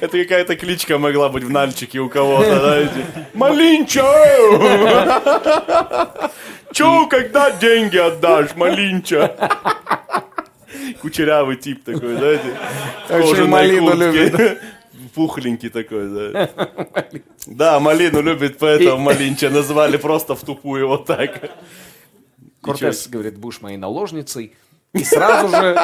Это 0.00 0.18
какая-то 0.18 0.56
кличка 0.56 0.98
могла 0.98 1.28
быть 1.28 1.44
в 1.44 1.50
Нальчике 1.50 2.00
у 2.00 2.08
кого-то, 2.08 2.60
знаете. 2.60 3.06
Малинча! 3.34 4.02
Чё, 6.72 7.06
когда 7.06 7.50
деньги 7.50 7.96
отдашь, 7.96 8.54
Малинча? 8.56 9.34
Кучерявый 11.00 11.56
тип 11.56 11.84
такой, 11.84 12.16
знаете. 12.16 12.56
Очень 13.08 13.46
малину 13.46 13.94
любит. 13.94 14.60
Пухленький 15.14 15.70
такой, 15.70 16.10
да. 16.10 16.50
Да, 17.46 17.80
малину 17.80 18.20
любит, 18.20 18.58
поэтому 18.58 18.98
Малинча 18.98 19.48
назвали 19.48 19.96
просто 19.96 20.34
в 20.34 20.44
тупую 20.44 20.88
вот 20.88 21.06
так. 21.06 21.50
Кортес 22.60 23.08
говорит, 23.08 23.38
будешь 23.38 23.62
моей 23.62 23.78
наложницей. 23.78 24.52
И 24.96 25.04
сразу 25.04 25.48
же 25.48 25.74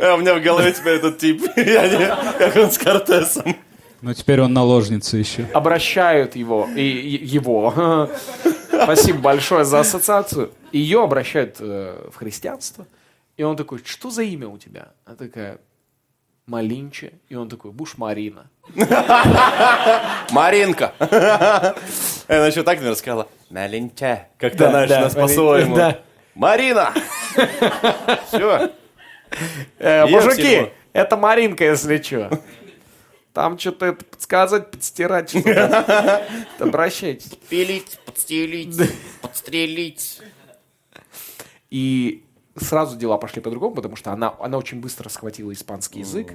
А 0.00 0.14
у 0.14 0.18
меня 0.18 0.34
в 0.34 0.42
голове 0.42 0.72
теперь 0.72 0.94
этот 0.94 1.18
тип. 1.18 1.42
Я 1.56 1.88
не- 1.88 2.38
Как 2.38 2.56
он 2.56 2.70
с 2.70 2.78
Кортесом. 2.78 3.56
Но 4.00 4.14
теперь 4.14 4.40
он 4.40 4.52
наложница 4.52 5.16
еще. 5.16 5.46
обращают 5.54 6.34
его, 6.34 6.68
и, 6.74 6.80
и- 6.82 7.24
его, 7.24 8.08
спасибо 8.68 9.18
большое 9.20 9.64
за 9.64 9.78
ассоциацию, 9.80 10.50
ее 10.72 11.04
обращают 11.04 11.56
э, 11.60 12.08
в 12.12 12.16
христианство, 12.16 12.86
и 13.36 13.44
он 13.44 13.56
такой, 13.56 13.80
что 13.84 14.10
за 14.10 14.22
имя 14.24 14.48
у 14.48 14.58
тебя? 14.58 14.88
Она 15.04 15.14
такая, 15.16 15.58
Малинче, 16.46 17.12
и 17.28 17.36
он 17.36 17.48
такой, 17.48 17.70
Буш 17.70 17.96
Марина. 17.96 18.46
Маринка. 20.32 20.92
Она 22.28 22.46
еще 22.46 22.62
так, 22.62 22.76
наверное, 22.78 22.94
сказала. 22.96 23.28
Маленька. 23.50 24.26
Как-то, 24.38 24.68
да, 24.70 24.86
нас 25.02 25.14
по-своему. 25.14 25.76
да. 25.76 25.98
Марина! 26.34 26.92
Все. 28.26 28.72
Э, 29.78 30.06
мужики, 30.06 30.72
это 30.92 31.16
Маринка, 31.16 31.64
если 31.64 32.00
что. 32.02 32.40
Там 33.32 33.58
что-то 33.58 33.86
это 33.86 34.04
подсказать, 34.04 34.70
подстирать, 34.70 35.30
что-то. 35.30 36.26
Обращайтесь. 36.58 37.30
Пилить, 37.48 37.98
подстелить, 38.04 38.76
подстрелить. 39.22 40.20
И 41.70 42.24
сразу 42.56 42.98
дела 42.98 43.16
пошли 43.16 43.40
по-другому, 43.40 43.74
потому 43.74 43.96
что 43.96 44.12
она, 44.12 44.34
она 44.38 44.58
очень 44.58 44.80
быстро 44.80 45.08
схватила 45.08 45.50
испанский 45.52 46.00
язык, 46.00 46.34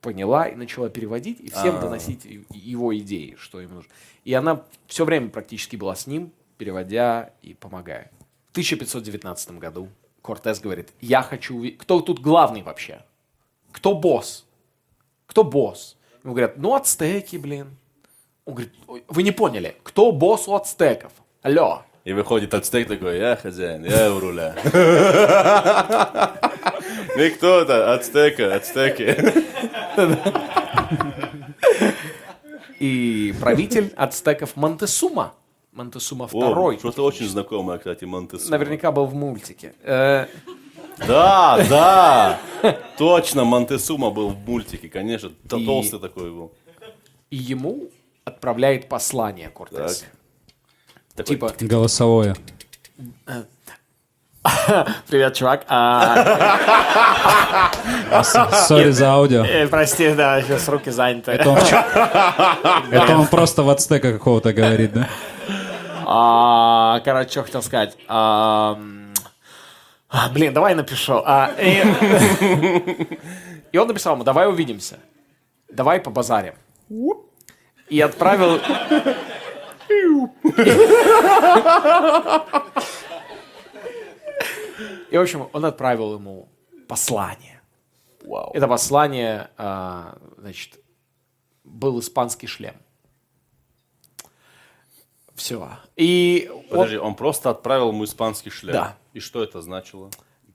поняла 0.00 0.48
и 0.48 0.56
начала 0.56 0.88
переводить 0.90 1.38
и 1.40 1.50
всем 1.50 1.78
доносить 1.80 2.26
и- 2.26 2.44
его 2.50 2.96
идеи, 2.98 3.36
что 3.38 3.60
им 3.60 3.74
нужно. 3.74 3.92
И 4.24 4.34
она 4.34 4.62
все 4.88 5.04
время 5.04 5.28
практически 5.28 5.76
была 5.76 5.94
с 5.94 6.08
ним, 6.08 6.32
переводя 6.58 7.30
и 7.42 7.54
помогая. 7.54 8.10
В 8.54 8.56
1519 8.56 9.58
году 9.58 9.88
Кортес 10.22 10.60
говорит, 10.60 10.90
я 11.00 11.22
хочу... 11.22 11.60
уви- 11.60 11.76
Кто 11.76 12.00
тут 12.00 12.20
главный 12.20 12.62
вообще? 12.62 13.02
Кто 13.72 13.94
босс? 13.96 14.44
Кто 15.26 15.42
босс? 15.42 15.96
Ему 16.22 16.34
говорят, 16.34 16.56
ну, 16.56 16.76
ацтеки, 16.76 17.34
блин. 17.34 17.76
Он 18.44 18.54
говорит, 18.54 18.72
«Ой, 18.86 19.02
вы 19.08 19.24
не 19.24 19.32
поняли, 19.32 19.74
кто 19.82 20.12
босс 20.12 20.46
у 20.46 20.54
ацтеков? 20.54 21.10
Алло. 21.42 21.82
И 22.04 22.12
выходит 22.12 22.54
ацтек 22.54 22.86
такой, 22.86 23.18
я 23.18 23.34
хозяин, 23.34 23.84
я 23.86 24.14
у 24.14 24.20
руля. 24.20 24.54
Кто 27.36 27.60
это? 27.62 27.92
Ацтека, 27.94 28.54
ацтеки. 28.54 29.16
И 32.78 33.34
правитель 33.40 33.92
ацтеков 33.96 34.54
Монтесума. 34.54 35.34
Монтесума 35.74 36.26
второй. 36.28 36.78
что-то 36.78 37.02
очень 37.04 37.26
знакомое, 37.28 37.78
кстати, 37.78 38.04
Монтесума. 38.04 38.50
Наверняка 38.58 38.92
был 38.92 39.06
в 39.06 39.14
мультике. 39.14 39.72
Э, 39.82 40.26
Да, 41.06 41.58
да. 41.68 42.38
Точно, 42.96 43.44
Монтесума 43.44 44.10
был 44.10 44.28
в 44.28 44.48
мультике, 44.48 44.88
конечно. 44.88 45.30
И- 45.56 45.66
Толстый 45.66 45.98
такой 45.98 46.30
был. 46.30 46.52
И 47.30 47.36
ему 47.36 47.88
отправляет 48.24 48.88
послание 48.88 49.48
Кортес. 49.48 50.04
Так. 51.16 51.26
Такой, 51.26 51.50
Типа, 51.50 51.54
Голосовое. 51.60 52.36
привет, 55.08 55.34
чувак. 55.34 55.64
А, 55.68 57.70
Сори 58.68 58.90
за 58.90 59.10
аудио. 59.12 59.44
э, 59.44 59.66
прости, 59.68 60.12
да, 60.14 60.42
сейчас 60.42 60.68
руки 60.68 60.90
заняты. 60.90 61.32
Это 61.32 61.50
он, 61.50 61.58
это 62.92 63.16
он 63.16 63.26
просто 63.26 63.62
в 63.62 63.70
ацтека 63.70 64.12
какого-то 64.12 64.52
говорит, 64.52 64.92
да? 64.92 65.08
А, 66.06 67.00
короче, 67.00 67.30
что 67.30 67.42
хотел 67.42 67.62
сказать. 67.62 67.96
А, 68.08 68.78
блин, 70.32 70.54
давай 70.54 70.74
напишу. 70.74 71.22
А, 71.24 71.50
и, 71.58 71.82
и 73.72 73.78
он 73.78 73.88
написал 73.88 74.14
ему, 74.14 74.24
давай 74.24 74.48
увидимся. 74.48 74.98
Давай 75.68 76.00
побазарим. 76.00 76.54
И 77.88 78.00
отправил... 78.00 78.60
И, 85.10 85.16
в 85.16 85.20
общем, 85.20 85.48
он 85.52 85.64
отправил 85.64 86.14
ему 86.14 86.48
послание. 86.88 87.60
Вау. 88.24 88.50
Это 88.54 88.66
послание, 88.66 89.50
а, 89.56 90.16
значит, 90.38 90.80
был 91.62 92.00
испанский 92.00 92.46
шлем. 92.46 92.74
Все. 95.34 95.68
И 95.96 96.50
он- 96.52 96.64
Подожди, 96.70 96.96
он 96.96 97.14
просто 97.14 97.50
отправил 97.50 97.88
ему 97.90 98.04
испанский 98.04 98.50
шлем. 98.50 98.72
Да. 98.72 98.96
И 99.12 99.20
что 99.20 99.42
это 99.42 99.60
значило? 99.62 100.10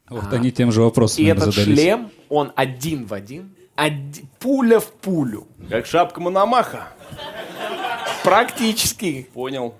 Вот 0.10 0.32
они 0.34 0.52
тем 0.52 0.72
же 0.72 0.82
вопросом 0.82 1.24
И 1.24 1.28
этот 1.28 1.54
задались. 1.54 1.78
шлем, 1.80 2.12
он 2.30 2.52
один 2.56 3.06
в 3.06 3.14
один, 3.14 3.54
оди- 3.76 4.26
пуля 4.40 4.80
в 4.80 4.88
пулю. 4.88 5.48
Как 5.70 5.86
шапка 5.86 6.20
Мономаха. 6.22 6.88
Практически 8.24 9.30
Понял. 9.34 9.74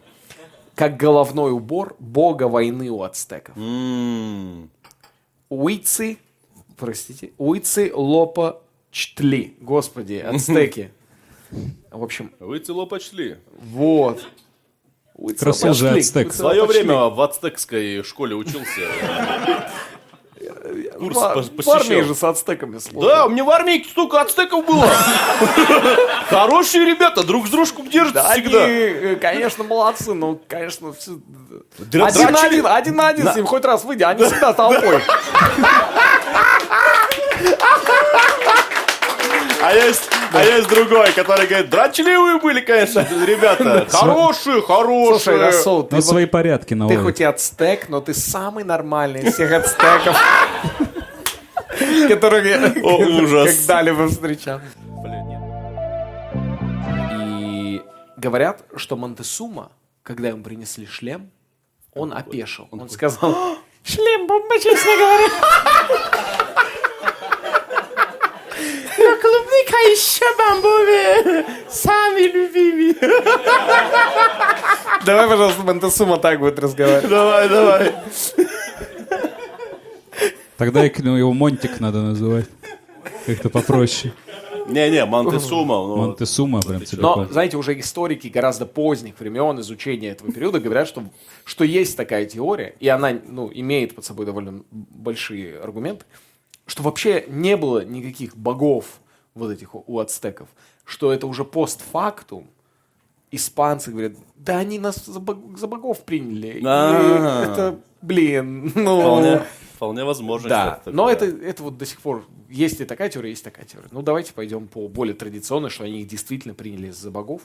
как 0.76 0.98
головной 0.98 1.52
убор 1.52 1.96
бога 2.00 2.44
войны 2.48 2.90
у 2.90 3.02
ацтеков. 3.04 3.56
М, 3.58 4.70
Уицы, 5.50 6.18
простите, 6.78 7.32
Уицы 7.38 7.92
Лопа 7.94 8.62
Чтли. 8.92 9.56
Господи, 9.60 10.14
ацтеки. 10.16 10.92
В 11.92 12.04
общем, 12.04 12.32
Вы 12.40 12.60
цело 12.60 12.86
почли. 12.86 13.40
вот. 13.60 14.26
Уже 15.20 15.36
Чтли. 15.74 16.00
ацтек. 16.00 16.32
В 16.32 16.36
свое 16.36 16.66
время 16.66 17.10
в 17.10 17.20
ацтекской 17.22 18.04
школе 18.04 18.36
учился. 18.36 18.82
Курс 20.98 21.18
В- 21.18 21.20
пос- 21.20 21.64
В 21.64 21.70
армии 21.70 21.88
посещал. 21.88 22.04
же 22.04 22.16
с 22.16 22.24
ацтеками 22.24 22.78
служил. 22.80 23.10
Да, 23.10 23.26
у 23.26 23.30
меня 23.30 23.44
в 23.44 23.50
армии 23.50 23.86
столько 23.90 24.22
ацтеков 24.22 24.66
было. 24.66 24.88
Хорошие 26.30 26.86
ребята, 26.86 27.24
друг 27.26 27.48
с 27.48 27.50
дружком 27.50 27.90
держатся 27.90 28.24
Да, 28.24 28.30
они, 28.32 28.44
всегда. 28.44 28.68
э, 28.68 29.16
конечно, 29.16 29.64
молодцы, 29.64 30.14
но, 30.14 30.38
конечно, 30.48 30.94
все... 30.94 31.12
Один 32.02 32.32
на 32.32 32.42
один, 32.42 32.66
один 32.68 32.96
на 32.96 33.08
один 33.08 33.28
с 33.32 33.36
ним 33.36 33.46
хоть 33.46 33.66
раз 33.66 33.84
выйди, 33.84 34.04
они 34.04 34.24
всегда 34.26 34.54
толпой. 34.54 35.02
А 39.70 39.74
есть, 39.76 40.10
а 40.34 40.44
есть 40.44 40.68
другой, 40.68 41.12
который 41.12 41.46
говорит, 41.46 41.70
дрочливые 41.70 42.40
были, 42.40 42.60
конечно, 42.60 43.02
ребята. 43.24 43.86
Хорошие, 43.88 44.64
хорошие. 44.64 45.20
Слушай, 45.20 45.40
Расул, 45.40 45.84
ты, 45.84 46.02
свои 46.02 46.26
порядки 46.26 46.70
ты 46.70 46.76
наводят. 46.76 47.04
хоть 47.04 47.20
и 47.20 47.24
ацтек, 47.24 47.88
но 47.88 48.02
ты 48.02 48.16
самый 48.16 48.64
нормальный 48.64 49.22
из 49.22 49.36
всех 49.36 49.52
ацтеков, 49.52 50.18
которых 52.08 52.46
я 52.48 52.72
когда-либо 52.72 54.08
встречал. 54.10 54.60
И 57.14 57.84
говорят, 58.18 58.64
что 58.76 58.96
Монтесума, 58.96 59.72
когда 60.02 60.30
ему 60.30 60.42
принесли 60.42 60.88
шлем, 60.88 61.30
он 61.94 62.12
опешил. 62.12 62.68
Он 62.72 62.90
сказал, 62.90 63.60
шлем 63.84 64.26
бомба, 64.26 64.56
честно 64.60 64.98
говоря. 64.98 65.30
Но 69.20 69.30
клубника 69.30 69.78
еще 69.92 70.26
бомбовее. 70.38 71.46
Сами 71.70 72.22
любимые. 72.22 72.96
Давай, 75.06 75.28
пожалуйста, 75.28 75.64
Монтесума 75.64 76.18
так 76.18 76.40
будет 76.40 76.60
разговаривать. 76.60 77.10
Давай, 77.10 77.50
давай. 77.50 77.96
Тогда 80.58 80.84
ну, 81.00 81.16
его 81.16 81.34
Монтик 81.34 81.80
надо 81.80 82.02
называть. 82.02 82.46
Как-то 83.26 83.50
попроще. 83.50 84.14
Не-не, 84.68 85.06
Монтесума. 85.06 85.76
ну, 85.76 85.98
Монтесума 85.98 86.62
прям 86.62 86.80
Но, 86.80 86.86
целиком. 86.86 87.28
знаете, 87.32 87.58
уже 87.58 87.80
историки 87.80 88.28
гораздо 88.28 88.66
поздних 88.66 89.20
времен 89.20 89.60
изучения 89.62 90.10
этого 90.10 90.32
периода 90.32 90.60
говорят, 90.60 90.88
что, 90.88 91.04
что 91.44 91.64
есть 91.64 91.98
такая 91.98 92.26
теория, 92.26 92.76
и 92.80 92.88
она 92.88 93.18
ну, 93.26 93.50
имеет 93.52 93.96
под 93.96 94.06
собой 94.06 94.26
довольно 94.28 94.64
большие 94.70 95.60
аргументы, 95.60 96.06
что 96.68 96.84
вообще 96.84 97.26
не 97.28 97.58
было 97.58 97.84
никаких 97.84 98.38
богов 98.38 99.00
вот 99.36 99.52
этих 99.52 99.76
у- 99.76 100.00
ацтеков, 100.00 100.48
что 100.86 101.12
это 101.14 101.28
уже 101.28 101.46
постфактум, 101.46 102.50
испанцы 103.32 103.92
говорят, 103.92 104.14
да 104.36 104.58
они 104.58 104.80
нас 104.80 105.06
за, 105.06 105.20
бог- 105.20 105.58
за 105.58 105.68
богов 105.68 106.04
приняли. 106.04 106.60
И 106.60 106.64
это, 106.64 107.80
блин, 108.02 108.72
ну... 108.76 109.00
Вполне, 109.00 109.42
вполне 109.76 110.04
возможно. 110.04 110.50
Да, 110.50 110.82
но 110.86 111.10
это, 111.10 111.26
это 111.26 111.64
вот 111.64 111.78
до 111.78 111.86
сих 111.86 112.02
пор 112.02 112.26
есть 112.50 112.82
и 112.82 112.86
такая 112.86 113.10
теория, 113.10 113.30
есть 113.30 113.44
такая 113.44 113.66
теория. 113.66 113.88
Ну, 113.92 114.02
давайте 114.02 114.34
пойдем 114.34 114.68
по 114.68 114.88
более 114.88 115.14
традиционной, 115.16 115.70
что 115.70 115.84
они 115.84 116.02
их 116.02 116.08
действительно 116.08 116.54
приняли 116.54 116.90
за 116.90 117.12
богов 117.12 117.44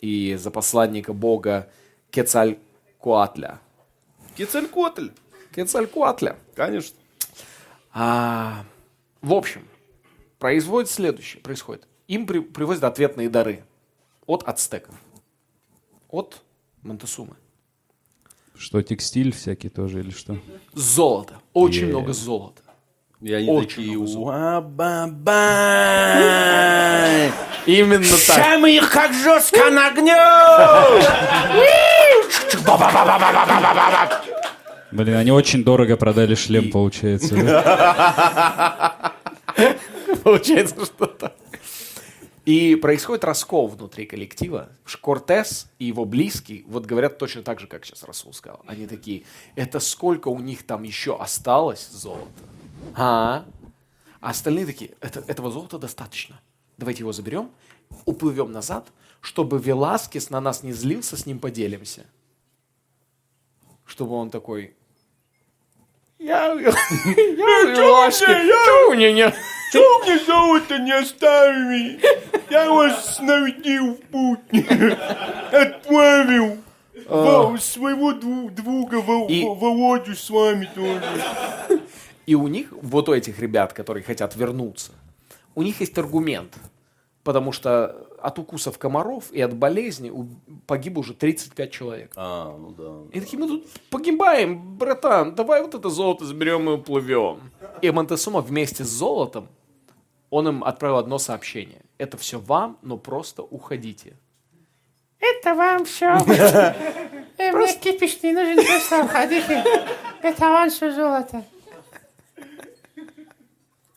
и 0.00 0.36
за 0.38 0.50
посланника 0.50 1.14
бога 1.14 1.70
Кецалькуатля. 2.10 3.60
Кицелькотль. 4.36 5.08
Кецалькуатля. 5.54 6.36
Конечно. 6.54 6.96
А, 7.94 8.64
в 9.22 9.32
общем, 9.32 9.66
производит 10.38 10.90
следующее, 10.90 11.42
происходит. 11.42 11.86
Им 12.08 12.26
при- 12.26 12.40
привозят 12.40 12.84
ответные 12.84 13.28
дары 13.28 13.64
от 14.26 14.42
ацтеков, 14.46 14.94
от 16.08 16.42
Монтесумы. 16.82 17.34
Что, 18.56 18.80
текстиль 18.82 19.32
всякий 19.34 19.68
тоже 19.68 20.00
или 20.00 20.10
что? 20.10 20.38
Золото, 20.72 21.40
очень 21.52 21.82
Е. 21.86 21.88
много 21.88 22.12
золота. 22.12 22.62
И 23.20 23.32
они 23.32 23.48
Очень 23.50 23.68
такие, 23.68 23.92
много 23.96 24.06
золота. 24.08 24.38
«Уа-ба-бай! 24.38 25.32
Именно 27.66 28.04
так. 28.26 28.36
Ща 28.36 28.58
мы 28.58 28.76
их 28.76 28.90
как 28.90 29.12
жестко 29.14 29.70
нагнем! 29.70 30.16
Блин, 34.92 35.16
они 35.16 35.30
очень 35.32 35.64
дорого 35.64 35.96
продали 35.96 36.34
шлем, 36.34 36.70
получается. 36.70 37.34
Получается, 40.26 40.84
что 40.84 41.06
так. 41.06 41.36
И 42.44 42.74
происходит 42.74 43.22
раскол 43.22 43.68
внутри 43.68 44.06
коллектива. 44.06 44.70
Кортес 45.00 45.70
и 45.78 45.84
его 45.84 46.04
близкие 46.04 46.64
вот 46.66 46.84
говорят 46.84 47.16
точно 47.18 47.44
так 47.44 47.60
же, 47.60 47.68
как 47.68 47.84
сейчас 47.84 48.02
Расул 48.02 48.32
сказал. 48.32 48.60
Они 48.66 48.88
такие, 48.88 49.22
это 49.54 49.78
сколько 49.78 50.26
у 50.26 50.40
них 50.40 50.66
там 50.66 50.82
еще 50.82 51.16
осталось 51.16 51.88
золота? 51.92 52.26
А? 52.96 53.44
А 54.20 54.30
остальные 54.30 54.66
такие, 54.66 54.96
это, 55.00 55.22
этого 55.28 55.52
золота 55.52 55.78
достаточно. 55.78 56.40
Давайте 56.76 57.04
его 57.04 57.12
заберем, 57.12 57.52
уплывем 58.04 58.50
назад, 58.50 58.88
чтобы 59.20 59.60
Веласкес 59.60 60.28
на 60.30 60.40
нас 60.40 60.64
не 60.64 60.72
злился, 60.72 61.16
с 61.16 61.24
ним 61.24 61.38
поделимся. 61.38 62.04
Чтобы 63.84 64.16
он 64.16 64.30
такой... 64.30 64.74
Я, 66.18 66.52
я, 66.54 66.72
чё 68.56 68.90
у 68.90 68.94
меня? 68.96 69.32
Чего 69.76 69.98
мне 70.04 70.18
золото 70.24 70.78
не 70.78 70.92
оставили? 70.92 72.00
Я 72.50 72.70
вас 72.70 73.16
снарядил 73.16 73.94
в 73.94 74.00
путь. 74.10 74.40
Отправил. 75.52 76.58
Во- 77.08 77.56
Своего 77.58 78.12
дву- 78.12 78.50
друга 78.50 78.98
И- 79.28 79.44
Володю 79.44 80.14
с 80.16 80.28
вами 80.30 80.68
тоже. 80.74 81.02
И 82.26 82.34
у 82.34 82.48
них, 82.48 82.72
вот 82.82 83.08
у 83.08 83.12
этих 83.14 83.38
ребят, 83.38 83.72
которые 83.72 84.02
хотят 84.02 84.34
вернуться, 84.34 84.92
у 85.54 85.62
них 85.62 85.80
есть 85.80 85.96
аргумент. 85.98 86.54
Потому 87.22 87.52
что 87.52 88.06
от 88.22 88.38
укусов 88.38 88.78
комаров 88.78 89.30
и 89.32 89.40
от 89.40 89.54
болезни 89.54 90.12
погибло 90.66 91.00
уже 91.00 91.12
35 91.14 91.70
человек. 91.70 92.12
А, 92.16 92.56
ну 92.56 92.70
да. 92.70 93.16
И 93.16 93.20
такие, 93.20 93.38
мы 93.38 93.46
тут 93.48 93.66
погибаем, 93.90 94.76
братан, 94.76 95.34
давай 95.34 95.60
вот 95.62 95.74
это 95.74 95.88
золото 95.90 96.24
заберем 96.24 96.68
и 96.68 96.72
уплывем. 96.74 97.38
И 97.82 97.90
Монтесума 97.90 98.40
вместе 98.40 98.84
с 98.84 98.88
золотом, 98.88 99.48
он 100.30 100.48
им 100.48 100.64
отправил 100.64 100.98
одно 100.98 101.18
сообщение. 101.18 101.82
Это 101.98 102.16
все 102.16 102.38
вам, 102.38 102.78
но 102.82 102.98
просто 102.98 103.42
уходите. 103.42 104.16
Это 105.18 105.54
вам 105.54 105.84
все. 105.84 106.14
Мне 107.38 107.78
кипиш 107.78 108.22
не 108.22 108.32
нужен, 108.32 108.56
просто 108.56 109.04
уходите. 109.04 109.64
Это 110.22 110.40
вам 110.40 110.70
все 110.70 110.92
золото. 110.92 111.44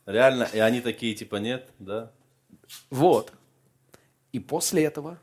Реально, 0.05 0.49
и 0.53 0.59
они 0.59 0.81
такие, 0.81 1.13
типа, 1.13 1.35
нет, 1.35 1.69
да? 1.77 2.11
Вот. 2.89 3.31
И 4.31 4.39
после 4.39 4.83
этого 4.83 5.19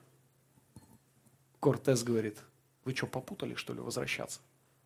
Кортес 1.60 2.04
говорит, 2.04 2.38
вы 2.84 2.94
что, 2.94 3.06
попутали, 3.06 3.54
что 3.54 3.74
ли, 3.74 3.80
возвращаться? 3.80 4.40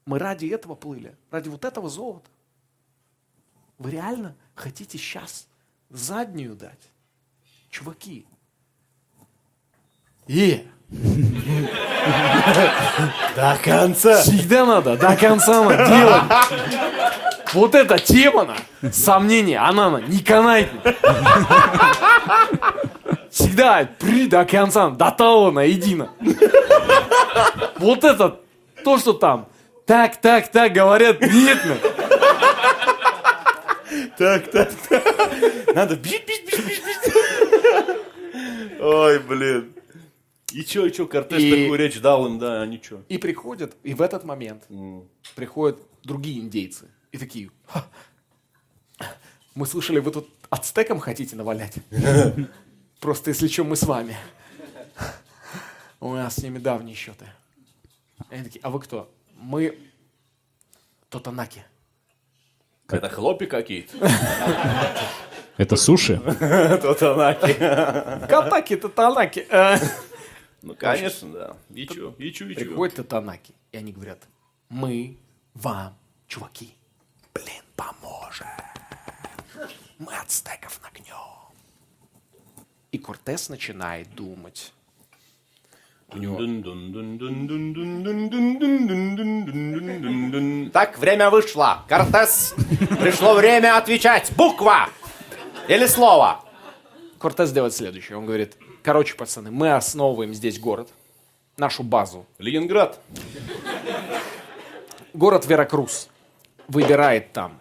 Мы 0.07 0.19
ради 0.19 0.47
этого 0.47 0.75
плыли, 0.75 1.15
ради 1.31 1.49
вот 1.49 1.65
этого 1.65 1.91
золота. 1.91 2.31
Вы 3.77 3.91
реально 3.91 4.37
хотите 4.55 4.97
сейчас 4.97 5.47
заднюю 5.91 6.55
дать? 6.55 6.91
Чуваки. 7.71 8.27
Е, 10.29 10.65
До 13.37 13.57
конца. 13.63 14.23
всегда 14.23 14.67
надо 14.67 14.97
до 14.97 15.17
конца 15.17 15.63
надо 15.65 15.87
делать. 15.87 16.23
Вот 17.53 17.75
эта 17.75 17.99
тема, 17.99 18.45
на, 18.81 18.93
сомнение, 18.93 19.59
она 19.59 19.91
на, 19.91 19.97
не 19.99 20.21
канает. 20.21 20.71
Всегда 23.31 23.89
при 23.99 24.27
до 24.29 24.45
конца, 24.45 24.91
до 24.91 25.11
того 25.11 25.51
на 25.51 25.61
едино. 25.61 26.11
Вот 27.79 28.05
это, 28.05 28.37
то, 28.85 28.99
что 28.99 29.13
там, 29.13 29.47
так, 29.87 30.21
так, 30.21 30.49
так 30.49 30.73
говорят, 30.73 31.21
нет, 31.21 31.59
на. 31.65 32.00
Так, 34.21 34.51
так, 34.51 34.71
так. 34.87 35.75
Надо 35.75 35.97
бить, 35.97 36.27
бить, 36.27 36.45
бить, 36.45 36.67
бить, 36.67 36.83
бить. 36.85 37.15
Ой, 38.79 39.19
блин. 39.21 39.73
И 40.53 40.63
чё, 40.63 40.85
и 40.85 40.93
чё, 40.93 41.07
Кортес 41.07 41.41
И- 41.41 41.51
такую 41.51 41.79
речь 41.79 41.99
дал 42.03 42.27
им, 42.27 42.39
да, 42.39 42.61
они 42.61 42.79
чё? 42.83 43.03
И 43.09 43.17
приходят, 43.17 43.75
и 43.83 43.95
в 43.95 44.03
этот 44.03 44.25
момент 44.25 44.65
приходят 45.37 45.81
другие 46.05 46.39
индейцы. 46.41 46.91
И 47.13 47.17
такие, 47.17 47.51
«Ха, 47.67 47.87
мы 49.55 49.65
слышали, 49.67 50.01
вы 50.01 50.11
тут 50.11 50.29
ацтекам 50.51 51.01
хотите 51.01 51.35
навалять? 51.35 51.77
Просто 53.01 53.31
если 53.31 53.49
что, 53.49 53.65
мы 53.65 53.75
с 53.75 53.85
вами. 53.85 54.19
У 55.99 56.13
нас 56.13 56.35
с 56.35 56.43
ними 56.43 56.59
давние 56.59 56.95
счеты. 56.95 57.25
И 58.31 58.35
Они 58.35 58.45
такие, 58.45 58.61
а 58.63 58.69
вы 58.69 58.81
кто? 58.81 59.11
Мы 59.35 59.79
Тотанаки. 61.09 61.65
Это 62.97 63.09
хлопи 63.09 63.47
какие-то. 63.47 63.97
Это 65.57 65.77
суши? 65.77 66.17
Тотанаки. 66.83 67.53
Катаки, 68.27 68.77
Тотанаки. 68.77 69.47
Э. 69.51 69.77
Ну, 70.63 70.75
конечно, 70.75 71.29
да. 71.33 71.57
И 71.75 71.87
чё, 71.87 72.15
и 72.19 72.33
чё, 72.33 72.47
и 72.49 72.55
чё. 72.55 72.61
Приходят 72.61 72.97
Тотанаки, 72.97 73.55
и 73.73 73.77
они 73.77 73.93
говорят, 73.93 74.19
мы 74.69 75.19
вам, 75.55 75.97
чуваки, 76.27 76.75
блин, 77.35 77.63
поможем. 77.77 78.47
Мы 79.99 80.15
ацтеков 80.17 80.81
нагнем. 80.83 81.15
И 82.93 82.99
Кортес 82.99 83.49
начинает 83.51 84.15
думать. 84.15 84.73
Так, 90.73 90.99
время 90.99 91.31
вышло. 91.31 91.85
Кортес, 91.89 92.55
пришло 93.01 93.35
время 93.35 93.77
отвечать. 93.77 94.33
Буква 94.37 94.89
или 95.69 95.87
слово. 95.87 96.45
Кортес 97.19 97.53
делает 97.53 97.75
следующее. 97.75 98.19
Он 98.19 98.27
говорит, 98.27 98.57
короче, 98.83 99.15
пацаны, 99.15 99.51
мы 99.51 99.73
основываем 99.73 100.35
здесь 100.35 100.59
город, 100.59 100.89
нашу 101.57 101.83
базу. 101.83 102.27
Ленинград. 102.39 103.01
Город 105.13 105.47
Веракрус 105.47 106.09
выбирает 106.69 107.33
там 107.33 107.61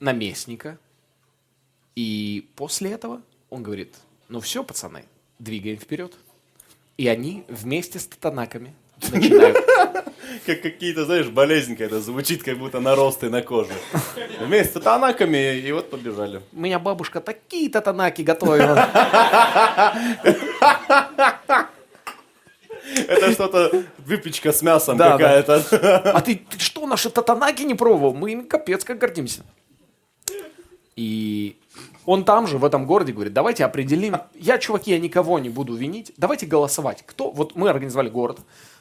наместника. 0.00 0.78
И 1.96 2.48
после 2.56 2.92
этого 2.92 3.20
он 3.48 3.62
говорит, 3.62 3.96
ну 4.28 4.40
все, 4.40 4.62
пацаны, 4.62 5.04
двигаем 5.38 5.76
вперед. 5.76 6.14
И 7.00 7.08
они 7.08 7.44
вместе 7.48 7.98
с 7.98 8.04
татанаками 8.04 8.74
начинают 9.10 9.56
Как 10.44 10.60
какие-то, 10.60 11.06
знаешь, 11.06 11.28
болезнь 11.28 11.74
когда 11.74 11.98
звучит, 11.98 12.42
как 12.42 12.58
будто 12.58 12.78
наросты 12.78 13.30
на 13.30 13.40
коже. 13.40 13.72
Вместе 14.38 14.78
с 14.78 14.82
танаками, 14.82 15.56
и 15.56 15.72
вот 15.72 15.88
побежали. 15.88 16.42
У 16.52 16.60
меня 16.60 16.78
бабушка 16.78 17.22
такие 17.22 17.70
татанаки 17.70 18.20
готовила. 18.20 18.86
Это 23.08 23.32
что-то 23.32 23.82
выпечка 24.04 24.52
с 24.52 24.60
мясом 24.60 24.98
Да, 24.98 25.12
какая-то. 25.12 26.10
А 26.12 26.20
ты, 26.20 26.36
ты 26.50 26.58
что, 26.58 26.86
наши 26.86 27.08
татанаки 27.08 27.62
не 27.62 27.74
пробовал? 27.74 28.12
Мы 28.12 28.32
ими 28.32 28.42
капец 28.42 28.84
как 28.84 28.98
гордимся. 28.98 29.42
И 30.96 31.56
он 32.06 32.24
там 32.24 32.46
же, 32.46 32.58
в 32.58 32.64
этом 32.64 32.86
городе, 32.86 33.12
говорит, 33.12 33.32
давайте 33.32 33.64
определим. 33.64 34.16
Я, 34.34 34.58
чуваки, 34.58 34.90
я 34.90 34.98
никого 34.98 35.38
не 35.38 35.48
буду 35.48 35.74
винить. 35.74 36.12
Давайте 36.16 36.46
голосовать. 36.46 37.02
Кто, 37.06 37.30
вот 37.30 37.56
мы 37.56 37.68
организовали 37.68 38.08
город. 38.08 38.38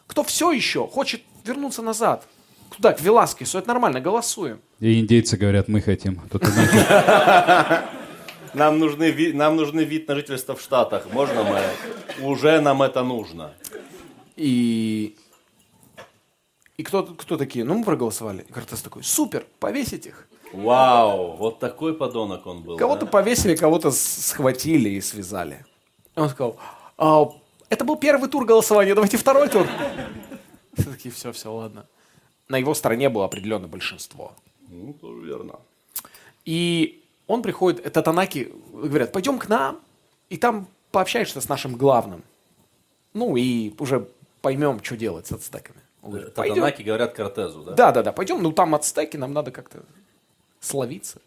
Кто 0.07 0.23
все 0.23 0.51
еще 0.51 0.87
хочет 0.87 1.21
вернуться 1.45 1.81
назад? 1.81 2.25
Туда, 2.75 2.93
к 2.93 3.01
Веласкесу. 3.01 3.57
Это 3.57 3.67
нормально, 3.67 3.99
голосуем. 3.99 4.59
И 4.79 4.99
индейцы 4.99 5.37
говорят, 5.37 5.67
мы 5.67 5.81
хотим. 5.81 6.21
Нам 8.53 8.79
нужны, 8.79 9.11
ви- 9.11 9.33
нам 9.33 9.55
нужны 9.55 9.81
вид 9.83 10.07
на 10.07 10.15
жительство 10.15 10.55
в 10.55 10.61
Штатах. 10.61 11.05
Можно 11.11 11.43
мы? 11.43 11.61
Уже 12.25 12.61
нам 12.61 12.81
это 12.81 13.03
нужно. 13.03 13.53
И... 14.35 15.15
И 16.77 16.83
кто, 16.83 17.03
кто 17.03 17.37
такие? 17.37 17.63
Ну, 17.65 17.77
мы 17.77 17.83
проголосовали. 17.83 18.41
И 18.49 18.51
Кортес 18.51 18.81
такой, 18.81 19.03
супер, 19.03 19.45
повесить 19.59 20.07
их. 20.07 20.27
Вау, 20.53 21.35
вот 21.35 21.59
такой 21.59 21.93
подонок 21.93 22.45
он 22.47 22.63
был. 22.63 22.77
Кого-то 22.77 23.05
да? 23.05 23.11
повесили, 23.11 23.55
кого-то 23.55 23.91
схватили 23.91 24.89
и 24.89 25.01
связали. 25.01 25.65
Он 26.15 26.29
сказал, 26.29 26.57
«А, 26.97 27.29
это 27.69 27.85
был 27.85 27.97
первый 27.97 28.29
тур 28.29 28.45
голосования, 28.45 28.95
давайте 28.95 29.17
второй 29.17 29.47
тур. 29.47 29.67
Все 30.73 30.89
такие, 30.91 31.13
все, 31.13 31.31
все, 31.31 31.53
ладно. 31.53 31.85
На 32.47 32.57
его 32.57 32.73
стороне 32.73 33.09
было 33.09 33.25
определенное 33.25 33.67
большинство. 33.67 34.33
Ну, 34.69 34.93
тоже 34.93 35.21
верно. 35.25 35.59
И 36.45 37.03
он 37.27 37.41
приходит, 37.43 37.85
это 37.85 38.01
Танаки, 38.01 38.51
говорят, 38.73 39.11
пойдем 39.11 39.37
к 39.37 39.49
нам, 39.49 39.79
и 40.29 40.37
там 40.37 40.67
пообщаешься 40.91 41.41
с 41.41 41.49
нашим 41.49 41.75
главным. 41.75 42.23
Ну, 43.13 43.35
и 43.35 43.73
уже 43.77 44.07
поймем, 44.41 44.83
что 44.83 44.97
делать 44.97 45.27
с 45.27 45.31
ацтеками. 45.31 45.79
Татанаки 46.33 46.81
говорят 46.81 47.13
Кортезу, 47.13 47.61
да? 47.63 47.73
Да, 47.73 47.91
да, 47.91 48.03
да, 48.03 48.11
пойдем, 48.11 48.41
ну 48.41 48.51
там 48.51 48.73
ацтеки, 48.73 49.17
нам 49.17 49.33
надо 49.33 49.51
как-то 49.51 49.83
словиться. 50.59 51.21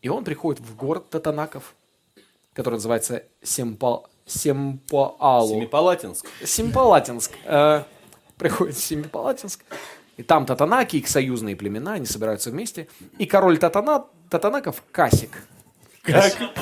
И 0.00 0.08
он 0.08 0.24
приходит 0.24 0.60
в 0.60 0.76
город 0.76 1.10
Татанаков, 1.10 1.74
который 2.54 2.74
называется 2.74 3.24
Семпа... 3.42 4.04
Семпоалу. 4.26 5.48
Семипалатинск. 5.48 6.26
Семипалатинск. 6.44 7.32
Э, 7.44 7.84
приходит 8.36 8.76
в 8.76 8.82
Семипалатинск, 8.82 9.64
и 10.16 10.22
там 10.22 10.46
Татанаки, 10.46 10.96
их 10.96 11.08
союзные 11.08 11.56
племена, 11.56 11.94
они 11.94 12.06
собираются 12.06 12.50
вместе. 12.50 12.88
И 13.18 13.26
король 13.26 13.58
Татана, 13.58 14.04
Татанаков 14.28 14.82
Касик. 14.92 15.30
Касик. 16.02 16.52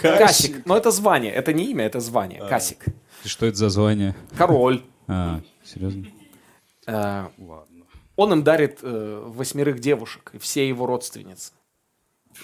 Касик. 0.00 0.66
Но 0.66 0.76
это 0.76 0.90
звание, 0.90 1.32
это 1.32 1.52
не 1.52 1.70
имя, 1.70 1.86
это 1.86 2.00
звание. 2.00 2.46
Касик. 2.48 2.84
И 3.24 3.28
Что 3.28 3.46
это 3.46 3.56
за 3.56 3.68
звание? 3.68 4.14
Король. 4.36 4.84
А, 5.06 5.40
серьезно? 5.64 6.06
Э, 6.86 7.28
Он 8.18 8.32
им 8.32 8.42
дарит 8.42 8.80
э, 8.82 9.22
восьмерых 9.26 9.78
девушек, 9.78 10.30
и 10.32 10.38
все 10.38 10.66
его 10.68 10.86
родственницы. 10.86 11.52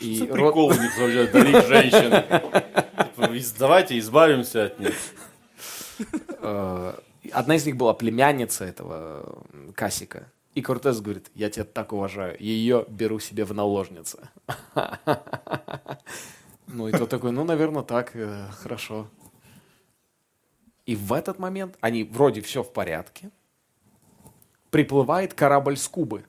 И 0.01 0.19
Что 0.19 0.27
род- 0.27 0.35
прикол 0.55 0.67
у 0.69 0.73
них 0.73 0.97
вообще 0.97 1.27
дарить 1.27 1.67
женщин? 1.67 3.55
Давайте 3.59 3.99
избавимся 3.99 4.67
от 4.67 4.79
них. 4.79 4.95
э, 6.39 6.95
одна 7.33 7.57
из 7.57 7.67
них 7.67 7.77
была 7.77 7.93
племянница 7.93 8.65
этого 8.65 9.45
Касика. 9.75 10.31
И 10.55 10.63
Кортес 10.63 11.01
говорит, 11.01 11.33
я 11.35 11.51
тебя 11.51 11.65
так 11.65 11.93
уважаю, 11.93 12.37
ее 12.39 12.87
беру 12.89 13.19
себе 13.19 13.45
в 13.45 13.53
наложницы. 13.53 14.29
Ну 16.69 16.87
и 16.89 16.93
тот 16.93 17.11
такой, 17.11 17.33
ну, 17.33 17.43
наверное, 17.43 17.83
так, 17.83 18.15
э, 18.15 18.47
хорошо. 18.63 19.09
И 20.87 20.95
в 20.95 21.13
этот 21.13 21.41
момент, 21.41 21.77
они 21.81 22.05
вроде 22.05 22.43
все 22.43 22.63
в 22.63 22.73
порядке, 22.73 23.31
приплывает 24.75 25.35
корабль 25.35 25.77
с 25.77 25.87
Кубы. 25.87 26.25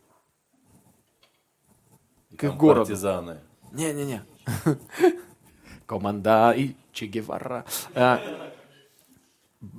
К 2.38 2.44
их 2.44 2.56
городу. 2.56 2.82
Партизаны. 2.82 3.40
Не-не-не. 3.72 4.22
Команда 5.88 6.52
и 6.52 6.76
Че 6.92 7.08
Гевара. 7.08 7.66
А, 7.96 8.22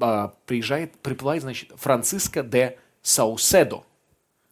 а, 0.01 0.35
приезжает, 0.47 0.99
приплывает, 0.99 1.43
значит, 1.43 1.75
Франциско 1.77 2.43
де 2.43 2.77
Сауседо. 3.03 3.85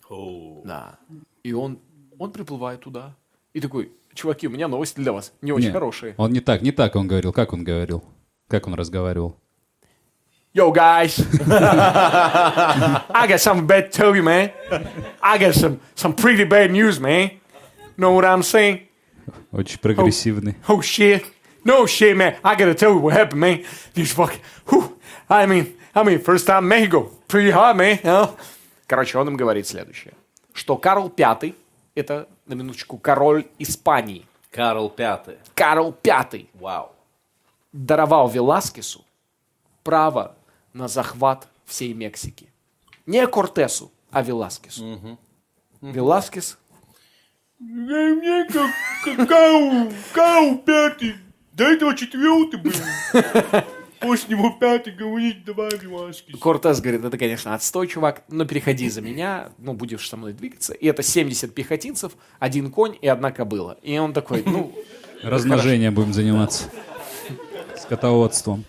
Да. 0.08 0.96
И 1.42 1.52
он, 1.52 1.80
он 2.16 2.30
приплывает 2.30 2.82
туда. 2.82 3.16
И 3.52 3.60
такой, 3.60 3.92
чуваки, 4.12 4.46
у 4.46 4.50
меня 4.50 4.68
новости 4.68 5.00
для 5.00 5.12
вас. 5.12 5.32
Не 5.40 5.50
очень 5.50 5.66
Не, 5.66 5.72
хорошие. 5.72 6.14
Он 6.18 6.30
не 6.30 6.38
так, 6.38 6.62
не 6.62 6.70
так 6.70 6.94
он 6.94 7.08
говорил. 7.08 7.32
Как 7.32 7.52
он 7.52 7.64
говорил? 7.64 8.04
Как 8.46 8.68
он 8.68 8.74
разговаривал? 8.74 9.40
Yo, 10.56 10.70
guys. 10.70 11.18
I 11.50 13.26
got 13.28 13.40
something 13.40 13.66
bad 13.66 13.90
to 13.90 13.98
tell 13.98 14.14
you, 14.14 14.22
man. 14.22 14.52
I 15.20 15.36
got 15.36 15.52
some, 15.52 15.80
some 15.96 16.14
pretty 16.14 16.44
bad 16.44 16.70
news, 16.70 17.00
man. 17.00 17.32
Know 17.96 18.12
what 18.12 18.24
I'm 18.24 18.42
saying? 18.44 18.86
Очень 19.52 19.80
прогрессивный. 19.80 20.54
Oh 20.68 20.80
shit. 20.80 21.24
No 21.64 21.86
shit, 21.86 22.16
man. 22.16 22.36
I 22.44 22.54
gotta 22.54 22.74
tell 22.74 22.92
you 22.92 22.98
what 22.98 23.14
happened, 23.14 23.40
man. 23.40 23.64
These 23.94 24.12
fucking. 24.12 24.40
Whew. 24.68 24.96
I 25.28 25.46
mean, 25.46 25.74
I 25.92 26.04
mean, 26.04 26.20
first 26.20 26.46
time 26.46 26.64
in 26.64 26.68
Mexico. 26.68 27.10
Pretty 27.26 27.50
hot, 27.50 27.76
man. 27.76 27.98
You 28.04 28.10
know? 28.10 28.36
Короче, 28.86 29.18
он 29.18 29.26
им 29.26 29.36
говорит 29.36 29.66
следующее. 29.66 30.14
Что 30.52 30.76
Карл 30.76 31.12
V, 31.16 31.54
это, 31.96 32.28
на 32.46 32.54
минуточку, 32.54 32.96
король 32.98 33.46
Испании. 33.58 34.24
Карл 34.52 34.88
Пятый. 34.88 35.38
Карл 35.56 35.96
V 36.04 36.46
Вау. 36.54 36.92
даровал 37.72 38.28
Веласкесу 38.28 39.04
право 39.82 40.36
на 40.74 40.88
захват 40.88 41.48
всей 41.64 41.94
Мексики. 41.94 42.50
Не 43.06 43.26
Кортесу, 43.26 43.90
а 44.10 44.22
Веласкесу. 44.22 45.18
Веласкес 45.80 46.58
Мне 47.58 48.46
как 48.46 49.28
Кау, 49.28 49.92
Кау 50.12 50.58
Пятый. 50.58 51.16
До 51.52 51.64
этого 51.64 51.96
четвертый 51.96 52.60
был. 52.60 52.72
После 54.00 54.36
него 54.36 54.50
пятый 54.60 54.92
говорит, 54.92 55.44
давай, 55.46 55.70
Вилашки. 55.78 56.32
Кортес 56.32 56.80
говорит, 56.80 57.04
это, 57.04 57.16
конечно, 57.16 57.54
отстой, 57.54 57.86
чувак, 57.86 58.24
но 58.28 58.44
переходи 58.44 58.90
за 58.90 59.00
меня, 59.00 59.50
ну, 59.56 59.72
будешь 59.72 60.06
со 60.06 60.18
мной 60.18 60.34
двигаться. 60.34 60.74
И 60.74 60.86
это 60.86 61.02
70 61.02 61.54
пехотинцев, 61.54 62.12
один 62.38 62.70
конь 62.70 62.98
и 63.00 63.08
одна 63.08 63.30
кобыла. 63.30 63.78
И 63.82 63.96
он 63.96 64.12
такой, 64.12 64.42
ну, 64.44 64.74
Размножением 65.22 65.94
будем 65.94 66.12
заниматься. 66.12 66.64
Скотоводством. 67.78 68.66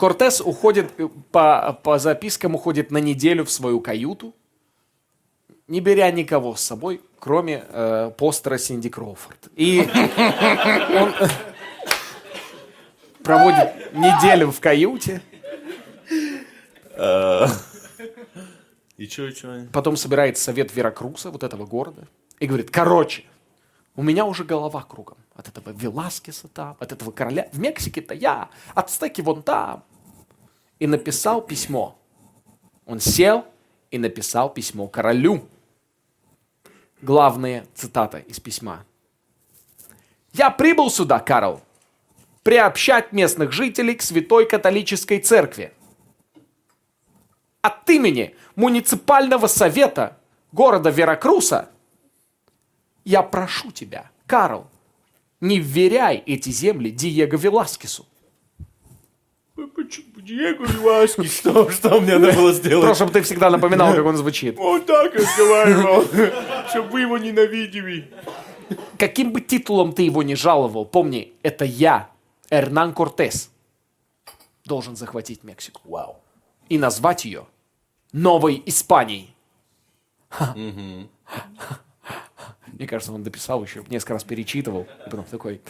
Кортес 0.00 0.40
уходит, 0.40 0.92
э, 0.96 1.08
по, 1.30 1.78
по 1.82 1.98
запискам 1.98 2.54
уходит 2.54 2.90
на 2.90 2.96
неделю 2.96 3.44
в 3.44 3.50
свою 3.50 3.82
каюту, 3.82 4.34
не 5.68 5.80
беря 5.80 6.10
никого 6.10 6.54
с 6.54 6.62
собой, 6.62 7.02
кроме 7.18 7.64
э, 7.68 8.10
постера 8.16 8.56
Синди 8.56 8.88
Кроуфорд. 8.88 9.48
И 9.56 9.80
он 10.98 11.12
проводит 13.22 13.92
неделю 13.92 14.50
в 14.50 14.58
каюте, 14.60 15.20
И 18.96 19.06
чё, 19.06 19.28
и 19.28 19.34
чё? 19.34 19.66
потом 19.70 19.98
собирает 19.98 20.38
совет 20.38 20.74
Веракруса, 20.74 21.30
вот 21.30 21.42
этого 21.42 21.66
города, 21.66 22.08
и 22.38 22.46
говорит, 22.46 22.70
короче, 22.70 23.24
у 23.96 24.02
меня 24.02 24.24
уже 24.24 24.44
голова 24.44 24.82
кругом. 24.82 25.18
От 25.34 25.48
этого 25.48 25.74
Веласкеса 25.76 26.48
там, 26.48 26.76
от 26.80 26.90
этого 26.92 27.10
короля. 27.10 27.50
В 27.52 27.58
Мексике-то 27.60 28.14
я, 28.14 28.48
ацтеки 28.74 29.20
вон 29.20 29.42
там. 29.42 29.84
И 30.80 30.88
написал 30.88 31.40
письмо. 31.40 31.96
Он 32.86 32.98
сел 32.98 33.44
и 33.92 33.98
написал 33.98 34.52
письмо 34.52 34.88
королю. 34.88 35.48
Главная 37.00 37.64
цитата 37.74 38.18
из 38.18 38.40
письма. 38.40 38.84
«Я 40.32 40.50
прибыл 40.50 40.90
сюда, 40.90 41.20
Карл, 41.20 41.60
приобщать 42.42 43.12
местных 43.12 43.52
жителей 43.52 43.94
к 43.94 44.02
святой 44.02 44.48
католической 44.48 45.20
церкви 45.20 45.72
от 47.62 47.88
имени 47.88 48.34
муниципального 48.56 49.46
совета 49.46 50.18
города 50.52 50.90
Веракруса 50.90 51.70
я 53.04 53.22
прошу 53.22 53.70
тебя, 53.70 54.10
Карл, 54.26 54.66
не 55.40 55.58
вверяй 55.58 56.16
эти 56.18 56.50
земли 56.50 56.90
Диего 56.90 57.36
Веласкесу. 57.36 58.06
Диего 59.66 60.64
Вилашки? 60.64 61.26
Что, 61.26 61.70
что 61.70 62.00
мне 62.00 62.18
надо 62.18 62.32
было 62.32 62.52
сделать? 62.52 62.84
Просто 62.84 63.04
чтобы 63.04 63.12
ты 63.12 63.22
всегда 63.22 63.50
напоминал, 63.50 63.94
как 63.94 64.04
он 64.04 64.16
звучит. 64.16 64.56
Он 64.58 64.82
так 64.82 65.14
разговаривал, 65.14 66.04
чтобы 66.68 66.88
вы 66.90 67.00
его 67.00 67.18
ненавидели. 67.18 68.12
Каким 68.98 69.32
бы 69.32 69.40
титулом 69.40 69.92
ты 69.92 70.02
его 70.02 70.22
не 70.22 70.36
жаловал, 70.36 70.84
помни, 70.84 71.32
это 71.42 71.64
я, 71.64 72.10
Эрнан 72.50 72.92
Кортес, 72.92 73.50
должен 74.64 74.94
захватить 74.94 75.42
Мексику 75.42 75.80
Вау. 75.84 76.20
и 76.68 76.78
назвать 76.78 77.24
ее 77.24 77.46
Новой 78.12 78.62
Испанией. 78.66 79.34
Мне 82.66 82.86
кажется, 82.86 83.12
он 83.12 83.22
дописал 83.22 83.62
еще, 83.64 83.84
несколько 83.88 84.14
раз 84.14 84.24
перечитывал, 84.24 84.86
и 85.06 85.10
потом 85.10 85.24
такой, 85.24 85.60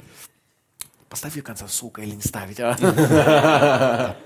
поставь 1.10 1.36
ее 1.36 1.42
в 1.42 1.44
конце, 1.44 1.66
сука, 1.68 2.00
или 2.02 2.14
не 2.14 2.22
ставить, 2.22 2.58
а? 2.60 4.16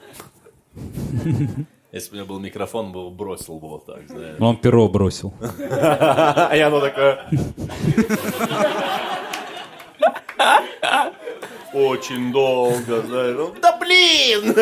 Если 1.92 2.10
бы 2.10 2.12
у 2.12 2.14
меня 2.16 2.24
был 2.24 2.38
микрофон, 2.40 2.92
бы 2.92 3.00
его 3.00 3.10
бросил 3.10 3.58
бы 3.58 3.68
вот 3.68 3.86
так, 3.86 4.08
знаешь. 4.08 4.36
Он 4.40 4.56
перо 4.56 4.88
бросил. 4.88 5.32
И 5.58 6.58
оно 6.60 6.80
такое... 6.80 7.28
Очень 11.72 12.32
долго, 12.32 13.02
знаешь. 13.02 13.36
ну, 13.36 13.54
Да 13.60 13.76
блин! 13.78 14.54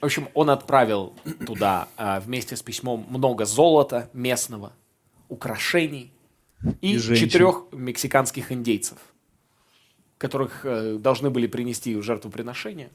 В 0.00 0.04
общем, 0.04 0.28
он 0.34 0.50
отправил 0.50 1.14
туда 1.46 1.88
а, 1.96 2.20
вместе 2.20 2.56
с 2.56 2.62
письмом 2.62 3.06
много 3.08 3.44
золота 3.44 4.08
местного, 4.14 4.72
украшений 5.28 6.12
и, 6.80 6.94
И 6.94 6.98
женщин. 6.98 7.28
четырех 7.28 7.64
мексиканских 7.72 8.50
индейцев, 8.50 8.98
которых 10.22 10.64
э, 10.64 10.98
должны 10.98 11.30
были 11.30 11.48
принести 11.48 11.96
в 11.96 12.02
жертвоприношение. 12.02 12.90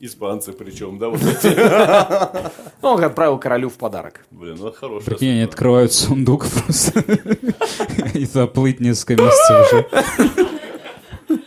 Испанцы 0.00 0.52
причем, 0.52 0.98
да, 0.98 1.08
вот 1.08 1.22
эти. 1.22 1.48
Ну, 2.82 2.90
он 2.90 3.02
отправил 3.02 3.38
королю 3.38 3.68
в 3.68 3.76
подарок. 3.76 4.24
Блин, 4.30 4.56
ну 4.60 4.68
это 4.68 4.76
хорошая 4.76 5.06
Прикинь, 5.06 5.30
они 5.32 5.42
открывают 5.42 5.92
сундук 5.92 6.46
просто. 6.46 7.00
И 8.14 8.24
заплыть 8.24 8.78
несколько 8.78 9.20
месяцев 9.20 9.72
уже. 9.72 11.40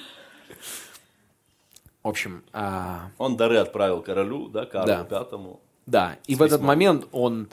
В 2.04 2.08
общем, 2.08 2.44
а, 2.52 3.12
Он 3.18 3.38
дары 3.38 3.58
отправил 3.58 4.02
королю, 4.02 4.50
да, 4.50 4.66
Карлу. 4.66 5.06
Пятому. 5.06 5.60
да, 5.86 6.18
и 6.28 6.36
в 6.36 6.42
этот 6.42 6.62
момент 6.62 7.08
он 7.12 7.48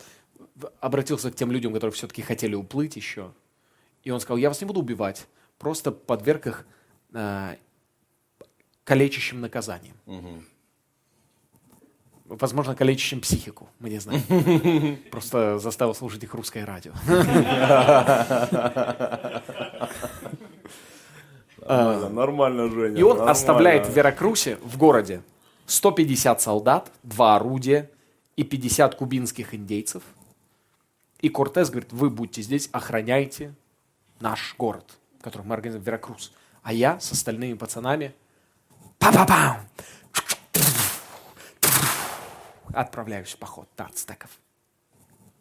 обратился 0.80 1.30
к 1.30 1.36
тем 1.36 1.52
людям, 1.52 1.72
которые 1.72 1.92
все-таки 1.92 2.22
хотели 2.22 2.54
уплыть 2.56 2.96
еще. 2.96 3.30
И 4.02 4.10
он 4.10 4.20
сказал, 4.20 4.38
я 4.38 4.48
вас 4.48 4.60
не 4.60 4.66
буду 4.66 4.80
убивать, 4.80 5.26
просто 5.58 5.92
подверг 5.92 6.46
их 6.46 6.66
а, 7.14 7.56
калечащим 8.84 9.40
наказаниям. 9.40 9.96
Возможно, 12.24 12.74
калечащим 12.74 13.20
психику, 13.20 13.70
мы 13.78 13.88
не 13.88 14.00
знаем. 14.00 14.98
Просто 15.10 15.58
заставил 15.58 15.94
слушать 15.94 16.22
их 16.22 16.34
русское 16.34 16.66
радио. 16.66 16.92
Нормально, 21.68 22.08
нормально, 22.08 22.70
Женя. 22.70 22.98
И 22.98 23.02
он 23.02 23.28
оставляет 23.28 23.86
в 23.86 23.94
Веракрусе, 23.94 24.56
в 24.62 24.78
городе, 24.78 25.22
150 25.66 26.40
солдат, 26.40 26.90
два 27.02 27.36
орудия 27.36 27.90
и 28.36 28.42
50 28.42 28.94
кубинских 28.94 29.54
индейцев. 29.54 30.02
И 31.20 31.28
Кортес 31.28 31.68
говорит, 31.68 31.92
вы 31.92 32.10
будьте 32.10 32.42
здесь, 32.42 32.70
охраняйте 32.72 33.54
наш 34.20 34.54
город, 34.56 34.98
который 35.20 35.42
мы 35.42 35.54
организуем, 35.54 35.84
Веракрус. 35.84 36.32
А 36.68 36.72
я 36.74 37.00
с 37.00 37.10
остальными 37.12 37.54
пацанами 37.54 38.12
па-па-пам, 38.98 39.56
отправляюсь 42.74 43.30
в 43.30 43.38
поход 43.38 43.66
на 43.78 43.86
ацтеков. 43.86 44.38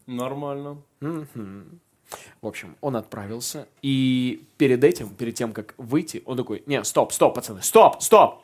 Нормально. 0.06 0.78
В 1.02 2.48
общем, 2.48 2.78
он 2.80 2.96
отправился, 2.96 3.68
и 3.82 4.48
перед 4.56 4.86
этим, 4.86 5.10
перед 5.10 5.36
тем, 5.36 5.52
как 5.52 5.74
выйти, 5.76 6.24
он 6.26 6.38
такой, 6.38 6.64
не, 6.66 6.82
стоп, 6.86 7.12
стоп, 7.12 7.36
пацаны, 7.36 7.62
стоп, 7.62 8.02
стоп! 8.02 8.42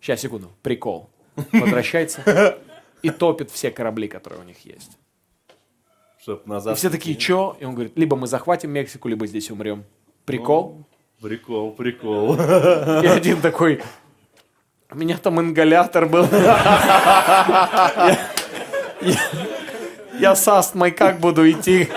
Сейчас, 0.00 0.20
секунду, 0.20 0.50
прикол. 0.62 1.10
Возвращается 1.52 2.58
и 3.02 3.10
топит 3.10 3.50
все 3.50 3.70
корабли, 3.70 4.08
которые 4.08 4.40
у 4.40 4.44
них 4.44 4.64
есть. 4.64 4.96
Чтоб 6.22 6.46
И 6.46 6.48
назад. 6.48 6.78
все 6.78 6.88
такие, 6.88 7.16
чё? 7.16 7.54
И 7.60 7.66
он 7.66 7.74
говорит, 7.74 7.98
либо 7.98 8.16
мы 8.16 8.28
захватим 8.28 8.70
Мексику, 8.70 9.08
либо 9.08 9.26
здесь 9.26 9.50
умрем. 9.50 9.84
Прикол? 10.24 10.86
Прикол, 11.24 11.72
прикол. 11.72 12.34
И 12.34 13.06
один 13.06 13.40
такой, 13.40 13.82
у 14.90 14.94
меня 14.94 15.16
там 15.16 15.40
ингалятор 15.40 16.04
был. 16.06 16.26
Я- 20.12 20.36
с 20.36 20.46
астмой 20.46 20.90
как 20.90 21.20
буду 21.20 21.50
идти? 21.50 21.88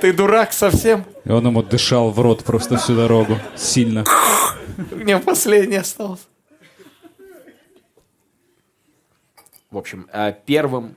Ты 0.00 0.12
дурак 0.12 0.52
совсем? 0.52 1.04
И 1.24 1.30
он 1.30 1.46
ему 1.46 1.62
дышал 1.62 2.10
в 2.10 2.18
рот 2.18 2.42
просто 2.42 2.76
всю 2.78 2.96
дорогу. 2.96 3.38
Сильно. 3.54 4.02
Мне 4.90 5.20
последний 5.20 5.76
остался. 5.76 6.24
В 9.70 9.78
общем, 9.78 10.08
э, 10.12 10.34
первым, 10.46 10.96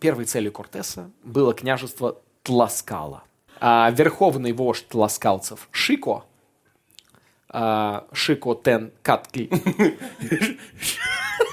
первой 0.00 0.24
целью 0.24 0.50
Кортеса 0.50 1.10
было 1.24 1.52
княжество 1.52 2.16
Тласкала. 2.42 3.22
А 3.60 3.90
верховный 3.90 4.52
вождь 4.52 4.88
тласкалцев 4.88 5.68
Шико, 5.72 6.24
а, 7.50 8.04
Шико 8.12 8.54
Тен 8.54 8.92
Катли. 9.02 9.50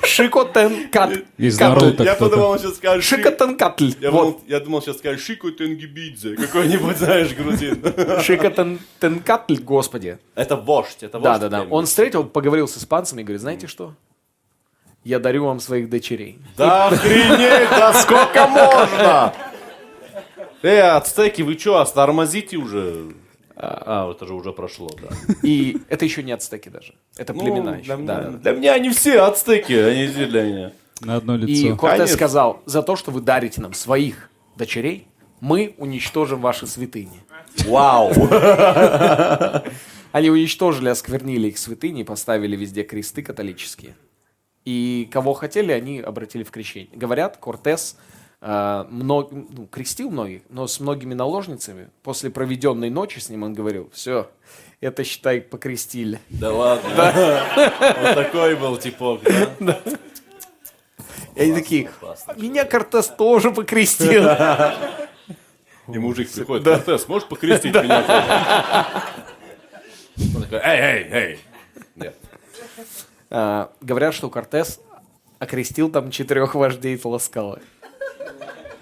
Шико 0.03 0.45
Тен 0.45 0.89
Кат- 0.89 1.23
Из. 1.37 1.59
Наруто 1.59 2.03
Я 2.03 2.15
подумал, 2.15 2.51
он 2.51 2.59
сейчас 2.59 2.75
скажет 2.75 3.03
Шико 3.03 3.29
Ши- 3.29 3.35
Тен 3.37 3.57
Катль. 3.57 3.91
Я, 3.99 4.59
думал, 4.59 4.81
сейчас 4.81 4.97
скажет 4.97 5.21
Шику 5.21 5.51
Тенгибидзе. 5.51 6.35
Какой-нибудь, 6.35 6.97
знаешь, 6.97 7.33
грузин. 7.33 7.81
Шико 8.21 8.49
Тен 8.51 8.79
Тен 8.99 9.19
Катль, 9.19 9.57
господи. 9.57 10.17
Это 10.35 10.55
вождь, 10.55 11.01
это 11.03 11.19
вождь. 11.19 11.23
Да, 11.23 11.37
да, 11.39 11.49
да. 11.49 11.57
племени. 11.59 11.73
Он 11.73 11.85
встретил, 11.85 12.23
поговорил 12.23 12.67
с 12.67 12.77
испанцами 12.77 13.21
и 13.21 13.23
говорит, 13.23 13.41
знаете 13.41 13.67
что? 13.67 13.93
Я 15.03 15.19
дарю 15.19 15.45
вам 15.45 15.59
своих 15.59 15.89
дочерей. 15.89 16.39
Да 16.57 16.87
охренеть, 16.87 17.69
да 17.69 17.93
сколько 18.01 18.47
можно? 18.47 19.33
Эй, 20.63 20.81
ацтеки, 20.81 21.43
вы 21.43 21.57
что, 21.59 21.85
тормозите 21.85 22.57
уже? 22.57 23.13
А, 23.57 24.11
это 24.11 24.25
же 24.27 24.33
уже 24.33 24.51
прошло, 24.51 24.89
да. 25.01 25.15
И 25.43 25.77
это 25.87 26.03
еще 26.05 26.23
не 26.23 26.31
ацтеки 26.33 26.69
даже. 26.69 26.95
Это 27.17 27.33
племена 27.33 27.71
Ну, 27.71 27.77
еще. 27.77 27.85
для, 27.85 27.97
Да, 27.97 28.01
меня, 28.21 28.29
да. 28.31 28.37
для 28.37 28.51
меня 28.51 28.73
они 28.73 28.89
все 28.89 29.21
ацтеки, 29.21 29.73
они 29.73 30.07
все 30.07 30.25
для 30.25 30.43
меня. 30.43 30.71
На 31.01 31.15
одно 31.17 31.35
И 31.35 31.39
лицо. 31.39 31.75
Кортес 31.75 31.97
Конечно. 31.99 32.15
сказал, 32.17 32.61
за 32.65 32.81
то, 32.83 32.95
что 32.95 33.11
вы 33.11 33.21
дарите 33.21 33.61
нам 33.61 33.73
своих 33.73 34.29
дочерей, 34.57 35.07
мы 35.39 35.75
уничтожим 35.77 36.41
ваши 36.41 36.67
святыни. 36.67 37.21
Вау. 37.65 38.11
Они 40.11 40.29
уничтожили, 40.29 40.89
осквернили 40.89 41.47
их 41.49 41.57
святыни, 41.57 42.03
поставили 42.03 42.55
везде 42.55 42.83
кресты 42.83 43.21
католические. 43.21 43.95
И 44.63 45.07
кого 45.11 45.33
хотели, 45.33 45.71
они 45.71 45.99
обратили 45.99 46.43
в 46.43 46.51
крещение. 46.51 46.89
Говорят, 46.93 47.37
Кортес 47.37 47.97
э, 48.41 48.85
мно- 48.89 49.29
ну, 49.31 49.67
крестил 49.67 50.09
многих, 50.09 50.41
но 50.49 50.67
с 50.67 50.79
многими 50.79 51.13
наложницами. 51.13 51.89
После 52.03 52.29
проведенной 52.29 52.89
ночи 52.89 53.19
с 53.19 53.29
ним 53.29 53.43
он 53.43 53.53
говорил, 53.53 53.89
все, 53.93 54.29
это, 54.81 55.03
считай, 55.03 55.41
покрестили. 55.41 56.19
Да 56.29 56.51
ладно. 56.53 56.89
Вот 58.01 58.15
такой 58.15 58.55
был 58.55 58.77
типок, 58.77 59.21
да? 59.59 59.79
И 61.35 61.41
они 61.41 61.53
такие, 61.53 61.89
меня 62.37 62.63
Кортес 62.65 63.07
тоже 63.09 63.51
покрестил. 63.51 64.23
И 65.93 65.99
мужик 65.99 66.31
приходит, 66.31 66.63
Кортес, 66.65 67.07
можешь 67.07 67.27
покрестить 67.27 67.73
меня? 67.75 68.93
Он 70.35 70.41
такой, 70.43 70.59
эй, 70.63 71.07
эй, 71.11 71.39
эй. 71.99 72.11
А, 73.29 73.69
Говорят, 73.81 74.13
что 74.13 74.29
Кортес 74.29 74.79
окрестил 75.39 75.89
там 75.89 76.09
четырех 76.11 76.55
вождей 76.55 76.97
Тласкалы. 76.97 77.59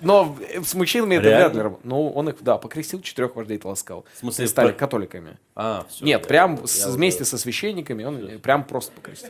Но 0.04 0.38
с 0.64 0.74
мужчинами 0.74 1.16
это 1.16 1.30
вряд 1.30 1.56
ли. 1.56 1.64
Ну, 1.84 2.10
он 2.10 2.30
их, 2.30 2.36
да, 2.42 2.58
покрестил 2.58 3.02
четырех 3.02 3.36
вождей 3.36 3.58
Тласкал. 3.58 4.06
В 4.14 4.20
смысле, 4.20 4.46
И 4.46 4.48
стали 4.50 4.72
католиками. 4.74 5.38
А, 5.56 5.86
все. 5.90 6.04
Нет, 6.04 6.28
прям 6.28 6.58
вместе 6.58 7.24
со 7.24 7.38
священниками 7.38 8.04
он 8.04 8.40
прям 8.40 8.66
просто 8.66 8.92
покрестил. 8.92 9.30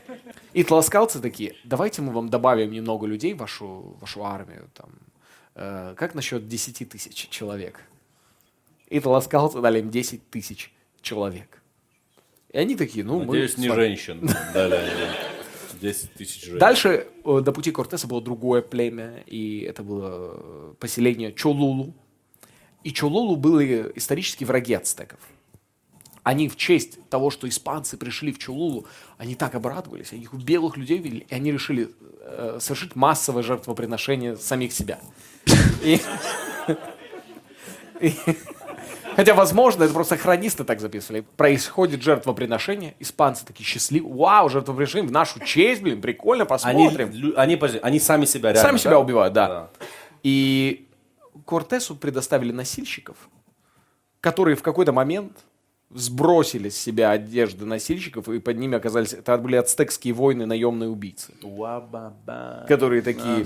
И 0.53 0.63
тласкалцы 0.63 1.19
такие, 1.19 1.55
давайте 1.63 2.01
мы 2.01 2.11
вам 2.11 2.29
добавим 2.29 2.71
немного 2.71 3.05
людей 3.05 3.35
в 3.35 3.37
вашу, 3.37 3.95
вашу 4.01 4.25
армию. 4.25 4.67
Там. 4.73 4.89
Э, 5.55 5.93
как 5.95 6.15
насчет 6.15 6.47
10 6.47 6.89
тысяч 6.89 7.29
человек? 7.29 7.79
И 8.87 8.99
тласкалцы 8.99 9.61
дали 9.61 9.79
им 9.79 9.91
10 9.91 10.29
тысяч 10.29 10.73
человек. 11.01 11.61
И 12.49 12.57
они 12.57 12.75
такие, 12.75 13.05
ну, 13.05 13.23
Надеюсь, 13.23 13.57
мы... 13.57 13.61
не 13.63 13.67
с 13.67 13.71
вами». 13.71 13.81
женщин. 13.81 14.29
Дали 14.53 14.79
10 15.83 16.13
тысяч 16.13 16.41
женщин. 16.41 16.59
Дальше 16.59 17.07
э, 17.25 17.41
до 17.41 17.51
пути 17.51 17.71
Кортеса 17.71 18.07
было 18.07 18.21
другое 18.21 18.61
племя, 18.61 19.21
и 19.27 19.61
это 19.61 19.83
было 19.83 20.31
э, 20.33 20.73
поселение 20.79 21.33
Чолулу. 21.33 21.93
И 22.83 22.93
Чолулу 22.93 23.35
были 23.35 23.91
исторически 23.95 24.45
враги 24.45 24.73
ацтеков. 24.73 25.19
Они 26.23 26.47
в 26.47 26.55
честь 26.55 26.99
того, 27.09 27.29
что 27.29 27.49
испанцы 27.49 27.97
пришли 27.97 28.31
в 28.31 28.39
Чулулу, 28.39 28.87
они 29.17 29.35
так 29.35 29.55
обрадовались, 29.55 30.13
они 30.13 30.23
их 30.23 30.33
белых 30.33 30.77
людей 30.77 30.99
видели, 30.99 31.25
и 31.29 31.35
они 31.35 31.51
решили 31.51 31.89
э, 32.21 32.59
совершить 32.61 32.95
массовое 32.95 33.43
жертвоприношение 33.43 34.37
самих 34.37 34.71
себя. 34.71 35.01
Хотя, 39.15 39.33
возможно, 39.33 39.83
это 39.83 39.93
просто 39.93 40.17
хронисты 40.17 40.63
так 40.63 40.79
записывали. 40.79 41.25
Происходит 41.37 42.01
жертвоприношение, 42.01 42.95
испанцы 42.99 43.45
такие 43.45 43.65
счастливы. 43.65 44.11
Вау, 44.13 44.49
жертвоприношение 44.49 45.07
в 45.09 45.11
нашу 45.11 45.39
честь, 45.39 45.81
блин, 45.81 46.01
прикольно, 46.01 46.43
Они, 46.63 46.87
посмотрим. 46.87 47.33
они, 47.37 47.55
подожди, 47.55 47.79
они 47.83 47.99
сами 47.99 48.25
себя 48.25 48.51
реально, 48.51 48.69
Сами 48.69 48.77
себя 48.77 48.91
да? 48.91 48.99
убивают, 48.99 49.33
да. 49.33 49.47
Да. 49.47 49.69
И 50.23 50.87
Кортесу 51.45 51.95
предоставили 51.95 52.51
носильщиков, 52.51 53.17
которые 54.21 54.55
в 54.55 54.61
какой-то 54.63 54.91
момент 54.93 55.37
сбросили 55.93 56.69
с 56.69 56.77
себя 56.77 57.11
одежды 57.11 57.65
носильщиков, 57.65 58.29
и 58.29 58.39
под 58.39 58.57
ними 58.57 58.77
оказались... 58.77 59.13
Это 59.13 59.37
были 59.37 59.55
ацтекские 59.55 60.13
войны, 60.13 60.45
наемные 60.45 60.89
убийцы. 60.89 61.33
Уа-ба-ба. 61.41 62.65
Которые 62.67 63.01
такие... 63.01 63.45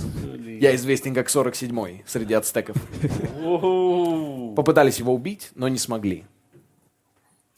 Я 0.59 0.75
известен 0.75 1.13
как 1.13 1.27
47-й 1.27 2.03
среди 2.05 2.33
ацтеков. 2.33 2.77
Попытались 4.55 4.99
его 4.99 5.13
убить, 5.13 5.51
но 5.55 5.67
не 5.67 5.77
смогли. 5.77 6.25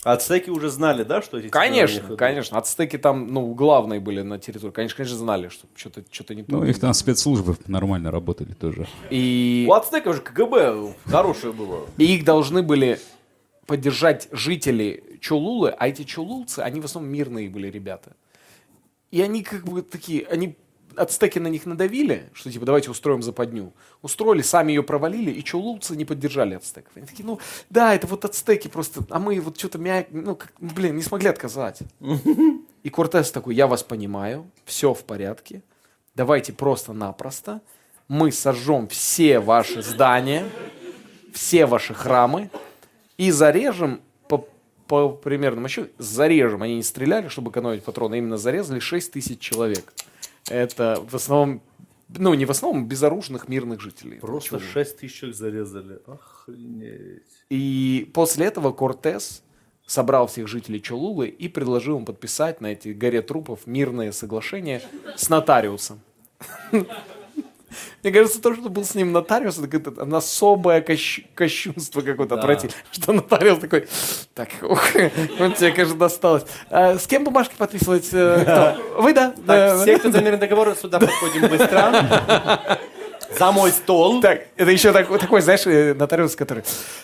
Ацтеки 0.03 0.49
уже 0.49 0.69
знали, 0.69 1.03
да, 1.03 1.21
что 1.21 1.39
эти 1.39 1.49
Конечно, 1.49 2.15
конечно. 2.15 2.57
Ацтеки 2.57 2.97
там, 2.97 3.27
ну, 3.27 3.53
главные 3.53 3.99
были 3.99 4.21
на 4.21 4.39
территории. 4.39 4.71
Конечно, 4.71 4.95
конечно, 4.95 5.17
знали, 5.17 5.49
что 5.49 5.67
что-то 5.75 6.03
что 6.09 6.33
не 6.33 6.43
то. 6.43 6.55
Ну, 6.55 6.63
их 6.63 6.79
там 6.79 6.93
спецслужбы 6.93 7.57
нормально 7.67 8.09
работали 8.09 8.53
тоже. 8.53 8.87
И... 9.09 9.65
У 9.67 9.73
ацтеков 9.73 10.15
же 10.15 10.21
КГБ 10.21 10.93
хорошее 11.05 11.51
было. 11.51 11.85
И 11.97 12.15
их 12.15 12.23
должны 12.23 12.63
были 12.63 12.97
поддержать 13.69 14.27
жители 14.31 15.19
Чулулы, 15.21 15.69
а 15.69 15.87
эти 15.87 16.03
чулулцы, 16.03 16.59
они 16.59 16.81
в 16.81 16.85
основном 16.85 17.13
мирные 17.13 17.49
были 17.49 17.69
ребята. 17.69 18.15
И 19.11 19.21
они 19.21 19.43
как 19.43 19.63
бы 19.63 19.83
такие, 19.83 20.25
они 20.25 20.57
ацтеки 20.95 21.37
на 21.37 21.49
них 21.49 21.67
надавили, 21.67 22.31
что 22.33 22.51
типа 22.51 22.65
давайте 22.65 22.89
устроим 22.89 23.21
западню. 23.21 23.71
Устроили, 24.01 24.41
сами 24.41 24.71
ее 24.71 24.81
провалили, 24.81 25.29
и 25.29 25.43
чулулцы 25.43 25.95
не 25.95 26.03
поддержали 26.03 26.55
ацтеков. 26.55 26.93
Они 26.95 27.05
такие, 27.05 27.23
ну 27.25 27.39
да, 27.69 27.93
это 27.93 28.07
вот 28.07 28.25
ацтеки 28.25 28.69
просто, 28.69 29.05
а 29.11 29.19
мы 29.19 29.39
вот 29.39 29.59
что-то 29.59 29.77
мяг, 29.77 30.07
ну 30.09 30.35
как, 30.35 30.51
блин, 30.59 30.95
не 30.95 31.03
смогли 31.03 31.29
отказать. 31.29 31.81
И 32.83 32.89
Кортес 32.89 33.29
такой, 33.29 33.53
я 33.53 33.67
вас 33.67 33.83
понимаю, 33.83 34.49
все 34.65 34.95
в 34.95 35.03
порядке, 35.03 35.61
давайте 36.15 36.53
просто-напросто 36.53 37.61
мы 38.07 38.31
сожжем 38.31 38.87
все 38.87 39.39
ваши 39.39 39.83
здания, 39.83 40.49
все 41.33 41.67
ваши 41.67 41.93
храмы 41.93 42.49
и 43.19 43.31
зарежем 43.31 43.99
по, 44.29 44.47
по 44.87 45.09
примерному 45.09 45.67
еще 45.67 45.89
зарежем. 45.97 46.63
Они 46.63 46.77
не 46.77 46.83
стреляли, 46.83 47.27
чтобы 47.27 47.51
экономить 47.51 47.83
патроны, 47.83 48.15
а 48.15 48.17
именно 48.17 48.37
зарезали 48.37 48.79
6 48.79 49.11
тысяч 49.11 49.39
человек. 49.39 49.93
Это 50.49 51.03
в 51.05 51.13
основном 51.13 51.61
Ну, 52.07 52.33
не 52.33 52.45
в 52.45 52.51
основном, 52.51 52.87
безоружных 52.87 53.49
мирных 53.49 53.81
жителей. 53.81 54.19
Просто 54.19 54.59
Чего? 54.59 54.71
6 54.71 54.97
тысяч 54.97 55.35
зарезали. 55.35 55.99
Охренеть. 56.07 57.23
И 57.49 58.09
после 58.13 58.45
этого 58.45 58.71
Кортес 58.71 59.43
собрал 59.85 60.27
всех 60.27 60.47
жителей 60.47 60.81
Чолулы 60.81 61.27
и 61.27 61.49
предложил 61.49 61.97
им 61.97 62.05
подписать 62.05 62.61
на 62.61 62.67
эти 62.67 62.89
горе 62.89 63.21
трупов 63.21 63.67
мирное 63.67 64.13
соглашение 64.13 64.81
с 65.17 65.27
нотариусом. 65.27 65.99
Мне 68.03 68.11
кажется, 68.13 68.41
то, 68.41 68.53
что 68.55 68.69
был 68.69 68.83
с 68.85 68.95
ним 68.95 69.11
нотариус, 69.11 69.57
это 69.57 69.67
какое-то 69.67 70.17
особое 70.17 70.81
кощ- 70.81 71.23
кощунство 71.35 72.01
какое-то 72.01 72.35
Да. 72.35 72.41
отвратительное. 72.41 72.83
Что 72.91 73.13
нотариус 73.13 73.59
такой, 73.59 73.87
так, 74.33 74.49
ух, 74.61 74.81
вот 75.39 75.55
тебе, 75.57 75.71
конечно, 75.71 75.95
досталось. 75.97 76.43
А 76.69 76.97
с 76.97 77.07
кем 77.07 77.23
бумажки 77.23 77.53
подписывать? 77.57 78.07
э, 78.11 78.39
кто? 78.43 79.01
Вы, 79.01 79.13
да? 79.13 79.33
Да, 79.37 79.69
Так, 79.75 79.81
все, 79.81 79.97
кто 79.97 80.11
за 80.11 80.21
мирный 80.21 80.37
договор, 80.39 80.75
сюда 80.75 80.99
подходим 80.99 81.47
быстро. 81.47 82.79
За 83.37 83.51
мой 83.51 83.71
стол. 83.71 84.21
Так, 84.21 84.41
это 84.57 84.71
еще 84.71 84.91
так- 84.91 85.07
такой, 85.19 85.41
знаешь, 85.41 85.61
э, 85.67 85.93
нотариус, 85.93 86.35
который... 86.35 86.63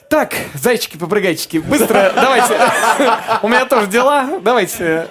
Так, 0.10 0.34
зайчики, 0.56 0.98
попрыгайчики, 0.98 1.58
быстро, 1.60 2.12
давайте. 2.16 2.56
У 3.44 3.48
меня 3.48 3.66
тоже 3.66 3.88
дела, 3.88 4.40
давайте. 4.42 5.08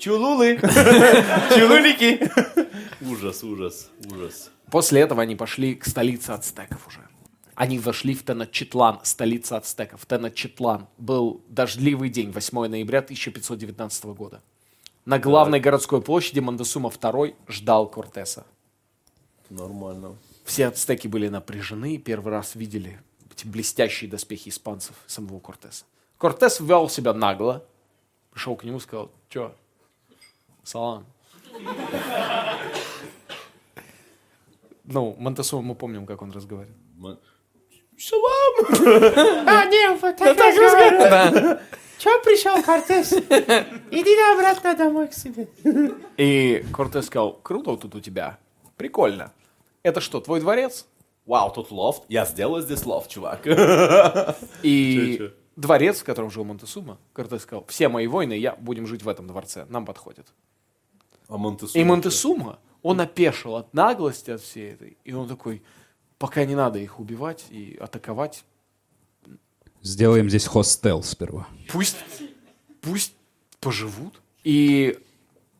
Чулулы. 0.00 0.56
Чулулики. 1.54 2.30
Ужас, 3.02 3.44
ужас, 3.44 3.90
ужас. 4.10 4.50
После 4.70 5.02
этого 5.02 5.22
они 5.22 5.36
пошли 5.36 5.74
к 5.74 5.84
столице 5.84 6.30
ацтеков 6.30 6.86
уже. 6.86 7.06
Они 7.54 7.78
вошли 7.78 8.14
в 8.14 8.22
Теночтитлан, 8.22 9.00
столица 9.02 9.58
ацтеков. 9.58 10.06
Теночтитлан 10.06 10.88
был 10.96 11.44
дождливый 11.48 12.08
день, 12.08 12.30
8 12.30 12.68
ноября 12.68 13.00
1519 13.00 14.04
года. 14.06 14.40
На 15.04 15.18
главной 15.18 15.60
городской 15.60 16.00
площади 16.00 16.40
Мандасума 16.40 16.88
II 16.88 17.34
ждал 17.48 17.86
Кортеса. 17.86 18.46
Нормально. 19.50 20.16
Все 20.44 20.68
ацтеки 20.68 21.08
были 21.08 21.28
напряжены 21.28 21.98
первый 21.98 22.30
раз 22.30 22.54
видели 22.54 23.00
эти 23.30 23.46
блестящие 23.46 24.10
доспехи 24.10 24.48
испанцев 24.48 24.94
самого 25.06 25.40
Кортеса. 25.40 25.84
Кортес 26.16 26.60
вел 26.60 26.88
себя 26.88 27.12
нагло, 27.12 27.64
пришел 28.30 28.56
к 28.56 28.64
нему 28.64 28.78
и 28.78 28.80
сказал, 28.80 29.10
что, 29.28 29.54
салам. 30.64 31.04
Ну, 34.84 35.14
Монтесума 35.18 35.62
мы 35.62 35.74
помним, 35.74 36.06
как 36.06 36.22
он 36.22 36.32
разговаривает. 36.32 36.76
М- 37.02 37.18
А, 39.46 39.64
не, 39.66 39.90
вот 39.96 40.16
так 40.16 40.36
разговариваю. 40.36 41.58
Чё 41.98 42.22
пришел, 42.22 42.62
Кортес? 42.62 43.12
Иди 43.90 44.16
на 44.16 44.32
обратно 44.32 44.74
домой 44.74 45.08
к 45.08 45.12
себе. 45.12 45.48
И 46.16 46.64
Кортес 46.72 47.06
сказал, 47.06 47.34
круто 47.34 47.76
тут 47.76 47.94
у 47.94 48.00
тебя, 48.00 48.38
прикольно. 48.76 49.32
Это 49.82 50.00
что, 50.00 50.20
твой 50.20 50.40
дворец? 50.40 50.86
Вау, 51.26 51.52
тут 51.52 51.70
лофт. 51.70 52.04
Я 52.08 52.24
сделаю 52.24 52.62
здесь 52.62 52.86
лофт, 52.86 53.10
чувак. 53.10 53.46
И 54.62 55.18
Чё-чё? 55.18 55.32
дворец, 55.56 56.00
в 56.00 56.04
котором 56.04 56.30
жил 56.30 56.44
Монтесума, 56.44 56.96
Кортес 57.12 57.42
сказал, 57.42 57.64
все 57.68 57.88
мои 57.88 58.06
воины 58.06 58.32
и 58.36 58.40
я 58.40 58.56
будем 58.56 58.86
жить 58.86 59.02
в 59.02 59.08
этом 59.08 59.26
дворце, 59.26 59.66
нам 59.68 59.84
подходит. 59.84 60.26
А 61.30 61.38
Монтесума? 61.38 61.80
И 61.80 61.84
Монтесума, 61.84 62.58
он 62.82 63.00
опешил 63.00 63.56
от 63.56 63.72
наглости 63.72 64.32
от 64.32 64.40
всей 64.40 64.72
этой. 64.72 64.98
И 65.04 65.12
он 65.12 65.28
такой, 65.28 65.62
пока 66.18 66.44
не 66.44 66.54
надо 66.54 66.78
их 66.78 66.98
убивать 67.00 67.46
и 67.50 67.78
атаковать, 67.80 68.44
Сделаем 69.82 70.28
здесь 70.28 70.46
хостел 70.46 71.02
сперва. 71.02 71.46
пусть, 71.72 71.96
пусть 72.82 73.14
поживут. 73.60 74.20
И 74.44 74.98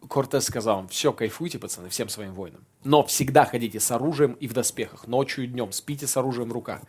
Кортес 0.09 0.45
сказал 0.45 0.81
им, 0.81 0.89
все, 0.89 1.13
кайфуйте, 1.13 1.59
пацаны, 1.59 1.89
всем 1.89 2.11
своим 2.11 2.35
воинам. 2.35 2.67
Но 2.85 3.03
всегда 3.05 3.47
ходите 3.47 3.81
с 3.81 3.91
оружием 3.91 4.33
и 4.35 4.47
в 4.47 4.53
доспехах, 4.53 5.07
ночью 5.07 5.45
и 5.45 5.47
днем, 5.47 5.73
спите 5.73 6.07
с 6.07 6.17
оружием 6.19 6.51
в 6.51 6.53
руках. 6.53 6.83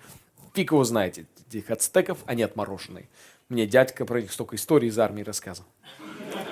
Фиг 0.54 0.72
его 0.72 0.84
знаете, 0.84 1.26
этих 1.48 1.70
ацтеков, 1.72 2.18
они 2.26 2.44
отмороженные. 2.44 3.08
Мне 3.48 3.66
дядька 3.66 4.06
про 4.06 4.22
них 4.22 4.34
столько 4.34 4.58
историй 4.58 4.90
из 4.90 5.00
армии 5.00 5.24
рассказывал. 5.24 5.70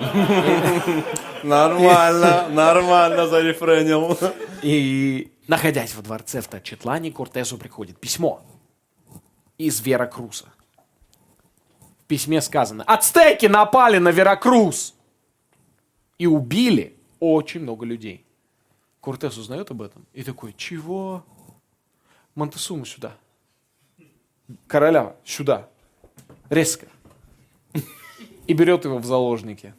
Нормально, 1.42 2.48
нормально 2.48 3.26
зарефренил. 3.26 4.18
И, 4.62 5.32
находясь 5.48 5.94
во 5.94 6.02
дворце 6.02 6.40
в 6.40 6.48
Тачетлане, 6.48 7.10
Кортесу 7.12 7.58
приходит 7.58 7.98
письмо 7.98 8.42
из 9.58 9.80
Веракруса. 9.80 10.46
В 12.02 12.04
письме 12.06 12.40
сказано, 12.40 12.82
ацтеки 12.84 13.46
напали 13.46 13.98
на 13.98 14.10
Веракрус 14.10 14.94
и 16.18 16.26
убили 16.26 16.96
очень 17.20 17.60
много 17.60 17.86
людей. 17.86 18.24
Кортес 19.00 19.38
узнает 19.38 19.70
об 19.70 19.82
этом 19.82 20.06
и 20.12 20.22
такой, 20.22 20.52
чего? 20.56 21.24
Монтесуму 22.34 22.84
сюда. 22.84 23.16
Короля 24.66 25.16
сюда. 25.24 25.68
Резко. 26.48 26.86
И 28.46 28.52
берет 28.52 28.84
его 28.84 28.98
в 28.98 29.04
заложники. 29.04 29.74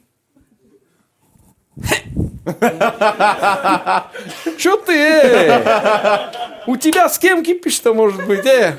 Чё 4.58 4.76
ты? 4.78 4.92
э? 4.92 6.32
У 6.66 6.76
тебя 6.76 7.08
с 7.08 7.18
кем 7.18 7.42
кипиш-то 7.44 7.94
может 7.94 8.26
быть, 8.26 8.44
э? 8.44 8.78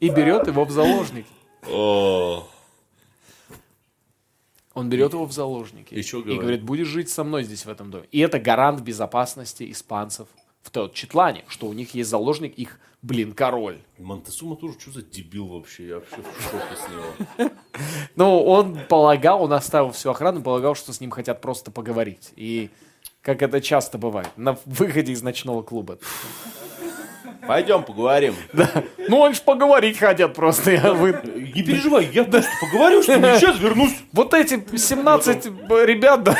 И 0.00 0.08
берет 0.08 0.46
его 0.46 0.64
в 0.64 0.70
заложники. 0.70 1.28
О, 1.68 2.48
Он 4.74 4.88
берет 4.88 5.12
его 5.12 5.26
в 5.26 5.32
заложники. 5.32 5.92
И 5.94 6.00
И 6.00 6.38
говорит, 6.38 6.62
будешь 6.62 6.88
жить 6.88 7.10
со 7.10 7.22
мной 7.22 7.44
здесь, 7.44 7.66
в 7.66 7.68
этом 7.68 7.90
доме. 7.90 8.06
И 8.10 8.20
это 8.20 8.38
гарант 8.38 8.80
безопасности 8.80 9.70
испанцев 9.70 10.26
в 10.62 10.70
тот 10.70 10.94
Четлане, 10.94 11.44
что 11.48 11.66
у 11.66 11.72
них 11.72 11.94
есть 11.94 12.10
заложник, 12.10 12.54
их, 12.54 12.78
блин, 13.02 13.32
король. 13.32 13.78
Монтесума 13.98 14.56
тоже 14.56 14.78
что 14.78 14.90
за 14.92 15.02
дебил 15.02 15.46
вообще? 15.48 15.88
Я 15.88 15.94
вообще 15.96 16.16
в 16.16 16.42
шоке 16.42 16.76
с 16.76 16.88
него. 16.90 17.50
Ну, 18.16 18.44
он 18.44 18.78
полагал, 18.88 19.42
он 19.44 19.52
оставил 19.54 19.90
всю 19.92 20.10
охрану, 20.10 20.42
полагал, 20.42 20.74
что 20.74 20.92
с 20.92 21.00
ним 21.00 21.10
хотят 21.10 21.40
просто 21.40 21.70
поговорить. 21.70 22.30
И 22.36 22.68
как 23.22 23.40
это 23.42 23.60
часто 23.60 23.96
бывает, 23.98 24.28
на 24.36 24.58
выходе 24.66 25.12
из 25.12 25.22
ночного 25.22 25.62
клуба. 25.62 25.98
Пойдем 27.46 27.82
поговорим. 27.82 28.34
Ну, 29.08 29.24
они 29.24 29.34
ж 29.34 29.40
поговорить 29.40 29.98
хотят 29.98 30.34
просто. 30.34 30.70
я 30.70 30.92
вы- 30.92 31.12
Не 31.34 31.64
переживай, 31.64 32.08
я 32.12 32.22
просто 32.22 32.50
поговорю, 32.60 33.02
что 33.02 33.14
сейчас 33.40 33.58
вернусь. 33.58 33.96
Вот 34.12 34.34
эти 34.34 34.62
17 34.76 35.46
ребят, 35.46 36.22
да, 36.22 36.36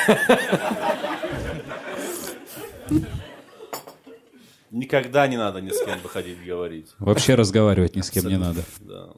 Никогда 4.71 5.27
не 5.27 5.37
надо 5.37 5.61
ни 5.61 5.71
с 5.71 5.85
кем 5.85 5.99
выходить 6.01 6.45
говорить. 6.45 6.95
Вообще 6.99 7.35
разговаривать 7.35 7.97
ни 7.97 8.03
с 8.03 8.11
кем 8.11 8.27
не 8.27 8.37
надо. 8.39 8.65
Да. 8.81 9.11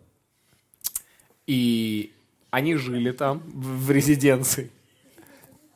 И 1.47 2.13
они 2.51 2.75
жили 2.77 3.13
там, 3.13 3.43
в 3.47 3.91
резиденции. 3.91 4.71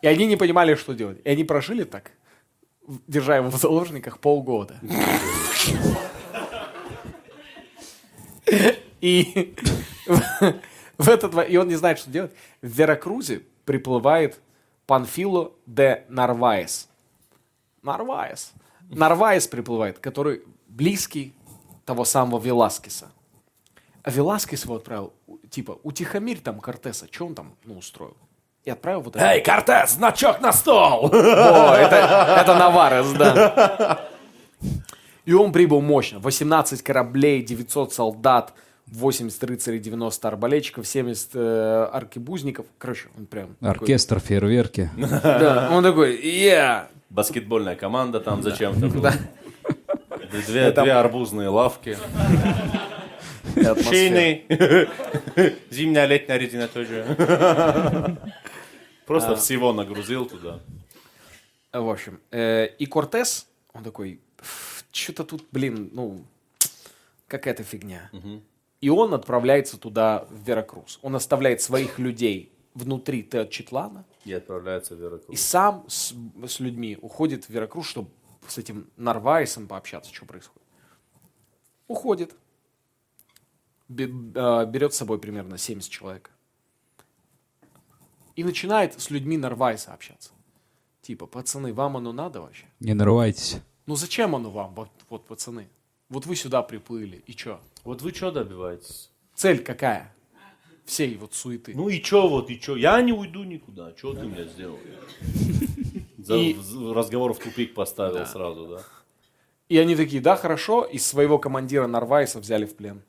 И 0.02 0.06
они 0.06 0.26
не 0.26 0.36
понимали, 0.36 0.74
что 0.76 0.94
делать. 0.94 1.18
И 1.24 1.28
они 1.28 1.44
прожили 1.44 1.84
так, 1.84 2.12
держа 3.06 3.36
его 3.36 3.50
в 3.50 3.56
заложниках 3.56 4.18
полгода. 4.18 4.78
И 9.00 9.54
в- 10.98 11.08
этот, 11.08 11.48
и 11.50 11.56
он 11.56 11.68
не 11.68 11.74
знает, 11.76 11.98
что 11.98 12.10
делать. 12.10 12.32
В 12.62 12.66
Веракрузе 12.68 13.42
приплывает 13.64 14.38
Панфило 14.86 15.52
де 15.66 16.04
Нарваес. 16.08 16.88
Нарваес. 17.82 18.52
Нарваес 18.90 19.46
приплывает, 19.46 19.98
который 19.98 20.42
близкий 20.68 21.34
того 21.84 22.04
самого 22.04 22.40
Веласкеса. 22.40 23.10
А 24.02 24.10
Веласкес 24.10 24.64
его 24.64 24.76
отправил, 24.76 25.12
у- 25.26 25.38
типа, 25.38 25.78
утихомирь 25.82 26.38
там 26.40 26.60
Кортеса, 26.60 27.06
что 27.10 27.26
он 27.26 27.34
там, 27.34 27.54
ну, 27.64 27.78
устроил. 27.78 28.16
И 28.64 28.70
отправил 28.70 29.00
вот 29.00 29.16
это. 29.16 29.24
Эй, 29.24 29.42
Кортес, 29.42 29.92
значок 29.94 30.40
на 30.40 30.52
стол! 30.52 31.06
О, 31.06 31.74
это, 31.74 32.36
это 32.40 32.54
Наварес, 32.56 33.10
да. 33.12 34.00
И 35.24 35.32
он 35.32 35.52
прибыл 35.52 35.80
мощно. 35.80 36.18
18 36.20 36.82
кораблей, 36.82 37.42
900 37.42 37.92
солдат, 37.92 38.52
80 38.86 39.42
рыцарей, 39.44 39.80
90 39.80 40.28
арбалетчиков, 40.28 40.86
70 40.86 41.30
э, 41.34 41.88
аркебузников. 41.92 42.66
Короче, 42.78 43.08
он 43.18 43.26
прям... 43.26 43.56
такой- 43.56 43.70
Оркестр, 43.70 44.20
фейерверки. 44.20 44.88
Да, 44.96 45.68
он 45.72 45.82
такой, 45.82 46.16
я. 46.24 46.88
Баскетбольная 47.16 47.76
команда 47.76 48.20
там 48.20 48.42
зачем-то 48.42 48.88
была. 48.88 49.14
Две, 50.46 50.70
две 50.70 50.92
арбузные 50.92 51.48
лавки. 51.48 51.96
Шины. 53.54 54.44
Зимняя, 55.70 56.04
летняя 56.04 56.36
резина 56.36 56.68
тоже. 56.68 58.18
Просто 59.06 59.34
всего 59.36 59.72
нагрузил 59.72 60.26
туда. 60.26 60.60
В 61.72 61.88
общем, 61.88 62.20
э, 62.32 62.66
и 62.78 62.84
Кортес, 62.84 63.46
он 63.72 63.82
такой, 63.82 64.20
что-то 64.92 65.24
тут, 65.24 65.46
блин, 65.52 65.88
ну, 65.94 66.22
какая-то 67.28 67.62
фигня. 67.62 68.10
И 68.82 68.90
он 68.90 69.14
отправляется 69.14 69.78
туда, 69.78 70.26
в 70.28 70.46
Веракрус. 70.46 70.98
Он 71.00 71.16
оставляет 71.16 71.62
своих 71.62 71.98
людей 71.98 72.52
внутри 72.76 73.22
Теотчитлана 73.22 74.04
И 74.24 74.32
отправляется 74.32 74.94
в 74.94 75.00
Веракрус. 75.00 75.30
и 75.30 75.36
сам 75.36 75.84
с, 75.88 76.14
с 76.46 76.60
людьми 76.60 76.98
уходит 77.00 77.44
в 77.46 77.50
Веракрус, 77.50 77.86
чтобы 77.86 78.10
с 78.46 78.58
этим 78.58 78.88
Нарвайсом 78.96 79.66
пообщаться, 79.66 80.12
что 80.12 80.26
происходит. 80.26 80.62
Уходит. 81.88 82.34
Э, 83.88 84.66
берет 84.66 84.92
с 84.94 84.96
собой 84.96 85.18
примерно 85.18 85.58
70 85.58 85.90
человек. 85.90 86.30
И 88.34 88.44
начинает 88.44 89.00
с 89.00 89.10
людьми 89.10 89.38
Нарвайса 89.38 89.94
общаться. 89.94 90.30
Типа, 91.00 91.26
пацаны, 91.26 91.72
вам 91.72 91.96
оно 91.96 92.12
надо 92.12 92.40
вообще? 92.40 92.66
Не 92.80 92.94
нарывайтесь. 92.94 93.58
Ну 93.86 93.96
зачем 93.96 94.34
оно 94.34 94.50
вам, 94.50 94.74
вот, 94.74 94.90
вот 95.08 95.26
пацаны? 95.26 95.68
Вот 96.08 96.26
вы 96.26 96.36
сюда 96.36 96.62
приплыли, 96.62 97.22
и 97.26 97.32
чё? 97.32 97.60
Вот 97.84 98.02
вы 98.02 98.12
что 98.12 98.30
добиваетесь? 98.30 99.10
Цель 99.34 99.62
какая? 99.62 100.14
Всей 100.86 101.16
вот 101.16 101.34
суеты. 101.34 101.72
Ну 101.74 101.88
и 101.88 102.00
чё 102.00 102.28
вот, 102.28 102.48
и 102.50 102.58
чё? 102.60 102.76
Я 102.76 103.00
не 103.02 103.12
уйду 103.12 103.42
никуда. 103.44 103.92
Чё 104.00 104.12
ты 104.14 104.22
мне 104.24 104.44
сделал? 104.44 104.78
И- 106.28 106.56
Разговор 106.94 107.34
в 107.34 107.38
тупик 107.38 107.74
поставил 107.74 108.24
сразу, 108.26 108.66
да? 108.66 108.82
И 109.68 109.78
они 109.78 109.96
такие, 109.96 110.22
да, 110.22 110.36
хорошо, 110.36 110.82
и 110.84 110.98
своего 110.98 111.38
командира 111.38 111.86
Нарвайса 111.88 112.38
взяли 112.38 112.66
в 112.66 112.76
плен. 112.76 113.02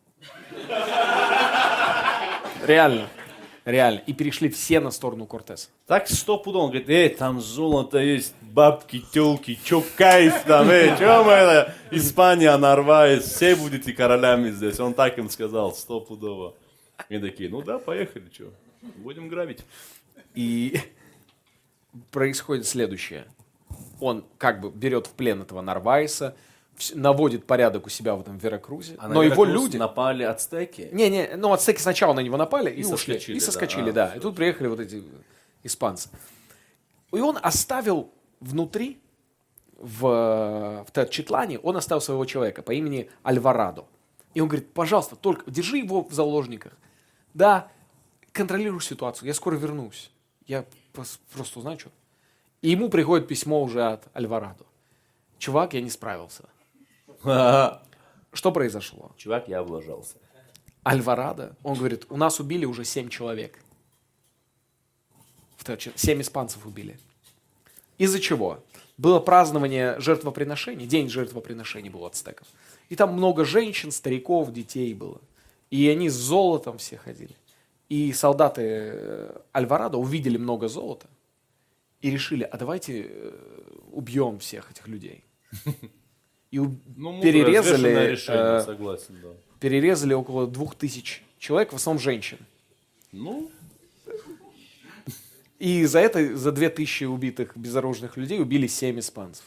Реально. 2.65 3.07
Реально. 3.63 3.99
И 4.07 4.13
перешли 4.13 4.49
все 4.49 4.79
на 4.79 4.91
сторону 4.91 5.25
Кортеса. 5.25 5.67
Так 5.87 6.07
что 6.07 6.37
пудов, 6.37 6.63
он 6.63 6.69
говорит, 6.69 6.89
эй, 6.89 7.09
там 7.09 7.41
золото 7.41 7.99
есть, 7.99 8.33
бабки, 8.41 9.03
телки, 9.11 9.59
чё 9.63 9.83
кайф 9.97 10.43
там, 10.45 10.69
эй, 10.69 10.97
чё 10.97 11.23
мы 11.23 11.33
это, 11.33 11.73
Испания, 11.91 12.55
Нарвайс, 12.57 13.23
все 13.25 13.55
будете 13.55 13.91
королями 13.93 14.51
здесь. 14.51 14.79
Он 14.79 14.93
так 14.93 15.17
им 15.17 15.29
сказал, 15.29 15.73
стопудово. 15.73 16.55
И 17.09 17.19
такие, 17.19 17.49
ну 17.49 17.61
да, 17.61 17.79
поехали, 17.79 18.27
чё, 18.29 18.51
будем 18.97 19.29
грабить. 19.29 19.63
И 20.35 20.79
происходит 22.11 22.65
следующее. 22.67 23.25
Он 23.99 24.25
как 24.37 24.61
бы 24.61 24.69
берет 24.69 25.07
в 25.07 25.11
плен 25.11 25.41
этого 25.41 25.61
Нарвайса, 25.61 26.35
наводит 26.93 27.45
порядок 27.45 27.87
у 27.87 27.89
себя 27.89 28.15
в 28.15 28.21
этом 28.21 28.37
Веракрузе, 28.37 28.95
А 28.99 29.07
но 29.07 29.23
его 29.23 29.45
Веракрус 29.45 29.63
люди... 29.65 29.77
напали 29.77 30.23
ацтеки. 30.23 30.89
Не-не, 30.91 31.35
ну 31.35 31.51
ацтеки 31.53 31.79
сначала 31.79 32.13
на 32.13 32.19
него 32.19 32.37
напали 32.37 32.69
и, 32.69 32.81
И 32.81 32.83
ушли. 32.83 32.91
соскочили, 33.15 33.37
и 33.37 33.39
да. 33.39 33.45
соскочили, 33.45 33.89
А, 33.89 33.93
да. 33.93 34.07
всё. 34.09 34.17
И 34.17 34.21
тут 34.21 34.35
приехали 34.35 34.67
вот 34.67 34.79
эти 34.79 35.03
испанцы. 35.63 36.09
И 37.11 37.19
он 37.19 37.37
оставил 37.41 38.11
внутри, 38.39 39.01
в, 39.79 40.85
в 40.87 40.91
Тачитлане, 40.91 41.59
он 41.59 41.77
оставил 41.77 42.01
своего 42.01 42.25
человека 42.25 42.61
по 42.61 42.71
имени 42.71 43.09
Альварадо. 43.23 43.85
И 44.33 44.41
он 44.41 44.47
говорит, 44.47 44.71
пожалуйста, 44.73 45.15
только 45.15 45.49
держи 45.49 45.77
его 45.77 46.03
в 46.03 46.13
заложниках. 46.13 46.73
Да, 47.37 47.69
контролируй 48.31 48.81
ситуацию, 48.81 49.27
я 49.27 49.35
скоро 49.35 49.55
вернусь. 49.57 50.09
Я 50.47 50.65
просто 50.91 51.59
узнаю, 51.59 51.77
что. 51.77 51.91
И 52.63 52.71
ему 52.71 52.89
приходит 52.89 53.27
письмо 53.27 53.61
уже 53.61 53.83
от 53.83 54.07
Альварадо. 54.15 54.65
Чувак, 55.37 55.75
я 55.75 55.81
не 55.81 55.91
справился. 55.91 56.45
Что 57.21 58.51
произошло? 58.51 59.11
Чувак, 59.17 59.47
я 59.47 59.59
облажался. 59.59 60.15
Альварадо, 60.81 61.55
он 61.61 61.77
говорит, 61.77 62.07
у 62.09 62.17
нас 62.17 62.39
убили 62.39 62.65
уже 62.65 62.85
семь 62.85 63.07
человек. 63.07 63.59
Семь 65.95 66.21
испанцев 66.21 66.65
убили. 66.65 66.97
Из-за 67.99 68.19
чего? 68.19 68.63
Было 68.97 69.19
празднование 69.19 69.99
жертвоприношений, 69.99 70.87
день 70.87 71.07
жертвоприношений 71.07 71.89
был 71.91 72.01
у 72.01 72.05
ацтеков. 72.07 72.47
И 72.89 72.95
там 72.95 73.13
много 73.13 73.45
женщин, 73.45 73.91
стариков, 73.91 74.51
детей 74.51 74.95
было. 74.95 75.21
И 75.69 75.87
они 75.89 76.09
с 76.09 76.13
золотом 76.13 76.77
все 76.77 76.97
ходили. 76.97 77.35
И 77.89 78.11
солдаты 78.13 78.61
э, 78.63 79.37
Альварадо 79.53 79.97
увидели 79.97 80.37
много 80.37 80.67
золота 80.67 81.07
и 82.01 82.09
решили, 82.11 82.43
а 82.43 82.57
давайте 82.57 83.05
э, 83.09 83.31
убьем 83.91 84.39
всех 84.39 84.71
этих 84.71 84.87
людей. 84.87 85.23
И 86.51 86.59
Ну, 86.59 87.21
перерезали, 87.21 88.11
решение, 88.11 88.59
э, 88.59 88.61
согласен, 88.63 89.15
да. 89.21 89.29
перерезали 89.59 90.13
около 90.13 90.47
двух 90.47 90.75
тысяч 90.75 91.23
человек, 91.39 91.73
в 91.73 91.75
основном 91.75 92.01
женщин. 92.01 92.37
Ну, 93.11 93.49
И 95.59 95.85
за 95.85 95.99
это, 95.99 96.37
за 96.37 96.51
две 96.51 96.69
тысячи 96.69 97.03
убитых 97.03 97.57
безоружных 97.57 98.15
людей 98.15 98.39
убили 98.39 98.67
семь 98.67 98.99
испанцев. 98.99 99.43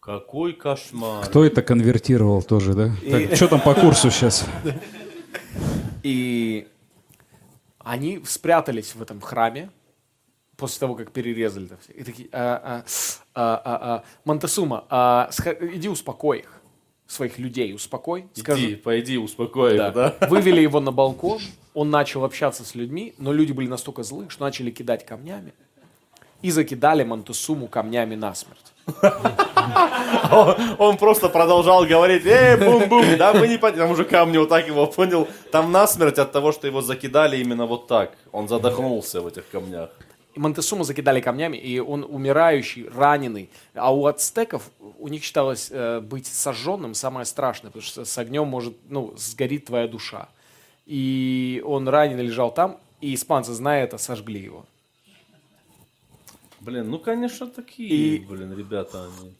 какой 0.00 0.54
кошмар. 0.54 1.24
Кто 1.26 1.44
это 1.44 1.62
конвертировал 1.62 2.42
тоже, 2.42 2.74
да? 2.74 2.90
Так, 3.10 3.36
что 3.36 3.48
там 3.48 3.60
по 3.60 3.74
курсу 3.74 4.10
сейчас? 4.10 4.46
И 6.02 6.68
они 7.78 8.20
спрятались 8.24 8.94
в 8.94 9.02
этом 9.02 9.20
храме 9.20 9.70
после 10.56 10.80
того, 10.80 10.94
как 10.94 11.12
перерезали 11.12 11.66
это 11.66 11.78
все. 11.78 11.92
И 11.92 12.04
такие, 12.04 12.28
а, 12.32 12.60
а, 12.62 12.84
а, 13.34 13.62
а, 13.64 13.94
а, 13.94 14.04
Монтесума, 14.24 14.84
а, 14.90 15.30
иди 15.60 15.88
успокой 15.88 16.40
их, 16.40 16.60
своих 17.06 17.38
людей, 17.38 17.72
успокой. 17.72 18.22
Иди, 18.34 18.40
Скажи, 18.42 18.76
пойди, 18.76 19.18
успокой 19.18 19.76
Да. 19.76 19.88
их, 19.88 19.94
да? 19.94 20.16
Вывели 20.28 20.60
его 20.60 20.80
на 20.80 20.92
балкон, 20.92 21.40
он 21.74 21.90
начал 21.90 22.24
общаться 22.24 22.64
с 22.64 22.74
людьми, 22.74 23.14
но 23.18 23.32
люди 23.32 23.52
были 23.52 23.68
настолько 23.68 24.02
злы, 24.02 24.26
что 24.28 24.44
начали 24.44 24.70
кидать 24.70 25.06
камнями. 25.06 25.54
И 26.42 26.50
закидали 26.50 27.04
Монтесуму 27.04 27.66
камнями 27.66 28.14
насмерть. 28.14 28.72
Он, 30.30 30.56
он 30.78 30.96
просто 30.96 31.28
продолжал 31.28 31.84
говорить, 31.84 32.24
эй, 32.24 32.56
бум-бум, 32.56 33.04
да, 33.18 33.32
вы 33.32 33.48
не 33.48 33.58
поняли, 33.58 33.78
там 33.78 33.90
уже 33.90 34.04
камни 34.04 34.38
вот 34.38 34.48
так 34.48 34.66
его 34.66 34.86
понял, 34.86 35.28
там 35.52 35.72
насмерть 35.72 36.18
от 36.18 36.32
того, 36.32 36.52
что 36.52 36.66
его 36.66 36.80
закидали 36.80 37.36
именно 37.36 37.66
вот 37.66 37.86
так, 37.86 38.12
он 38.32 38.48
задохнулся 38.48 39.20
в 39.20 39.26
этих 39.26 39.48
камнях. 39.50 39.90
Монтесуму 40.38 40.84
закидали 40.84 41.20
камнями, 41.20 41.56
и 41.56 41.80
он 41.80 42.04
умирающий, 42.08 42.88
раненый. 42.88 43.50
А 43.74 43.92
у 43.92 44.06
ацтеков, 44.06 44.70
у 44.98 45.08
них 45.08 45.24
считалось 45.24 45.68
э, 45.70 46.00
быть 46.00 46.26
сожженным 46.26 46.94
самое 46.94 47.26
страшное, 47.26 47.70
потому 47.70 47.82
что 47.82 48.04
с 48.04 48.18
огнем 48.18 48.46
может, 48.46 48.74
ну, 48.88 49.14
сгорит 49.16 49.66
твоя 49.66 49.88
душа. 49.88 50.28
И 50.86 51.62
он 51.66 51.88
раненый 51.88 52.24
лежал 52.24 52.52
там, 52.52 52.78
и 53.00 53.14
испанцы, 53.14 53.52
зная 53.52 53.84
это, 53.84 53.98
сожгли 53.98 54.40
его. 54.40 54.64
Блин, 56.60 56.90
ну, 56.90 56.98
конечно, 56.98 57.46
такие, 57.46 58.16
И- 58.16 58.18
блин, 58.18 58.52
ребята 58.56 59.04
они. 59.04 59.32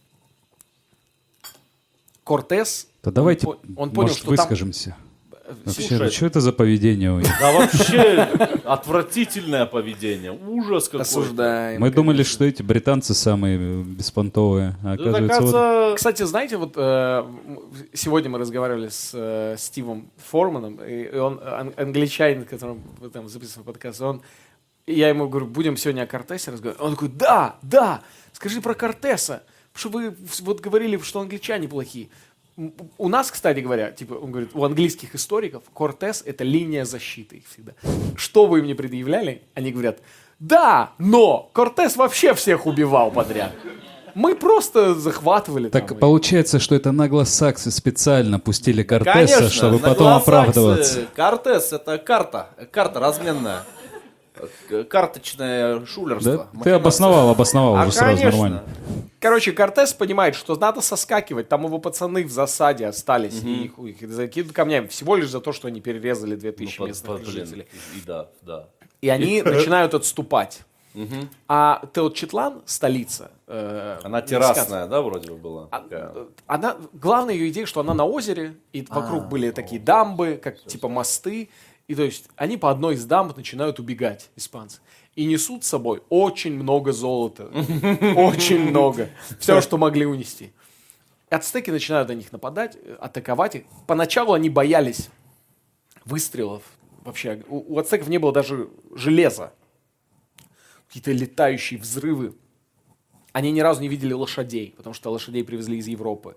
Кортес, 2.24 2.88
Да 3.02 3.10
давайте, 3.10 3.46
он, 3.46 3.56
по- 3.56 3.80
он 3.80 3.90
понял, 3.90 4.08
может, 4.08 4.16
что 4.18 4.26
там... 4.26 4.36
выскажемся. 4.36 4.96
Вообще, 5.64 5.80
Слушай, 5.88 5.98
ну 6.04 6.10
что 6.10 6.26
это 6.26 6.40
за 6.42 6.52
поведение 6.52 7.10
у 7.10 7.20
них? 7.20 7.28
Да 7.40 7.52
вообще 7.52 8.20
отвратительное 8.66 9.64
поведение, 9.64 10.30
ужас 10.30 10.88
какой 10.90 11.00
Осуждаем. 11.00 11.80
Мы 11.80 11.90
думали, 11.90 12.22
что 12.22 12.44
эти 12.44 12.62
британцы 12.62 13.14
самые 13.14 13.58
э, 13.58 13.82
беспонтовые, 13.82 14.76
а 14.84 14.92
оказывается, 14.92 15.24
оказывается, 15.24 15.96
Кстати, 15.96 16.22
знаете, 16.24 16.58
вот 16.58 16.74
э, 16.76 17.24
сегодня 17.94 18.28
мы 18.28 18.38
разговаривали 18.38 18.88
с 18.88 19.12
э, 19.14 19.54
Стивом 19.58 20.10
Форманом, 20.18 20.84
и, 20.84 21.16
он 21.16 21.40
ан- 21.42 21.72
англичанин, 21.78 22.44
которым 22.44 22.82
мы 23.00 23.08
там 23.08 23.26
записываем 23.30 23.64
подкаст, 23.64 24.02
он, 24.02 24.20
и 24.88 24.94
я 24.94 25.08
ему 25.10 25.28
говорю, 25.28 25.46
будем 25.46 25.76
сегодня 25.76 26.02
о 26.02 26.06
Кортесе 26.06 26.50
разговаривать. 26.50 26.82
Он 26.84 26.92
такой, 26.92 27.08
да, 27.08 27.56
да, 27.62 28.00
скажи 28.32 28.60
про 28.62 28.74
Кортеса, 28.74 29.42
потому 29.72 29.80
что 29.80 29.88
вы 29.90 30.16
вот 30.44 30.60
говорили, 30.60 30.98
что 31.02 31.20
англичане 31.20 31.68
плохие. 31.68 32.08
У 32.96 33.08
нас, 33.08 33.30
кстати 33.30 33.60
говоря, 33.60 33.92
типа, 33.92 34.14
он 34.14 34.30
говорит, 34.32 34.50
у 34.54 34.64
английских 34.64 35.14
историков 35.14 35.62
Кортес 35.74 36.22
это 36.26 36.42
линия 36.42 36.84
защиты 36.84 37.36
их 37.36 37.44
всегда. 37.48 37.72
Что 38.16 38.46
вы 38.46 38.60
им 38.60 38.66
не 38.66 38.74
предъявляли, 38.74 39.42
они 39.54 39.70
говорят, 39.72 39.98
да, 40.40 40.90
но 40.98 41.50
Кортес 41.52 41.96
вообще 41.96 42.32
всех 42.34 42.66
убивал 42.66 43.10
подряд. 43.12 43.52
Мы 44.14 44.34
просто 44.34 44.94
захватывали 44.94 45.68
Так 45.68 45.88
там. 45.88 45.98
и- 45.98 46.00
получается, 46.00 46.58
что 46.58 46.74
это 46.74 46.90
наглосаксы 46.92 47.70
специально 47.70 48.40
пустили 48.40 48.82
Кортеса, 48.82 49.12
конечно, 49.12 49.50
чтобы 49.50 49.78
потом 49.78 50.08
оправдываться. 50.08 51.06
Кортес 51.14 51.72
это 51.72 51.98
карта, 51.98 52.48
карта 52.72 52.98
разменная. 53.00 53.62
Э, 54.70 54.84
Карточное 54.84 55.84
шулерство. 55.86 56.48
Да? 56.52 56.62
Ты 56.64 56.70
обосновал, 56.70 57.30
обосновал 57.30 57.76
А, 57.76 57.82
уже 57.82 57.92
сразу 57.92 58.16
конечно. 58.16 58.30
нормально. 58.30 58.64
Короче, 59.20 59.52
Кортес 59.52 59.92
понимает, 59.94 60.34
что 60.34 60.56
надо 60.56 60.80
соскакивать. 60.80 61.48
Там 61.48 61.64
его 61.64 61.78
пацаны 61.78 62.24
в 62.24 62.30
засаде 62.30 62.86
остались. 62.86 63.42
И 63.42 63.64
их, 63.64 63.78
их 63.78 64.10
закидывают 64.12 64.54
камнями. 64.54 64.86
Всего 64.86 65.16
лишь 65.16 65.28
за 65.30 65.40
то, 65.40 65.52
что 65.52 65.68
они 65.68 65.80
перерезали 65.80 66.34
Ну, 66.34 66.40
2000 66.40 66.78
под- 66.78 66.88
местных 66.88 67.16
под- 67.18 67.26
жителей. 67.26 67.66
И 67.96 68.00
да, 68.06 68.28
да. 68.42 68.68
И 69.00 69.08
они 69.08 69.42
начинают 69.42 69.94
отступать. 69.94 70.60
А 71.46 71.82
Теотчитлан, 71.94 72.62
столица... 72.66 73.30
э, 73.46 73.98
Она 74.02 74.20
террасная, 74.20 74.86
да, 74.88 75.00
вроде 75.00 75.30
бы 75.30 75.36
была? 75.36 75.68
а, 75.70 75.84
э, 75.88 76.26
Она, 76.46 76.76
главная 76.92 77.34
ее 77.34 77.50
идея, 77.50 77.66
что 77.66 77.80
она 77.80 77.94
на 77.94 78.04
озере, 78.04 78.56
и 78.72 78.84
вокруг 78.88 79.22
А, 79.24 79.26
были 79.26 79.50
такие 79.52 79.80
дамбы, 79.80 80.40
как 80.42 80.60
типа 80.64 80.88
мосты. 80.88 81.50
И 81.88 81.94
то 81.94 82.02
есть 82.02 82.28
они 82.36 82.58
по 82.58 82.70
одной 82.70 82.94
из 82.94 83.04
дамб 83.06 83.34
начинают 83.36 83.80
убегать, 83.80 84.28
испанцы. 84.36 84.80
И 85.16 85.24
несут 85.24 85.64
с 85.64 85.68
собой 85.68 86.02
очень 86.10 86.52
много 86.54 86.92
золота. 86.92 87.46
Очень 88.16 88.70
много. 88.70 89.10
Все, 89.40 89.60
что 89.60 89.76
могли 89.76 90.06
унести. 90.06 90.52
Ацтеки 91.28 91.70
начинают 91.70 92.08
на 92.08 92.12
них 92.12 92.30
нападать, 92.30 92.78
атаковать 93.00 93.56
их. 93.56 93.62
Поначалу 93.88 94.32
они 94.32 94.48
боялись 94.48 95.08
выстрелов. 96.04 96.62
Вообще, 97.04 97.42
у, 97.48 97.74
у 97.74 97.78
ацтеков 97.78 98.08
не 98.08 98.18
было 98.18 98.32
даже 98.32 98.68
железа. 98.94 99.52
какие-то 100.86 101.10
летающие 101.10 101.80
взрывы. 101.80 102.34
Они 103.32 103.50
ни 103.50 103.60
разу 103.60 103.80
не 103.80 103.88
видели 103.88 104.12
лошадей, 104.12 104.72
потому 104.76 104.94
что 104.94 105.10
лошадей 105.10 105.42
привезли 105.42 105.78
из 105.78 105.88
Европы. 105.88 106.36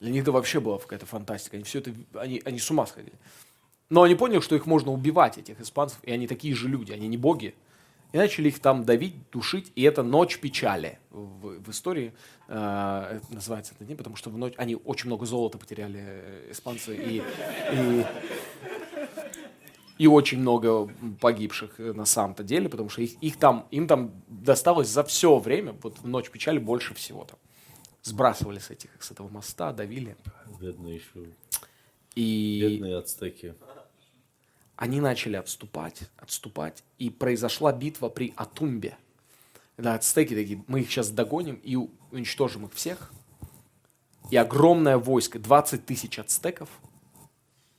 Для 0.00 0.10
них 0.10 0.22
это 0.22 0.32
вообще 0.32 0.60
была 0.60 0.78
какая-то 0.78 1.06
фантастика. 1.06 1.56
Они 1.56 1.64
все 1.64 1.78
это, 1.78 1.94
они, 2.14 2.42
они 2.44 2.58
с 2.58 2.70
ума 2.70 2.86
сходили. 2.86 3.14
Но 3.90 4.02
они 4.02 4.14
поняли, 4.14 4.40
что 4.40 4.54
их 4.54 4.66
можно 4.66 4.92
убивать, 4.92 5.38
этих 5.38 5.60
испанцев, 5.60 5.98
и 6.02 6.12
они 6.12 6.26
такие 6.26 6.54
же 6.54 6.68
люди, 6.68 6.92
они 6.92 7.08
не 7.08 7.16
боги. 7.16 7.54
И 8.12 8.16
начали 8.16 8.48
их 8.48 8.58
там 8.58 8.84
давить, 8.84 9.30
душить, 9.30 9.70
и 9.74 9.82
это 9.82 10.02
«Ночь 10.02 10.38
печали» 10.38 10.98
в, 11.10 11.60
в 11.60 11.70
истории 11.70 12.14
э, 12.48 13.18
это 13.20 13.34
называется 13.34 13.74
этот 13.74 13.86
день, 13.86 13.98
потому 13.98 14.16
что 14.16 14.30
в 14.30 14.38
ночь 14.38 14.54
они 14.56 14.76
очень 14.76 15.08
много 15.08 15.26
золота 15.26 15.58
потеряли, 15.58 16.00
э, 16.00 16.52
испанцы, 16.52 16.96
и, 16.96 17.22
и, 17.72 18.06
и 19.98 20.06
очень 20.06 20.38
много 20.38 20.90
погибших 21.20 21.78
э, 21.80 21.92
на 21.92 22.06
самом-то 22.06 22.42
деле, 22.42 22.70
потому 22.70 22.88
что 22.88 23.02
их, 23.02 23.22
их 23.22 23.36
там, 23.36 23.66
им 23.70 23.86
там 23.86 24.12
досталось 24.28 24.88
за 24.88 25.04
все 25.04 25.38
время, 25.38 25.76
вот 25.82 25.98
в 25.98 26.08
«Ночь 26.08 26.30
печали» 26.30 26.58
больше 26.58 26.94
всего 26.94 27.24
там. 27.24 27.38
Сбрасывали 28.02 28.58
с, 28.58 28.70
этих, 28.70 28.90
с 29.00 29.10
этого 29.10 29.28
моста, 29.28 29.72
давили. 29.74 30.16
Бедные 30.58 30.94
еще. 30.94 31.28
И 32.14 32.60
Бедные 32.62 32.96
ацтеки. 32.96 33.54
Они 34.78 35.00
начали 35.00 35.34
отступать, 35.34 36.02
отступать, 36.16 36.84
и 36.98 37.10
произошла 37.10 37.72
битва 37.72 38.08
при 38.08 38.32
Атумбе. 38.36 38.96
Да, 39.76 39.94
ацтеки 39.94 40.34
такие, 40.34 40.62
мы 40.68 40.82
их 40.82 40.90
сейчас 40.90 41.10
догоним 41.10 41.56
и 41.64 41.76
уничтожим 42.12 42.66
их 42.66 42.72
всех. 42.74 43.12
И 44.30 44.36
огромное 44.36 44.96
войско, 44.96 45.40
20 45.40 45.84
тысяч 45.84 46.20
ацтеков, 46.20 46.68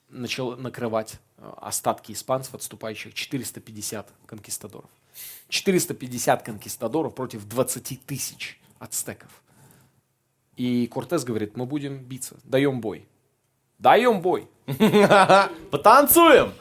начало 0.09 0.57
накрывать 0.57 1.19
э, 1.37 1.49
остатки 1.61 2.11
испанцев, 2.11 2.55
отступающих, 2.55 3.13
450 3.13 4.11
конкистадоров. 4.25 4.89
450 5.47 6.43
конкистадоров 6.43 7.15
против 7.15 7.47
20 7.47 8.05
тысяч 8.05 8.59
ацтеков. 8.77 9.41
И 10.57 10.85
Кортес 10.87 11.23
говорит, 11.23 11.55
мы 11.55 11.65
будем 11.65 11.99
биться, 11.99 12.35
даем 12.43 12.81
бой. 12.81 13.07
Даем 13.77 14.19
бой. 14.21 14.49
Потанцуем! 15.71 16.51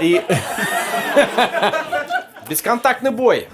И 0.00 0.20
Бесконтактный 2.48 3.10
бой. 3.10 3.48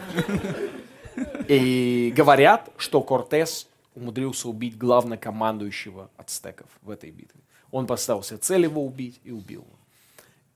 И 1.49 2.13
говорят, 2.17 2.71
что 2.77 3.01
Кортес 3.03 3.69
умудрился 3.95 4.49
убить 4.49 4.77
главнокомандующего 4.79 6.11
ацтеков 6.17 6.67
в 6.83 6.91
этой 6.91 7.11
битве. 7.11 7.41
Он 7.71 7.87
поставил 7.87 8.23
себе 8.23 8.39
цель 8.39 8.63
его 8.63 8.85
убить 8.85 9.21
и 9.25 9.31
убил 9.31 9.61
его. 9.61 9.81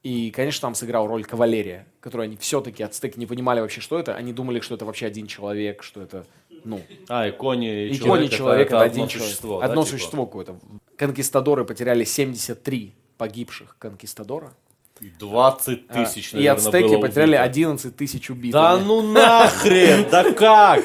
И, 0.03 0.31
конечно, 0.33 0.63
там 0.63 0.75
сыграл 0.75 1.07
роль 1.07 1.25
кавалерия, 1.25 1.87
которую 2.01 2.25
они 2.27 2.37
все-таки, 2.37 2.83
ацтеки, 2.83 3.19
не 3.19 3.27
понимали 3.27 3.61
вообще, 3.61 3.81
что 3.81 3.99
это. 3.99 4.15
Они 4.15 4.33
думали, 4.35 4.61
что 4.61 4.75
это 4.75 4.85
вообще 4.85 5.07
один 5.07 5.27
человек, 5.27 5.83
что 5.83 6.03
это, 6.03 6.27
ну, 6.65 6.83
А, 7.09 7.29
и 7.29 7.31
кони, 7.33 7.87
и 7.87 7.95
и 7.95 7.99
кони 7.99 8.27
человек, 8.27 8.67
это, 8.67 8.83
один 8.83 9.05
одно 9.05 9.09
человек. 9.09 9.29
существо. 9.31 9.61
да, 9.61 9.67
одно 9.67 9.83
типа? 9.85 9.91
существо 9.97 10.27
какое-то. 10.27 10.59
Конкистадоры 10.97 11.65
потеряли 11.65 12.05
73 12.05 12.93
погибших 13.19 13.77
конкистадора. 13.79 14.53
И 15.01 15.11
20 15.19 15.85
А, 15.89 15.95
тысяч, 15.95 16.33
и 16.33 16.37
наверное, 16.37 16.57
ацтеки 16.67 16.87
было 16.89 17.01
потеряли 17.01 17.31
убито. 17.31 17.43
11 17.43 17.97
тысяч 17.97 18.31
убитых. 18.31 18.53
Да 18.61 18.77
ну 18.79 19.03
нахрен, 19.03 20.07
да 20.11 20.31
как? 20.33 20.85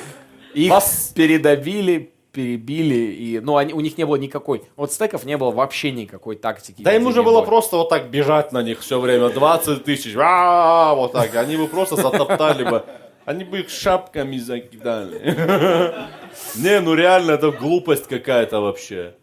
Их 0.55 0.71
Вас- 0.71 1.11
передавили, 1.15 2.11
перебили, 2.31 2.95
и, 2.95 3.39
ну, 3.39 3.57
они, 3.57 3.73
у 3.73 3.79
них 3.81 3.97
не 3.99 4.05
было 4.05 4.15
никакой, 4.15 4.63
вот 4.75 4.91
стеков 4.91 5.25
не 5.25 5.37
было 5.37 5.51
вообще 5.51 5.91
никакой 5.91 6.37
тактики. 6.37 6.81
Да 6.81 6.95
им 6.95 7.03
нужно 7.03 7.21
было 7.21 7.39
боя. 7.39 7.45
просто 7.45 7.77
вот 7.77 7.89
так 7.89 8.09
бежать 8.09 8.51
на 8.51 8.63
них 8.63 8.79
все 8.79 8.99
время, 8.99 9.29
20 9.29 9.83
тысяч, 9.83 10.15
а, 10.17 10.95
вот 10.95 11.11
так, 11.11 11.35
они 11.35 11.55
бы 11.57 11.67
просто 11.67 11.95
затоптали 11.95 12.63
бы, 12.63 12.83
они 13.25 13.43
бы 13.43 13.59
их 13.59 13.69
шапками 13.69 14.37
закидали. 14.37 15.19
Не, 16.55 16.79
ну 16.79 16.93
реально, 16.95 17.31
это 17.33 17.51
глупость 17.51 18.07
какая-то 18.07 18.59
вообще. 18.59 19.13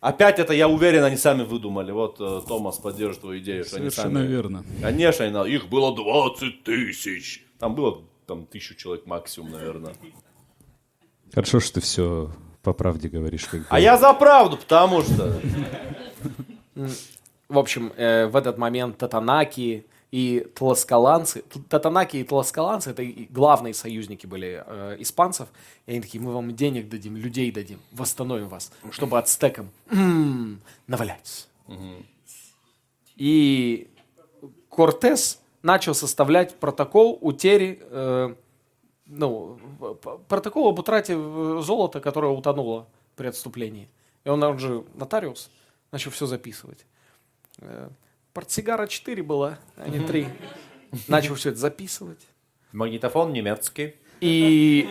Опять 0.00 0.38
это, 0.38 0.54
я 0.54 0.66
уверен, 0.66 1.04
они 1.04 1.16
сами 1.16 1.42
выдумали. 1.42 1.92
Вот 1.92 2.16
э, 2.20 2.40
Томас 2.48 2.78
поддержит 2.78 3.20
твою 3.20 3.40
идею, 3.40 3.64
что 3.64 3.76
они 3.76 3.90
Совершенно 3.90 4.20
сами... 4.20 4.30
верно. 4.30 4.64
Конечно, 4.80 5.26
они 5.26 5.54
их 5.54 5.68
было 5.68 5.94
20 5.94 6.64
тысяч. 6.64 7.44
Там 7.58 7.74
было 7.74 8.02
там 8.26 8.46
тысячу 8.46 8.74
человек 8.74 9.04
максимум, 9.04 9.52
наверное. 9.52 9.94
Хорошо, 11.34 11.60
что 11.60 11.74
ты 11.74 11.80
все 11.80 12.30
по 12.62 12.72
правде 12.72 13.08
говоришь. 13.08 13.44
Как 13.44 13.62
А 13.68 13.78
я 13.78 13.98
за 13.98 14.12
правду, 14.14 14.56
потому 14.56 15.02
что... 15.02 15.38
В 17.48 17.58
общем, 17.58 17.92
э, 17.96 18.26
в 18.26 18.36
этот 18.36 18.58
момент 18.58 18.96
татанаки 18.96 19.84
и 20.10 20.46
тласкаланцы, 20.54 21.42
татанаки 21.68 22.16
и 22.16 22.24
тласкаланцы, 22.24 22.90
это 22.90 23.04
главные 23.30 23.74
союзники 23.74 24.26
были 24.26 24.62
э, 24.66 24.96
испанцев, 24.98 25.48
и 25.86 25.92
они 25.92 26.00
такие, 26.00 26.22
мы 26.22 26.32
вам 26.32 26.54
денег 26.56 26.88
дадим, 26.88 27.16
людей 27.16 27.52
дадим, 27.52 27.78
восстановим 27.92 28.48
вас, 28.48 28.72
чтобы 28.90 29.18
ацтекам 29.18 29.70
м, 29.90 30.60
навалять. 30.88 31.48
И 33.16 33.88
Кортес 34.68 35.40
начал 35.62 35.94
составлять 35.94 36.56
протокол 36.56 37.18
утери, 37.20 37.78
э, 37.82 38.34
ну, 39.06 39.58
протокол 40.28 40.70
об 40.70 40.78
утрате 40.78 41.14
э, 41.16 41.60
золота, 41.62 42.00
которое 42.00 42.32
утонуло 42.32 42.88
при 43.14 43.28
отступлении. 43.28 43.88
И 44.24 44.28
он, 44.28 44.42
он 44.42 44.58
же 44.58 44.84
нотариус, 44.94 45.50
начал 45.92 46.10
все 46.10 46.26
записывать. 46.26 46.84
Портсигара 48.32 48.86
4 48.86 49.22
было, 49.22 49.58
а 49.76 49.88
не 49.88 50.00
3. 50.00 50.26
Начал 51.08 51.34
все 51.34 51.50
это 51.50 51.58
записывать. 51.58 52.26
Магнитофон 52.72 53.32
немецкий. 53.32 53.96
И, 54.20 54.88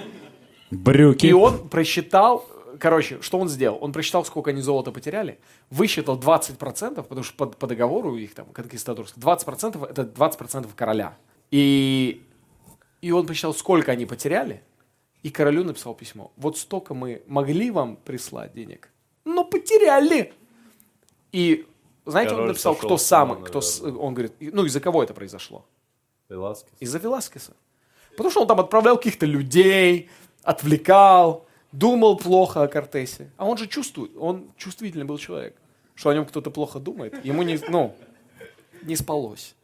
Брюки. 0.71 1.27
и 1.27 1.33
он 1.33 1.69
просчитал, 1.69 2.45
короче, 2.79 3.21
что 3.21 3.39
он 3.39 3.47
сделал? 3.47 3.77
Он 3.81 3.93
просчитал, 3.93 4.25
сколько 4.25 4.49
они 4.51 4.61
золота 4.61 4.91
потеряли, 4.91 5.39
высчитал 5.69 6.17
20%, 6.19 7.03
потому 7.03 7.23
что 7.23 7.35
по, 7.35 7.45
по 7.45 7.67
договору 7.67 8.17
их 8.17 8.33
там, 8.33 8.47
конкистадорских, 8.47 9.21
20% 9.21 9.89
это 9.89 10.01
20% 10.01 10.67
короля. 10.75 11.17
И, 11.51 12.23
и 13.01 13.11
он 13.11 13.25
посчитал, 13.27 13.53
сколько 13.53 13.91
они 13.91 14.05
потеряли, 14.05 14.63
и 15.23 15.29
королю 15.29 15.63
написал 15.63 15.93
письмо. 15.93 16.31
Вот 16.37 16.57
столько 16.57 16.93
мы 16.93 17.21
могли 17.27 17.71
вам 17.71 17.97
прислать 17.97 18.53
денег, 18.53 18.89
но 19.25 19.43
потеряли. 19.43 20.33
И 21.31 21.67
знаете, 22.09 22.31
он 22.31 22.35
Король 22.37 22.47
написал, 22.49 22.75
сошел 22.75 22.87
кто 22.87 22.97
самый, 22.97 23.43
кто, 23.43 23.61
с- 23.61 23.81
он 23.81 24.13
говорит, 24.13 24.33
ну 24.39 24.65
из-за 24.65 24.79
кого 24.79 25.03
это 25.03 25.13
произошло? 25.13 25.65
Веласкес. 26.29 26.71
Из-за 26.79 26.97
Веласкеса. 26.99 27.53
Потому 28.11 28.29
что 28.31 28.41
он 28.41 28.47
там 28.47 28.59
отправлял 28.59 28.97
каких-то 28.97 29.25
людей, 29.25 30.09
отвлекал, 30.43 31.45
думал 31.71 32.17
плохо 32.17 32.63
о 32.63 32.67
Кортесе. 32.67 33.31
А 33.37 33.45
он 33.45 33.57
же 33.57 33.67
чувствует, 33.67 34.11
он 34.17 34.51
чувствительный 34.57 35.05
был 35.05 35.17
человек, 35.17 35.55
что 35.95 36.09
о 36.09 36.13
нем 36.13 36.25
кто-то 36.25 36.51
плохо 36.51 36.79
думает. 36.79 37.23
Ему 37.25 37.43
не, 37.43 37.59
ну, 37.69 37.95
не 38.83 38.95
спалось. 38.95 39.55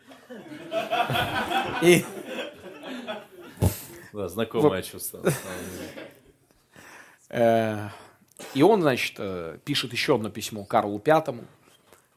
И, 1.82 2.06
Да, 4.14 4.28
знакомое 4.30 4.82
чувство. 4.82 5.22
э, 7.30 7.90
и 8.54 8.64
он, 8.64 8.82
значит, 8.82 9.16
э, 9.18 9.58
пишет 9.66 9.92
еще 9.92 10.16
одно 10.16 10.30
письмо 10.30 10.64
Карлу 10.66 11.00
Пятому, 11.00 11.44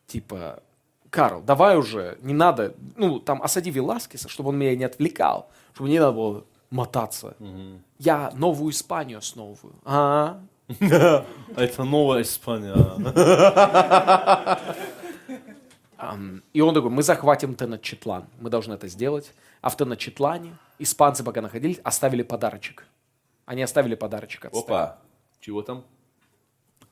типа, 0.08 0.62
Карл, 1.10 1.40
давай 1.42 1.76
уже, 1.78 2.18
не 2.22 2.34
надо, 2.34 2.74
ну, 2.96 3.20
там, 3.20 3.40
осади 3.42 3.70
Веласкеса, 3.70 4.28
чтобы 4.28 4.48
он 4.48 4.58
меня 4.58 4.74
не 4.74 4.84
отвлекал, 4.84 5.48
чтобы 5.74 5.88
не 5.90 6.00
надо 6.00 6.12
было 6.12 6.44
мотаться. 6.70 7.36
Я 7.98 8.32
новую 8.34 8.72
Испанию 8.72 9.18
основываю. 9.18 9.74
А, 9.84 10.40
А 10.68 11.24
Это 11.56 11.84
новая 11.84 12.22
Испания. 12.22 12.74
И 16.52 16.60
он 16.60 16.74
такой, 16.74 16.90
мы 16.90 17.02
захватим 17.02 17.54
Теночетлан, 17.54 18.26
мы 18.40 18.50
должны 18.50 18.74
это 18.74 18.88
сделать. 18.88 19.32
А 19.60 19.70
в 19.70 19.76
Теночетлане 19.76 20.56
испанцы, 20.78 21.24
пока 21.24 21.40
находились, 21.40 21.80
оставили 21.82 22.22
подарочек. 22.22 22.86
Они 23.46 23.62
оставили 23.62 23.94
подарочек 23.94 24.44
от 24.44 24.54
Опа. 24.54 24.98
Чего 25.40 25.62
там? 25.62 25.84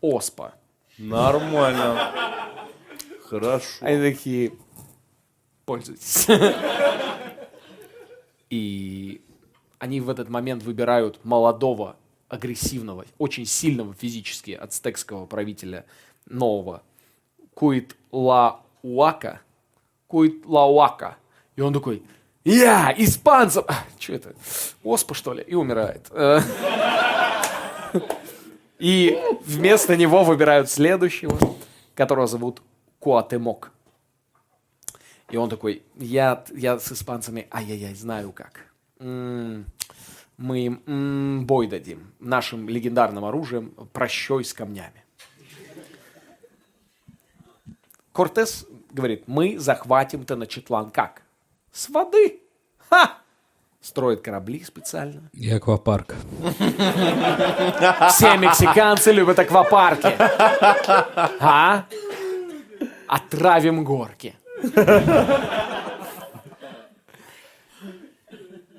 Оспа. 0.00 0.54
Нормально. 0.98 2.10
Хорошо. 3.28 3.66
Они 3.80 4.10
такие, 4.10 4.52
пользуйтесь. 5.64 6.28
И 8.50 9.20
они 9.78 10.00
в 10.00 10.08
этот 10.08 10.28
момент 10.28 10.62
выбирают 10.62 11.24
молодого, 11.24 11.96
агрессивного, 12.28 13.04
очень 13.18 13.46
сильного 13.46 13.94
физически 13.94 14.52
ацтекского 14.52 15.26
правителя 15.26 15.84
нового 16.26 16.82
Куитлауака. 17.54 19.40
Куитлауака. 20.08 21.16
И 21.56 21.60
он 21.60 21.72
такой, 21.72 22.02
я, 22.44 22.94
испанцев! 22.96 23.64
А, 23.66 23.84
что 23.98 24.12
это? 24.12 24.34
Оспа, 24.84 25.14
что 25.14 25.32
ли? 25.32 25.42
И 25.42 25.54
умирает. 25.54 26.10
И 28.78 29.18
вместо 29.44 29.96
него 29.96 30.22
выбирают 30.22 30.70
следующего, 30.70 31.38
которого 31.94 32.26
зовут 32.26 32.60
Куатемок. 33.06 33.70
И 35.30 35.36
он 35.36 35.48
такой, 35.48 35.84
я, 35.94 36.42
я 36.52 36.76
с 36.80 36.90
испанцами, 36.90 37.46
ай-яй-яй, 37.52 37.94
знаю 37.94 38.32
как. 38.32 38.66
М, 38.98 39.64
Мы 40.38 40.58
им 40.66 40.82
м, 40.88 41.46
бой 41.46 41.68
дадим 41.68 42.12
нашим 42.18 42.68
легендарным 42.68 43.24
оружием 43.24 43.70
прощой 43.92 44.44
с 44.44 44.52
камнями. 44.52 45.04
Кортес 48.12 48.66
говорит, 48.90 49.28
мы 49.28 49.56
захватим 49.60 50.24
Теночетлан 50.24 50.90
как? 50.90 51.22
С 51.70 51.88
воды. 51.88 52.40
Ха! 52.90 53.18
Строит 53.80 54.20
корабли 54.20 54.64
специально. 54.64 55.30
И 55.32 55.48
аквапарк. 55.48 56.16
Все 58.10 58.36
мексиканцы 58.36 59.12
любят 59.12 59.38
аквапарки. 59.38 60.12
А? 61.40 61.84
Отравим 63.08 63.84
горки. 63.84 64.34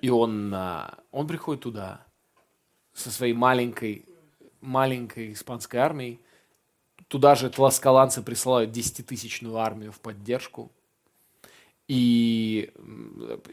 И 0.01 0.09
он, 0.09 0.53
а, 0.53 0.99
он 1.11 1.27
приходит 1.27 1.63
туда 1.63 2.05
со 2.93 3.11
своей 3.11 3.33
маленькой, 3.33 4.05
маленькой 4.61 5.33
испанской 5.33 5.79
армией. 5.79 6.19
Туда 7.07 7.35
же 7.35 7.49
тласкаланцы 7.49 8.21
присылают 8.21 8.75
10-тысячную 8.75 9.55
армию 9.55 9.91
в 9.91 9.99
поддержку. 9.99 10.71
И 11.87 12.71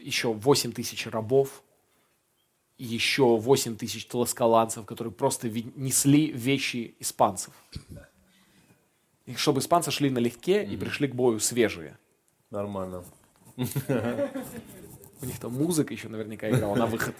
еще 0.01 0.33
8 0.33 0.71
тысяч 0.73 1.07
рабов. 1.07 1.63
Еще 2.77 3.23
8 3.23 3.77
тысяч 3.77 4.05
тласкаланцев, 4.05 4.85
которые 4.85 5.13
просто 5.13 5.49
несли 5.49 6.31
вещи 6.31 6.95
испанцев. 6.99 7.53
И 9.25 9.33
чтобы 9.35 9.59
испанцы 9.59 9.91
шли 9.91 10.09
налегке 10.09 10.63
и 10.63 10.77
пришли 10.77 11.07
к 11.07 11.15
бою 11.15 11.39
свежие. 11.39 11.97
Нормально. 12.51 13.03
У 13.57 15.25
них 15.25 15.39
там 15.39 15.53
музыка 15.53 15.93
еще 15.93 16.09
наверняка 16.09 16.49
играла 16.49 16.75
на 16.75 16.85
выход. 16.85 17.15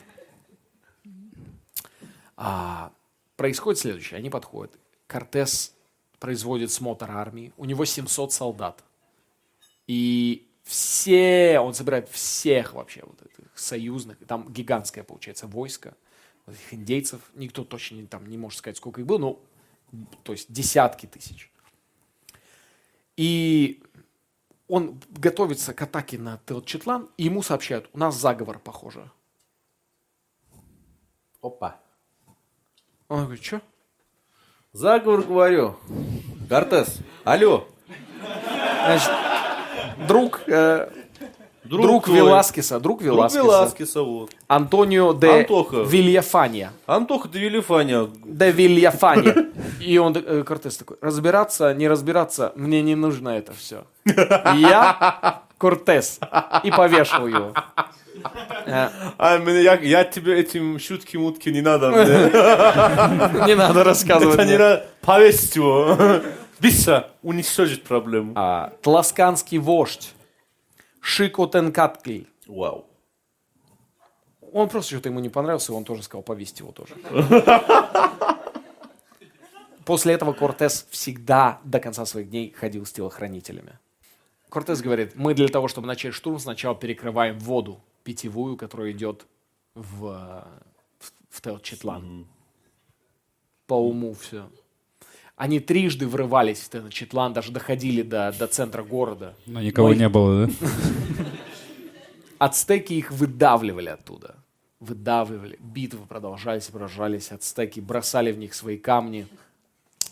А, 2.38 2.92
происходит 3.38 3.80
следующее. 3.80 4.18
Они 4.18 4.30
подходят. 4.30 4.78
Кортес 5.08 5.74
производит 6.20 6.72
смотр 6.72 7.10
армии. 7.10 7.54
У 7.58 7.66
него 7.66 7.86
700 7.86 8.34
солдат. 8.34 8.84
И 9.88 10.48
все, 10.64 11.60
он 11.60 11.74
собирает 11.74 12.10
всех 12.10 12.74
вообще 12.74 13.04
вот 13.04 13.22
этих 13.22 13.58
союзных. 13.58 14.18
Там 14.28 14.52
гигантское, 14.52 15.04
получается, 15.04 15.48
войско. 15.48 15.96
Вот 16.46 16.56
этих 16.56 16.74
индейцев. 16.74 17.22
Никто 17.34 17.64
точно 17.64 17.96
не, 17.96 18.06
там 18.06 18.28
не 18.28 18.38
может 18.38 18.60
сказать, 18.60 18.78
сколько 18.78 19.02
их 19.02 19.08
было. 19.08 19.18
Ну, 19.18 19.40
то 20.24 20.34
есть 20.34 20.52
десятки 20.52 21.06
тысяч. 21.06 21.52
И 23.18 23.84
он 24.68 25.00
готовится 25.10 25.74
к 25.74 25.82
атаке 25.82 26.18
на 26.18 26.40
Телчетлан, 26.46 27.10
и 27.18 27.24
ему 27.26 27.42
сообщают, 27.42 27.90
у 27.94 28.00
нас 28.00 28.16
заговор, 28.16 28.60
похоже. 28.60 29.10
Опа. 31.42 31.80
Он 33.08 33.26
говорит, 33.26 33.44
что? 33.44 33.62
Заговор, 34.74 35.22
говорю. 35.22 35.78
Кортес, 36.50 37.00
алло. 37.24 37.68
Значит, 38.86 39.12
друг, 40.08 40.42
э, 40.48 40.92
друг, 41.66 42.06
твой. 42.06 42.18
Веласкеса, 42.18 42.80
друг 42.80 43.02
Друг 43.02 43.16
Веласкеса, 43.16 43.44
Веласкеса, 43.44 44.02
вот. 44.02 44.32
Антонио 44.48 45.14
де 45.14 45.40
Антоха. 45.40 45.78
Вильяфанья. 45.84 46.72
Антоха 46.86 47.28
де 47.30 47.40
Вилифаня. 47.40 48.08
Де 48.26 48.52
Вильяфанья. 48.52 49.36
И 49.80 49.98
он, 49.98 50.16
э, 50.16 50.44
Кортес 50.44 50.78
такой, 50.78 50.98
разбираться, 51.02 51.74
не 51.74 51.88
разбираться, 51.88 52.52
мне 52.56 52.82
не 52.82 52.96
нужно 52.96 53.30
это 53.30 53.54
все. 53.54 53.84
Я 54.06 55.42
Кортес. 55.58 56.20
И 56.64 56.72
повешал 56.72 57.28
его. 57.28 57.54
А, 59.18 59.38
мне- 59.40 59.62
я, 59.64 59.76
я 59.76 60.04
тебе 60.04 60.40
этим 60.40 60.80
шутки-мутки 60.80 61.50
не 61.50 61.62
надо. 61.62 61.92
Не 63.48 63.56
надо 63.56 63.84
рассказывать. 63.84 64.36
Это 64.36 64.46
не 64.46 64.58
надо. 64.58 64.86
Повесить 65.02 65.56
его. 65.56 65.98
Быстро 66.60 67.10
уничтожить 67.22 67.84
проблему. 67.84 68.32
А, 68.36 68.72
Тласканский 68.82 69.58
вождь 69.60 70.14
Шико 71.06 71.46
Тенкаткли. 71.46 72.26
Вау. 72.48 72.88
Он 74.52 74.68
просто 74.68 74.96
что-то 74.96 75.10
ему 75.10 75.20
не 75.20 75.30
понравился, 75.30 75.72
и 75.72 75.76
он 75.76 75.84
тоже 75.84 76.02
сказал 76.02 76.24
повесить 76.24 76.62
его 76.62 76.72
тоже. 76.72 76.96
После 79.86 80.16
этого 80.16 80.34
Кортес 80.34 80.88
всегда 80.90 81.62
до 81.64 81.80
конца 81.80 82.08
своих 82.08 82.32
дней 82.32 82.52
ходил 82.52 82.88
с 82.88 82.92
телохранителями. 82.92 83.78
Кортес 84.50 84.82
говорит, 84.82 85.12
мы 85.14 85.36
для 85.36 85.48
того, 85.48 85.68
чтобы 85.68 85.86
начать 85.86 86.16
штурм, 86.16 86.40
сначала 86.40 86.76
перекрываем 86.76 87.38
воду 87.38 87.80
питьевую, 88.04 88.58
которая 88.58 88.92
идет 88.92 89.28
в, 89.76 90.44
в, 90.98 91.14
в 91.30 91.42
Телчетлан. 91.42 92.28
По 93.68 93.76
уму 93.76 94.16
все. 94.16 94.50
Они 95.38 95.60
трижды 95.60 96.08
врывались 96.08 96.60
в 96.62 96.70
Телчетлан, 96.70 97.34
даже 97.34 97.52
доходили 97.52 98.02
до, 98.04 98.34
до 98.40 98.48
центра 98.48 98.84
города. 98.84 99.34
Но 99.46 99.62
никого 99.62 99.92
их- 99.92 99.98
не 100.00 100.08
было, 100.10 100.48
да? 100.48 100.54
Ацтеки 102.40 102.94
их 102.94 103.12
выдавливали 103.12 103.90
оттуда. 103.90 104.36
Выдавливали. 104.80 105.58
Битвы 105.60 106.06
продолжались 106.06 106.70
и 106.70 106.72
продолжались. 106.72 107.32
Ацтеки 107.32 107.80
бросали 107.80 108.32
в 108.32 108.38
них 108.38 108.54
свои 108.54 108.78
камни, 108.78 109.28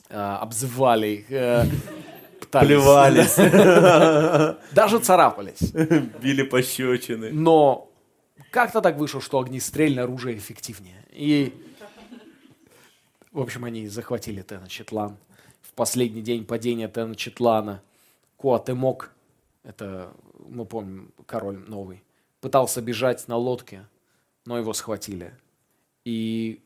э, 0.10 0.18
обзывали 0.18 1.08
их, 1.08 1.32
э, 1.32 1.66
пытались- 2.42 2.68
Плевались, 2.68 3.36
Даже 4.74 5.00
царапались. 5.00 5.72
били 6.22 6.44
пощечины. 6.44 7.32
Но 7.32 7.90
как-то 8.52 8.82
так 8.82 8.98
вышло, 8.98 9.22
что 9.22 9.40
огнестрельное 9.40 10.04
оружие 10.04 10.38
эффективнее. 10.38 11.04
И, 11.12 11.54
в 13.34 13.42
общем, 13.42 13.66
они 13.66 13.88
захватили 13.88 14.42
Теночетлан. 14.42 15.18
В 15.62 15.74
последний 15.74 16.22
день 16.22 16.46
падения 16.46 16.88
Теночетлана 16.88 17.82
Куатемок, 18.38 19.12
это, 19.64 20.14
мы 20.48 20.66
помним, 20.66 21.12
король 21.26 21.58
новый, 21.58 22.04
пытался 22.42 22.82
бежать 22.82 23.28
на 23.28 23.36
лодке, 23.36 23.88
но 24.46 24.58
его 24.58 24.74
схватили. 24.74 25.34
И, 26.06 26.62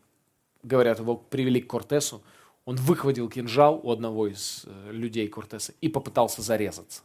говорят, 0.63 0.99
его 0.99 1.15
привели 1.15 1.61
к 1.61 1.69
Кортесу. 1.69 2.21
Он 2.65 2.75
выхватил 2.75 3.29
кинжал 3.29 3.79
у 3.81 3.91
одного 3.91 4.27
из 4.27 4.65
э, 4.65 4.91
людей 4.91 5.27
Кортеса 5.29 5.73
и 5.79 5.87
попытался 5.87 6.41
зарезаться. 6.41 7.01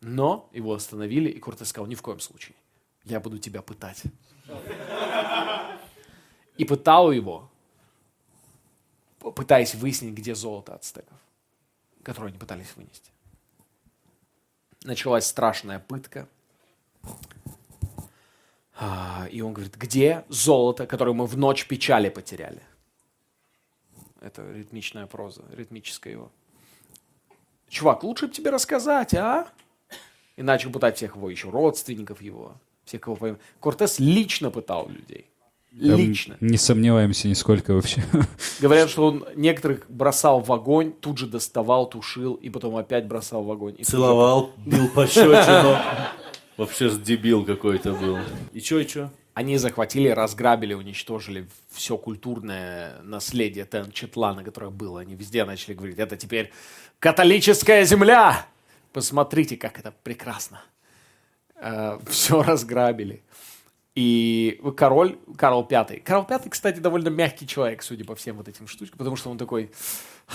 Но 0.00 0.48
его 0.52 0.74
остановили, 0.74 1.28
и 1.28 1.38
Кортес 1.38 1.68
сказал, 1.68 1.86
ни 1.86 1.94
в 1.94 2.02
коем 2.02 2.18
случае. 2.18 2.56
Я 3.04 3.20
буду 3.20 3.38
тебя 3.38 3.62
пытать. 3.62 4.02
И 6.56 6.64
пытал 6.64 7.12
его, 7.12 7.50
пытаясь 9.32 9.74
выяснить, 9.74 10.14
где 10.14 10.34
золото 10.34 10.74
ацтеков, 10.74 11.18
которое 12.02 12.28
они 12.28 12.38
пытались 12.38 12.74
вынести. 12.76 13.10
Началась 14.84 15.26
страшная 15.26 15.78
пытка. 15.80 16.28
А, 18.78 19.26
И 19.30 19.40
он 19.40 19.52
говорит, 19.52 19.76
где 19.76 20.24
золото, 20.28 20.86
которое 20.86 21.12
мы 21.12 21.26
в 21.26 21.36
ночь 21.36 21.66
печали 21.66 22.08
потеряли? 22.08 22.62
Это 24.20 24.50
ритмичная 24.52 25.06
проза, 25.06 25.44
ритмическая 25.52 26.12
его. 26.12 26.30
Чувак, 27.68 28.04
лучше 28.04 28.26
бы 28.28 28.32
тебе 28.34 28.50
рассказать, 28.50 29.14
а? 29.14 29.50
И 30.36 30.42
начал 30.42 30.70
пытать 30.70 30.96
всех 30.96 31.16
его 31.16 31.30
еще 31.30 31.48
родственников 31.48 32.20
его, 32.20 32.54
всех 32.84 33.00
кого 33.00 33.16
пойм- 33.16 33.40
Кортес 33.60 33.98
лично 33.98 34.50
пытал 34.50 34.88
людей. 34.88 35.28
Лично. 35.78 36.36
Не 36.40 36.56
сомневаемся 36.56 37.28
нисколько 37.28 37.74
вообще. 37.74 38.02
Говорят, 38.60 38.88
что 38.88 39.06
он 39.06 39.26
некоторых 39.36 39.84
бросал 39.90 40.40
в 40.40 40.50
огонь, 40.52 40.92
тут 40.92 41.18
же 41.18 41.26
доставал, 41.26 41.88
тушил, 41.88 42.34
и 42.34 42.48
потом 42.48 42.76
опять 42.76 43.06
бросал 43.06 43.42
в 43.44 43.50
огонь. 43.50 43.74
И 43.74 43.78
тут 43.78 43.86
же- 43.86 43.92
Целовал, 43.92 44.52
бил 44.66 44.88
пощечину. 44.88 45.76
Вообще 46.56 46.88
с 46.88 46.98
дебил 46.98 47.44
какой-то 47.44 47.92
был. 47.92 48.18
И 48.54 48.60
чё, 48.60 48.78
и 48.78 48.86
чё? 48.86 49.10
Они 49.34 49.58
захватили, 49.58 50.08
разграбили, 50.08 50.72
уничтожили 50.72 51.46
все 51.70 51.98
культурное 51.98 53.02
наследие 53.02 53.66
Тенчетлана, 53.66 54.42
которое 54.42 54.70
было. 54.70 55.00
Они 55.00 55.14
везде 55.14 55.44
начали 55.44 55.74
говорить, 55.74 55.98
это 55.98 56.16
теперь 56.16 56.50
католическая 57.00 57.84
земля. 57.84 58.46
Посмотрите, 58.94 59.58
как 59.58 59.78
это 59.78 59.92
прекрасно. 60.02 60.62
все 62.08 62.42
разграбили. 62.42 63.22
И 63.96 64.60
король, 64.76 65.16
Карл 65.38 65.66
V. 65.68 66.00
Карл 66.04 66.26
V, 66.28 66.50
кстати, 66.50 66.80
довольно 66.80 67.08
мягкий 67.08 67.46
человек, 67.46 67.82
судя 67.82 68.04
по 68.04 68.14
всем 68.14 68.36
вот 68.36 68.46
этим 68.46 68.68
штучкам, 68.68 68.98
потому 68.98 69.16
что 69.16 69.30
он 69.30 69.38
такой, 69.38 69.70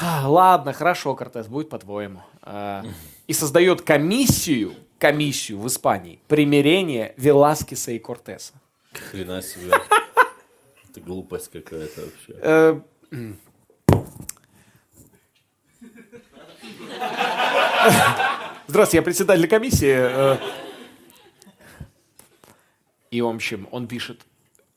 «А, 0.01 0.28
ладно, 0.28 0.74
хорошо, 0.74 1.14
Кортес, 1.14 1.45
будет 1.45 1.70
по-твоему. 1.70 2.22
А, 2.41 2.84
И 3.28 3.34
создает 3.34 3.84
комиссию, 3.84 4.74
комиссию 4.97 5.59
в 5.59 5.68
Испании, 5.68 6.20
примирение 6.28 7.14
Веласкеса 7.18 7.91
и 7.91 7.99
Кортеса. 7.99 8.53
Хрена 8.93 9.43
себе. 9.43 9.74
Это 10.89 10.99
глупость 11.01 11.51
какая-то 11.51 12.01
вообще. 12.01 12.34
Э. 12.41 12.82
Здравствуйте, 18.68 18.97
я 18.97 19.01
председатель 19.03 19.47
комиссии. 19.47 20.70
И, 23.12 23.22
в 23.22 23.28
общем, 23.28 23.68
он 23.72 23.88
пишет 23.88 24.26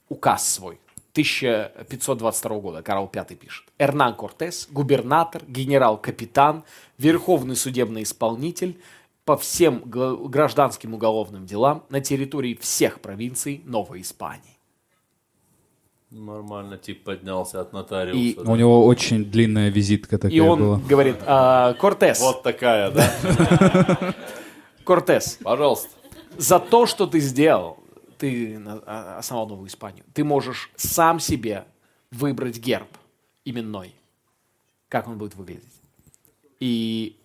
указ 0.09 0.47
свой. 0.49 0.78
1522 1.12 2.59
года, 2.59 2.82
Карл 2.82 3.09
V 3.14 3.24
пишет. 3.37 3.64
Эрнан 3.78 4.14
Кортес, 4.16 4.66
губернатор, 4.70 5.43
генерал-капитан, 5.47 6.64
верховный 6.99 7.55
судебный 7.55 8.03
исполнитель 8.03 8.80
по 9.24 9.37
всем 9.37 9.82
гражданским 9.87 10.93
уголовным 10.95 11.47
делам 11.47 11.85
на 11.89 12.01
территории 12.01 12.59
всех 12.61 13.01
провинций 13.01 13.62
Новой 13.64 14.01
Испании. 14.01 14.59
Нормально, 16.11 16.78
тип 16.78 17.05
поднялся 17.05 17.61
от 17.61 17.72
нотариуса. 17.72 18.18
И- 18.18 18.35
да. 18.35 18.51
У 18.51 18.57
него 18.57 18.85
очень 18.85 19.24
длинная 19.24 19.68
визитка 19.70 20.18
такая 20.18 20.32
И 20.37 20.41
он 20.41 20.59
была. 20.59 20.80
говорит, 20.89 21.16
«А, 21.26 21.74
Кортес, 21.74 22.20
Вот 22.20 22.43
такая, 22.43 22.91
да? 22.91 24.14
Кортес, 24.85 25.39
Пожалуйста. 25.43 25.89
за 26.37 26.59
то, 26.59 26.87
что 26.87 27.07
ты 27.07 27.20
сделал, 27.20 27.78
ты 28.24 28.58
а- 28.66 29.18
основал 29.18 29.46
Новую 29.46 29.68
Испанию, 29.68 30.02
ты 30.14 30.24
можешь 30.24 30.70
сам 30.76 31.20
себе 31.20 31.66
выбрать 32.10 32.56
герб 32.58 32.88
именной, 33.44 33.94
как 34.88 35.08
он 35.08 35.18
будет 35.18 35.34
выглядеть. 35.34 35.74
И 36.58 37.18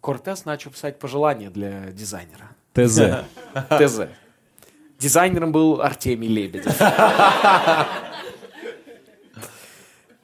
Кортес 0.00 0.46
начал 0.46 0.70
писать 0.70 0.98
пожелания 0.98 1.50
для 1.50 1.92
дизайнера. 1.92 2.56
ТЗ. 2.72 3.26
ТЗ. 3.68 4.08
Дизайнером 4.98 5.52
был 5.52 5.82
Артемий 5.82 6.28
Лебедев. 6.28 6.74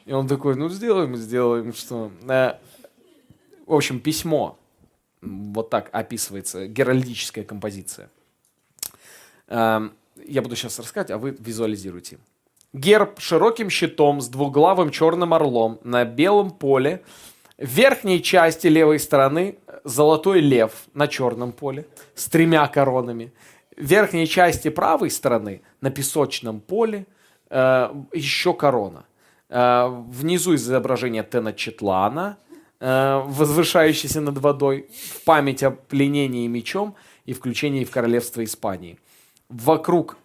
И 0.06 0.12
он 0.12 0.26
такой, 0.28 0.56
ну 0.56 0.70
сделаем, 0.70 1.14
сделаем, 1.14 1.74
что... 1.74 2.10
Э, 2.26 2.54
В 3.66 3.74
общем, 3.74 4.00
письмо. 4.00 4.58
Вот 5.20 5.68
так 5.68 5.90
описывается 5.92 6.66
геральдическая 6.68 7.44
композиция. 7.44 8.08
Я 10.26 10.42
буду 10.42 10.56
сейчас 10.56 10.78
рассказывать, 10.78 11.10
а 11.10 11.18
вы 11.18 11.36
визуализируйте. 11.38 12.18
Герб 12.72 13.20
широким 13.20 13.68
щитом 13.70 14.20
с 14.20 14.28
двуглавым 14.28 14.90
черным 14.90 15.34
орлом 15.34 15.78
на 15.84 16.04
белом 16.04 16.50
поле. 16.50 17.02
В 17.58 17.68
верхней 17.68 18.22
части 18.22 18.66
левой 18.66 18.98
стороны 18.98 19.58
золотой 19.84 20.40
лев 20.40 20.72
на 20.94 21.06
черном 21.06 21.52
поле 21.52 21.86
с 22.14 22.28
тремя 22.28 22.66
коронами. 22.68 23.32
В 23.76 23.84
верхней 23.84 24.26
части 24.26 24.70
правой 24.70 25.10
стороны 25.10 25.60
на 25.80 25.90
песочном 25.90 26.60
поле 26.60 27.06
э, 27.50 27.90
еще 28.12 28.54
корона. 28.54 29.04
Э, 29.48 29.88
внизу 29.88 30.54
изображение 30.54 31.22
Теночетлана, 31.22 32.38
э, 32.80 33.22
возвышающийся 33.26 34.22
над 34.22 34.38
водой, 34.38 34.86
в 35.10 35.24
память 35.24 35.62
о 35.62 35.72
пленении 35.72 36.46
мечом 36.46 36.94
и 37.26 37.34
включении 37.34 37.84
в 37.84 37.90
королевство 37.90 38.42
Испании. 38.42 38.98
Вокруг 39.52 40.16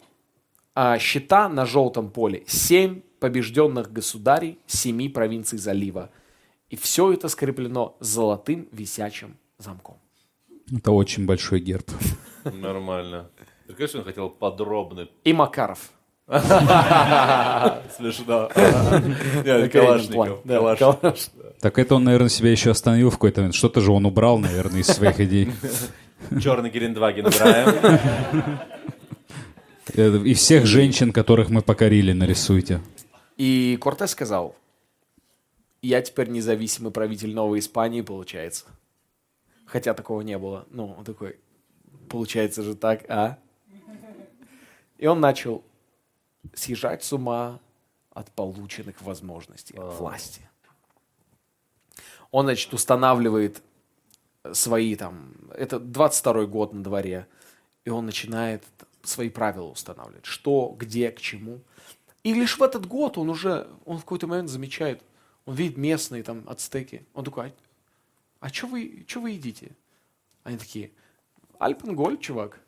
а, 0.74 0.98
щита 0.98 1.48
на 1.48 1.66
желтом 1.66 2.10
поле 2.10 2.42
семь 2.46 3.02
побежденных 3.20 3.92
государей 3.92 4.58
семи 4.66 5.08
провинций 5.08 5.58
залива. 5.58 6.10
И 6.70 6.76
все 6.76 7.12
это 7.12 7.28
скреплено 7.28 7.96
золотым 8.00 8.68
висячим 8.72 9.36
замком. 9.58 9.96
Это 10.74 10.92
очень 10.92 11.26
большой 11.26 11.60
герб. 11.60 11.90
Нормально. 12.44 13.30
Ты, 13.66 13.74
конечно, 13.74 14.00
он 14.00 14.06
хотел 14.06 14.30
подробный. 14.30 15.10
И 15.24 15.32
Макаров. 15.32 15.90
Смешно. 16.26 18.50
Нет. 19.44 19.72
Калашников. 19.72 20.40
Так 21.60 21.78
это 21.78 21.94
он, 21.96 22.04
наверное, 22.04 22.28
себя 22.28 22.50
еще 22.50 22.70
остановил 22.70 23.10
в 23.10 23.14
какой-то 23.14 23.40
момент. 23.40 23.54
Что-то 23.54 23.80
же 23.80 23.92
он 23.92 24.06
убрал, 24.06 24.38
наверное, 24.38 24.80
из 24.80 24.86
своих 24.86 25.20
идей. 25.20 25.50
Черный 26.40 26.70
Гелендваген 26.70 27.26
играем. 27.26 28.60
Э, 29.94 30.18
И 30.24 30.34
всех 30.34 30.66
женщин, 30.66 31.12
которых 31.12 31.50
мы 31.50 31.62
покорили, 31.62 32.12
нарисуйте. 32.12 32.80
И 33.36 33.78
Кортес 33.80 34.10
сказал, 34.10 34.56
я 35.82 36.02
теперь 36.02 36.28
независимый 36.28 36.90
правитель 36.92 37.34
Новой 37.34 37.60
Испании, 37.60 38.00
получается. 38.02 38.66
Хотя 39.66 39.94
такого 39.94 40.22
не 40.22 40.38
было. 40.38 40.66
Ну, 40.70 40.94
он 40.98 41.04
такой, 41.04 41.38
получается 42.08 42.62
же 42.62 42.74
так, 42.74 43.08
а? 43.08 43.38
И 44.96 45.06
он 45.06 45.20
начал 45.20 45.62
съезжать 46.54 47.04
с 47.04 47.12
ума 47.12 47.60
от 48.12 48.30
полученных 48.32 49.00
возможностей 49.02 49.76
от 49.76 49.94
власти. 49.98 50.40
Он, 52.30 52.46
значит, 52.46 52.72
устанавливает 52.74 53.62
свои 54.52 54.96
там... 54.96 55.32
Это 55.54 55.78
22 55.78 56.46
год 56.46 56.72
на 56.72 56.82
дворе. 56.82 57.26
И 57.84 57.90
он 57.90 58.06
начинает 58.06 58.64
свои 59.08 59.30
правила 59.30 59.68
устанавливать. 59.68 60.26
Что, 60.26 60.74
где, 60.78 61.10
к 61.10 61.20
чему. 61.20 61.60
И 62.22 62.34
лишь 62.34 62.58
в 62.58 62.62
этот 62.62 62.86
год 62.86 63.18
он 63.18 63.30
уже, 63.30 63.68
он 63.84 63.98
в 63.98 64.02
какой-то 64.02 64.26
момент 64.26 64.50
замечает, 64.50 65.02
он 65.46 65.54
видит 65.54 65.76
местные 65.76 66.22
там 66.22 66.44
ацтеки. 66.46 67.06
Он 67.14 67.24
такой, 67.24 67.54
а, 68.40 68.48
что 68.48 68.66
вы, 68.66 69.04
чё 69.06 69.20
вы 69.20 69.30
едите? 69.30 69.70
Они 70.44 70.58
такие, 70.58 70.90
Альпенголь, 71.58 72.18
чувак. 72.18 72.60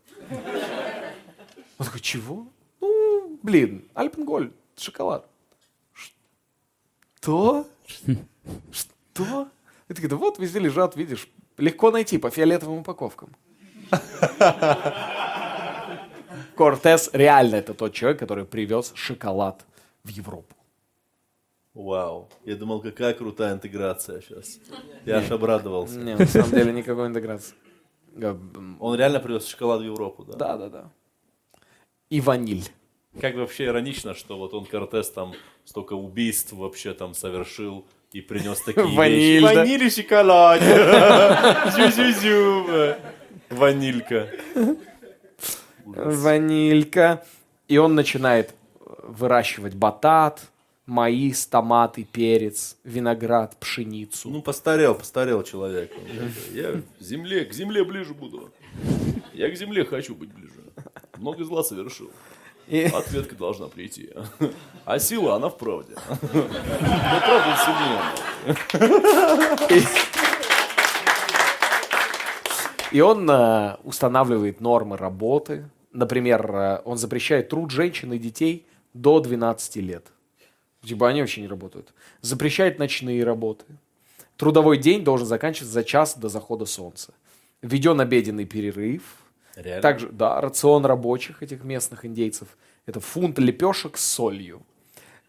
Он 1.79 1.87
такой, 1.87 2.01
чего? 2.01 2.47
Ну, 2.81 3.39
блин, 3.43 3.89
Альпенголь, 3.95 4.53
шоколад. 4.77 5.29
Что? 7.15 7.67
Что? 8.73 9.49
И 9.89 9.95
такие, 9.95 10.09
да 10.09 10.17
вот, 10.17 10.39
везде 10.39 10.59
лежат, 10.59 10.97
видишь, 10.97 11.29
легко 11.57 11.91
найти 11.91 12.19
по 12.19 12.31
фиолетовым 12.31 12.81
упаковкам. 12.81 13.37
Кортес 16.61 17.09
реально 17.15 17.57
это 17.57 17.73
тот 17.73 17.95
человек, 17.95 18.19
который 18.19 18.45
привез 18.45 18.93
шоколад 18.95 19.65
в 20.05 20.11
Европу. 20.11 20.55
Вау. 21.73 22.29
Я 22.45 22.57
думал, 22.57 22.83
какая 22.83 23.15
крутая 23.15 23.55
интеграция 23.55 24.21
сейчас. 24.21 24.59
Я 25.07 25.21
аж 25.21 25.31
обрадовался. 25.31 25.99
Не, 25.99 26.17
на 26.17 26.27
самом 26.27 26.51
деле 26.51 26.73
никакой 26.73 27.07
интеграции. 27.07 27.55
Э, 28.15 28.37
Он 28.79 28.95
реально 28.95 29.21
привез 29.21 29.47
шоколад 29.47 29.81
в 29.81 29.85
Европу, 29.85 30.25
да? 30.25 30.37
Да, 30.37 30.57
да, 30.59 30.69
да. 30.69 30.91
И 32.11 32.21
ваниль. 32.21 32.69
Как 33.19 33.37
вообще 33.37 33.65
иронично, 33.65 34.15
что 34.15 34.37
вот 34.37 34.53
он 34.53 34.67
Кортес 34.67 35.09
там 35.11 35.33
столько 35.65 35.95
убийств 35.95 36.53
вообще 36.53 36.93
там 36.93 37.15
совершил 37.15 37.87
и 38.13 38.21
принес 38.21 38.61
такие 38.61 38.85
Ваниль, 38.85 39.41
вещи. 39.41 39.55
да. 39.55 39.55
Ваниль 39.55 39.85
и 39.85 39.91
шоколад. 39.91 40.61
Зю-зю-зю. 41.73 42.97
Ванилька. 43.49 44.29
Ванилька. 45.97 47.25
И 47.69 47.79
он 47.79 47.95
начинает 47.95 48.55
выращивать 49.03 49.75
батат, 49.75 50.41
маис, 50.87 51.47
томаты, 51.47 52.05
перец, 52.05 52.77
виноград, 52.85 53.57
пшеницу. 53.61 54.29
Ну, 54.31 54.43
постарел, 54.43 54.95
постарел 54.95 55.43
человек. 55.43 55.93
Я 56.53 56.81
в 56.99 57.03
земле, 57.03 57.45
к 57.45 57.53
земле 57.53 57.85
ближе 57.85 58.15
буду. 58.15 58.51
Я 59.33 59.51
к 59.51 59.57
земле 59.57 59.85
хочу 59.85 60.15
быть 60.15 60.33
ближе. 60.33 60.51
Много 61.17 61.45
зла 61.45 61.63
совершил. 61.63 62.11
И- 62.67 62.85
Ответка 62.85 63.35
должна 63.37 63.67
прийти. 63.69 64.11
А 64.85 64.99
сила, 64.99 65.35
она 65.37 65.49
в 65.49 65.57
правде. 65.59 65.95
Но 66.11 67.21
правда 67.21 67.57
сильнее. 67.65 68.01
И 72.93 73.01
он 73.01 73.29
э, 73.31 73.77
устанавливает 73.85 74.61
нормы 74.61 74.97
работы. 74.97 75.69
Например, 75.93 76.55
э, 76.55 76.83
он 76.85 76.99
запрещает 76.99 77.49
труд 77.49 77.71
женщин 77.71 78.13
и 78.13 78.19
детей 78.19 78.67
до 78.95 79.21
12 79.21 79.77
лет. 79.77 80.07
Типа 80.83 81.09
они 81.09 81.21
вообще 81.21 81.43
не 81.43 81.49
работают. 81.49 81.93
Запрещает 82.23 82.79
ночные 82.79 83.23
работы. 83.25 83.65
Трудовой 84.37 84.79
день 84.79 85.05
должен 85.05 85.27
заканчиваться 85.27 85.73
за 85.73 85.85
час 85.85 86.17
до 86.17 86.29
захода 86.29 86.65
солнца. 86.65 87.13
Введен 87.61 88.01
обеденный 88.01 88.47
перерыв. 88.47 89.03
Реально? 89.57 89.83
Также, 89.83 90.09
да, 90.09 90.41
рацион 90.41 90.87
рабочих 90.87 91.43
этих 91.43 91.63
местных 91.65 92.07
индейцев. 92.07 92.49
Это 92.87 93.01
фунт 93.01 93.39
лепешек 93.39 93.99
с 93.99 94.05
солью. 94.05 94.63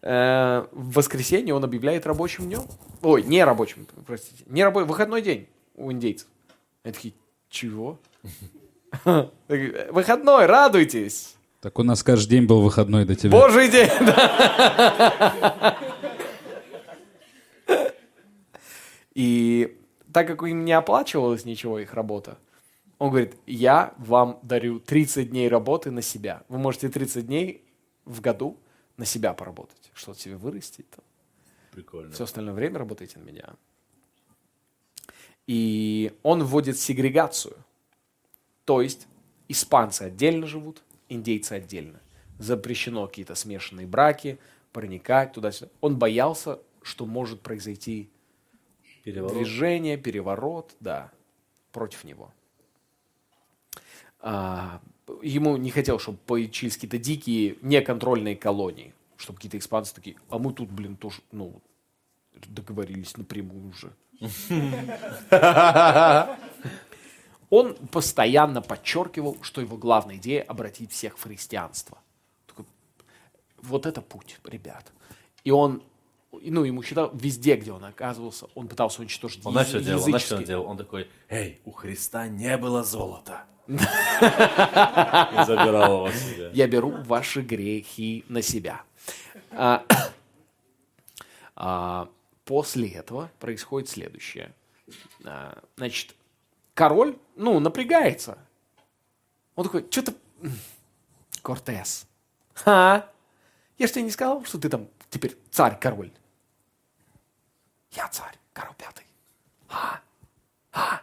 Э, 0.00 0.66
в 0.72 0.94
воскресенье 0.94 1.54
он 1.54 1.62
объявляет 1.64 2.06
рабочим 2.06 2.44
днем. 2.44 2.62
Ой, 3.02 3.22
не 3.22 3.44
рабочим, 3.44 3.86
простите. 4.06 4.44
Не 4.46 4.64
рабочий, 4.64 4.86
выходной 4.86 5.20
день 5.20 5.48
у 5.74 5.92
индейцев. 5.92 6.28
Они 6.82 6.92
такие, 6.92 7.14
чего? 7.50 7.98
Выходной, 9.90 10.46
радуйтесь. 10.46 11.36
Так 11.60 11.78
у 11.78 11.82
нас 11.82 12.02
каждый 12.02 12.30
день 12.30 12.46
был 12.46 12.60
выходной 12.60 13.04
до 13.04 13.14
тебя. 13.14 13.30
Божий 13.30 13.68
день. 13.68 13.90
да. 14.00 15.78
И 19.14 19.78
так 20.12 20.26
как 20.26 20.42
им 20.42 20.64
не 20.64 20.72
оплачивалось 20.72 21.44
ничего 21.44 21.78
их 21.78 21.94
работа, 21.94 22.38
он 22.98 23.10
говорит, 23.10 23.36
я 23.46 23.94
вам 23.98 24.38
дарю 24.42 24.80
30 24.80 25.30
дней 25.30 25.48
работы 25.48 25.90
на 25.90 26.02
себя. 26.02 26.42
Вы 26.48 26.58
можете 26.58 26.88
30 26.88 27.26
дней 27.26 27.64
в 28.04 28.20
году 28.20 28.58
на 28.96 29.04
себя 29.04 29.32
поработать. 29.32 29.90
Что-то 29.94 30.20
себе 30.20 30.36
вырастить. 30.36 30.88
Там. 30.90 31.04
Прикольно. 31.72 32.12
Все 32.12 32.24
остальное 32.24 32.54
время 32.54 32.78
работайте 32.78 33.18
на 33.18 33.24
меня. 33.24 33.54
И 35.46 36.12
он 36.22 36.44
вводит 36.44 36.78
сегрегацию 36.78 37.56
То 38.64 38.80
есть 38.80 39.08
испанцы 39.48 40.02
отдельно 40.02 40.46
живут, 40.46 40.82
индейцы 41.08 41.52
отдельно. 41.52 42.00
Запрещено 42.38 43.06
какие-то 43.06 43.34
смешанные 43.34 43.86
браки, 43.86 44.38
проникать 44.72 45.32
туда-сюда. 45.32 45.70
Он 45.80 45.98
боялся, 45.98 46.60
что 46.82 47.06
может 47.06 47.40
произойти 47.40 48.10
Переворот. 49.04 49.36
движение, 49.36 49.96
переворот, 49.96 50.74
да, 50.80 51.10
против 51.72 52.04
него. 52.04 52.32
А, 54.20 54.80
ему 55.22 55.56
не 55.56 55.70
хотел, 55.70 55.98
чтобы 55.98 56.18
появились 56.18 56.74
какие-то 56.74 56.98
дикие 56.98 57.56
неконтрольные 57.60 58.36
колонии, 58.36 58.94
чтобы 59.16 59.38
какие-то 59.38 59.58
испанцы 59.58 59.94
такие, 59.94 60.16
а 60.30 60.38
мы 60.38 60.52
тут, 60.52 60.70
блин, 60.70 60.96
тоже, 60.96 61.20
ну, 61.32 61.60
договорились 62.46 63.16
напрямую 63.16 63.70
уже. 63.70 63.92
Он 67.52 67.74
постоянно 67.74 68.62
подчеркивал, 68.62 69.36
что 69.42 69.60
его 69.60 69.76
главная 69.76 70.16
идея 70.16 70.42
обратить 70.42 70.90
всех 70.90 71.18
в 71.18 71.22
христианство. 71.22 71.98
Вот 73.60 73.84
это 73.84 74.00
путь, 74.00 74.38
ребят. 74.44 74.90
И 75.44 75.50
он, 75.50 75.82
ну, 76.32 76.64
ему 76.64 76.82
считал, 76.82 77.10
везде, 77.12 77.56
где 77.56 77.70
он 77.70 77.84
оказывался, 77.84 78.46
он 78.54 78.68
пытался 78.68 79.02
уничтожить 79.02 79.44
Он 79.44 79.52
яз- 79.54 79.70
делал? 79.70 80.02
Он 80.02 80.08
языческие- 80.08 80.44
делал? 80.46 80.66
Он 80.66 80.78
такой, 80.78 81.10
эй, 81.28 81.60
у 81.66 81.72
Христа 81.72 82.26
не 82.26 82.56
было 82.56 82.82
золота. 82.84 83.44
И 83.68 83.76
забирал 85.44 86.06
его 86.06 86.10
себе. 86.10 86.50
Я 86.54 86.66
беру 86.66 86.90
ваши 87.04 87.42
грехи 87.42 88.24
на 88.30 88.40
себя. 88.40 88.80
А, 89.50 89.84
а, 91.54 92.08
после 92.46 92.88
этого 92.88 93.30
происходит 93.40 93.90
следующее. 93.90 94.54
А, 95.26 95.62
Значит, 95.76 96.14
король, 96.74 97.18
ну, 97.36 97.58
напрягается. 97.60 98.38
Он 99.54 99.64
такой, 99.64 99.86
что-то... 99.90 100.14
Кортес. 101.42 102.06
Ха? 102.54 103.08
Я 103.78 103.86
же 103.86 103.92
тебе 103.92 104.04
не 104.04 104.10
сказал, 104.10 104.44
что 104.44 104.58
ты 104.58 104.68
там 104.68 104.88
теперь 105.10 105.36
царь-король. 105.50 106.12
Я 107.92 108.08
царь, 108.08 108.36
король 108.52 108.74
пятый. 108.76 109.06
А? 109.68 110.00
А? 110.72 111.02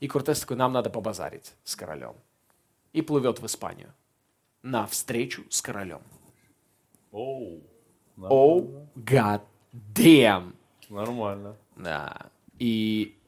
И 0.00 0.08
Кортес 0.08 0.40
такой, 0.40 0.56
нам 0.56 0.72
надо 0.72 0.90
побазарить 0.90 1.54
с 1.64 1.74
королем. 1.76 2.14
И 2.92 3.02
плывет 3.02 3.40
в 3.40 3.46
Испанию 3.46 3.92
на 4.62 4.86
встречу 4.86 5.44
с 5.48 5.62
королем. 5.62 6.02
Оу, 7.12 7.60
О, 8.18 8.60
god 8.96 9.42
damn. 9.72 10.54
нормально. 10.88 11.56
Да. 11.76 12.30
И 12.58 13.18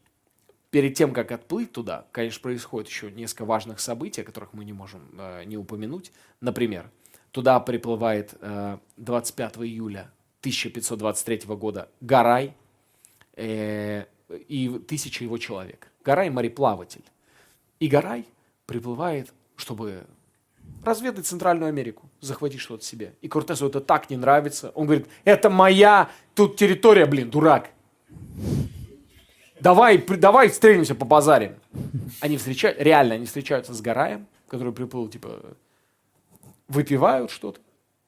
перед 0.72 0.94
тем, 0.94 1.12
как 1.12 1.30
отплыть 1.30 1.70
туда, 1.70 2.06
конечно, 2.12 2.40
происходит 2.40 2.88
еще 2.88 3.12
несколько 3.12 3.44
важных 3.44 3.78
событий, 3.78 4.22
о 4.22 4.24
которых 4.24 4.54
мы 4.54 4.64
не 4.64 4.72
можем 4.72 5.02
э, 5.18 5.44
не 5.44 5.58
упомянуть. 5.58 6.12
Например, 6.40 6.90
туда 7.30 7.60
приплывает 7.60 8.34
э, 8.40 8.78
25 8.96 9.58
июля 9.58 10.10
1523 10.40 11.42
года 11.56 11.90
Гарай 12.00 12.54
э, 13.36 14.06
и 14.48 14.80
тысяча 14.88 15.24
его 15.24 15.36
человек. 15.36 15.88
Гарай– 16.02 16.30
мореплаватель. 16.30 17.04
И 17.78 17.86
Гарай 17.86 18.24
приплывает, 18.64 19.30
чтобы 19.56 20.06
разведать 20.82 21.26
Центральную 21.26 21.68
Америку, 21.68 22.08
захватить 22.22 22.60
что-то 22.60 22.82
себе. 22.82 23.14
И 23.20 23.28
Кортесу 23.28 23.68
это 23.68 23.82
так 23.82 24.08
не 24.08 24.16
нравится. 24.16 24.70
Он 24.70 24.86
говорит, 24.86 25.06
это 25.24 25.50
моя 25.50 26.10
тут 26.34 26.56
территория, 26.56 27.04
блин, 27.04 27.28
дурак. 27.28 27.68
Давай, 29.62 29.98
давай 29.98 30.48
встретимся 30.48 30.96
по 30.96 31.04
базарим. 31.04 31.54
Они 32.20 32.36
встречают, 32.36 32.80
реально, 32.80 33.14
они 33.14 33.26
встречаются 33.26 33.72
с 33.72 33.80
Гараем, 33.80 34.26
который 34.48 34.72
приплыл, 34.72 35.06
типа, 35.08 35.28
выпивают 36.66 37.30
что-то, 37.30 37.60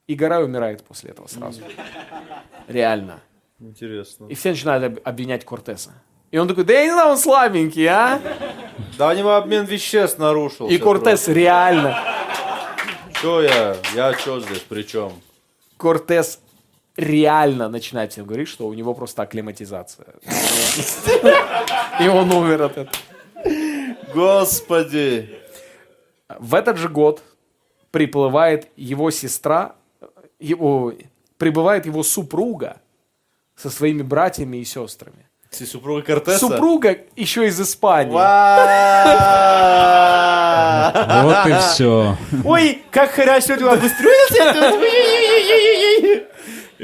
и 0.07 0.15
Гарай 0.15 0.43
умирает 0.43 0.83
после 0.83 1.11
этого 1.11 1.27
сразу. 1.27 1.61
Реально. 2.67 3.21
Интересно. 3.61 4.25
И 4.27 4.35
все 4.35 4.49
начинают 4.49 4.83
об- 4.83 4.99
обвинять 5.07 5.45
Кортеса. 5.45 5.93
И 6.29 6.37
он 6.37 6.47
такой, 6.49 6.65
да 6.65 6.73
я 6.73 6.83
не 6.87 6.91
знаю, 6.91 7.11
он 7.11 7.17
слабенький, 7.17 7.85
а? 7.87 8.19
Да 8.97 9.07
у 9.09 9.13
него 9.13 9.35
обмен 9.35 9.63
веществ 9.63 10.19
нарушился. 10.19 10.73
И 10.75 10.77
Кортес 10.77 11.29
реально, 11.29 11.97
Что 13.13 13.41
я? 13.41 13.77
Я 13.93 14.13
что 14.13 14.41
здесь? 14.41 14.59
При 14.59 14.83
чем? 14.83 15.13
Кортес 15.77 16.41
реально 16.97 17.69
начинает 17.69 18.11
всем 18.11 18.25
говорить, 18.25 18.47
что 18.47 18.67
у 18.67 18.73
него 18.73 18.93
просто 18.93 19.21
акклиматизация. 19.21 20.07
И 21.99 22.07
он 22.07 22.31
умер 22.31 22.61
от 22.63 22.77
этого. 22.77 22.97
Господи. 24.13 25.39
В 26.39 26.55
этот 26.55 26.77
же 26.77 26.89
год 26.89 27.21
приплывает 27.91 28.67
его 28.75 29.11
сестра, 29.11 29.75
его, 30.39 30.93
прибывает 31.37 31.85
его 31.85 32.03
супруга 32.03 32.77
со 33.55 33.69
своими 33.69 34.01
братьями 34.01 34.57
и 34.57 34.65
сестрами. 34.65 35.25
Супруга 35.51 36.01
Кортеса? 36.01 36.39
Супруга 36.39 36.97
еще 37.15 37.47
из 37.47 37.61
Испании. 37.61 38.11
Вот 41.23 41.47
и 41.47 41.53
все. 41.59 42.17
Ой, 42.43 42.83
как 42.91 43.11
хорошо 43.11 43.55
ты 43.55 43.63
обустроился 43.65 44.43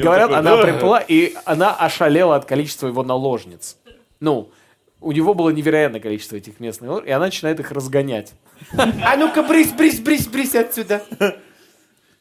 Говорят, 0.02 0.30
такой, 0.30 0.40
она 0.40 0.56
«Да». 0.58 0.64
приплыла, 0.64 1.00
и 1.00 1.34
она 1.46 1.74
ошалела 1.76 2.36
от 2.36 2.46
количества 2.46 2.88
его 2.88 3.04
наложниц. 3.04 3.78
Ну, 4.20 4.52
у 5.00 5.12
него 5.12 5.34
было 5.34 5.50
невероятное 5.50 6.00
количество 6.00 6.36
этих 6.36 6.60
местных 6.60 6.88
наложниц, 6.88 7.10
и 7.10 7.12
она 7.12 7.26
начинает 7.26 7.60
их 7.60 7.72
разгонять. 7.72 8.34
А 8.78 9.16
ну-ка, 9.18 9.42
брысь, 9.44 9.72
брысь, 9.74 10.00
брысь, 10.00 10.28
брысь 10.28 10.56
отсюда. 10.56 11.04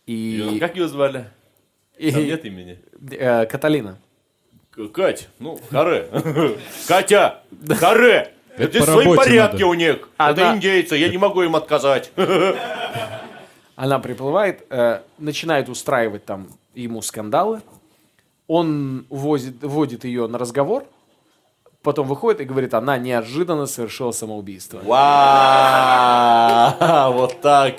И 0.06 0.54
И, 0.56 0.58
Как 0.58 0.76
ее 0.76 0.88
звали? 0.88 1.26
и- 1.98 2.10
Там 2.10 2.24
нет 2.24 2.44
имени. 2.44 2.78
э, 3.12 3.46
Каталина. 3.46 3.98
Кать, 4.94 5.28
ну, 5.38 5.60
харе. 5.70 6.08
Катя, 6.88 7.40
харе. 7.78 8.32
Это 8.56 8.70
Здесь 8.78 8.84
свои 8.84 9.14
порядки 9.16 9.54
надо. 9.54 9.66
у 9.66 9.74
них. 9.74 10.08
Она- 10.16 10.30
Это 10.32 10.56
индейцы, 10.56 10.96
я 10.96 11.08
не 11.08 11.18
могу 11.18 11.42
им 11.42 11.54
отказать. 11.56 12.10
Она 13.76 13.98
приплывает, 13.98 14.66
э, 14.70 15.00
начинает 15.18 15.68
устраивать 15.68 16.24
там 16.24 16.48
ему 16.74 17.02
скандалы. 17.02 17.62
Он 18.46 19.06
увозит, 19.10 19.62
вводит 19.62 20.04
ее 20.04 20.26
на 20.26 20.38
разговор, 20.38 20.84
потом 21.82 22.06
выходит 22.08 22.40
и 22.40 22.44
говорит, 22.44 22.74
она 22.74 22.98
неожиданно 22.98 23.66
совершила 23.66 24.10
самоубийство. 24.12 24.80
Вау, 25.80 27.12
вот 27.18 27.40
так. 27.40 27.76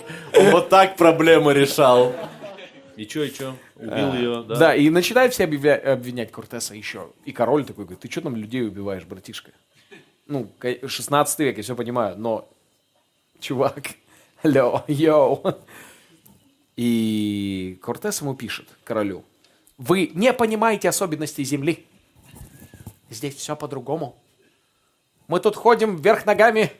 Вот 0.52 0.70
так 0.70 0.96
проблемы 0.98 1.54
решал. 1.54 2.14
И 2.96 3.06
чё, 3.06 3.24
и 3.24 3.32
чё? 3.34 3.56
Убил 3.76 4.14
ее, 4.14 4.44
да? 4.48 4.56
Да, 4.56 4.76
и 4.76 4.90
начинают 4.90 5.34
все 5.34 5.44
объявля- 5.46 5.94
обвинять 5.94 6.32
Кортеса 6.32 6.76
еще. 6.76 7.10
И 7.26 7.32
король 7.32 7.66
такой 7.66 7.86
говорит, 7.86 8.00
ты 8.02 8.10
что 8.12 8.22
там 8.22 8.36
людей 8.36 8.66
убиваешь, 8.66 9.04
братишка? 9.06 9.52
Ну, 10.28 10.48
ка- 10.60 10.88
16 10.88 11.40
век, 11.40 11.58
я 11.58 11.64
все 11.64 11.76
понимаю, 11.76 12.16
но, 12.18 12.48
чувак, 13.40 13.90
алло, 14.44 14.84
йоу. 14.88 15.42
И 16.82 17.78
Кортес 17.84 18.22
ему 18.22 18.34
пишет, 18.34 18.68
королю, 18.84 19.24
вы 19.78 20.10
не 20.16 20.34
понимаете 20.34 20.90
особенностей 20.90 21.44
земли. 21.44 21.86
Здесь 23.12 23.36
все 23.36 23.56
по-другому. 23.56 24.16
Мы 25.28 25.40
тут 25.42 25.56
ходим 25.56 25.98
вверх 25.98 26.26
ногами 26.26 26.72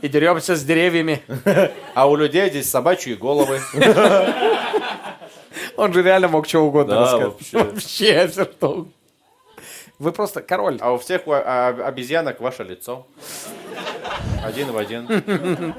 и 0.00 0.06
деремся 0.06 0.54
с 0.54 0.62
деревьями. 0.62 1.22
А 1.94 2.08
у 2.08 2.14
людей 2.14 2.48
здесь 2.50 2.70
собачьи 2.70 3.16
головы. 3.16 3.60
Он 5.76 5.92
же 5.92 6.00
реально 6.00 6.28
мог 6.28 6.46
что 6.46 6.60
угодно 6.60 6.94
Да, 6.94 7.00
рассказать. 7.00 7.26
вообще. 7.26 7.58
Вообще, 7.58 8.28
все 8.28 8.44
что. 8.44 8.86
Вы 9.98 10.12
просто 10.12 10.40
король. 10.40 10.78
А 10.80 10.92
у 10.92 10.98
всех 10.98 11.26
у 11.26 11.32
а, 11.32 11.70
обезьянок 11.84 12.40
ваше 12.40 12.62
лицо. 12.62 13.08
Один 14.44 14.70
в 14.70 14.78
один. 14.78 15.08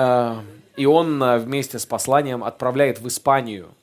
А, 0.00 0.44
И 0.76 0.86
он 0.86 1.20
а, 1.24 1.38
вместе 1.38 1.80
с 1.80 1.84
посланием 1.84 2.44
отправляет 2.44 3.00
в 3.00 3.08
Испанию 3.08 3.74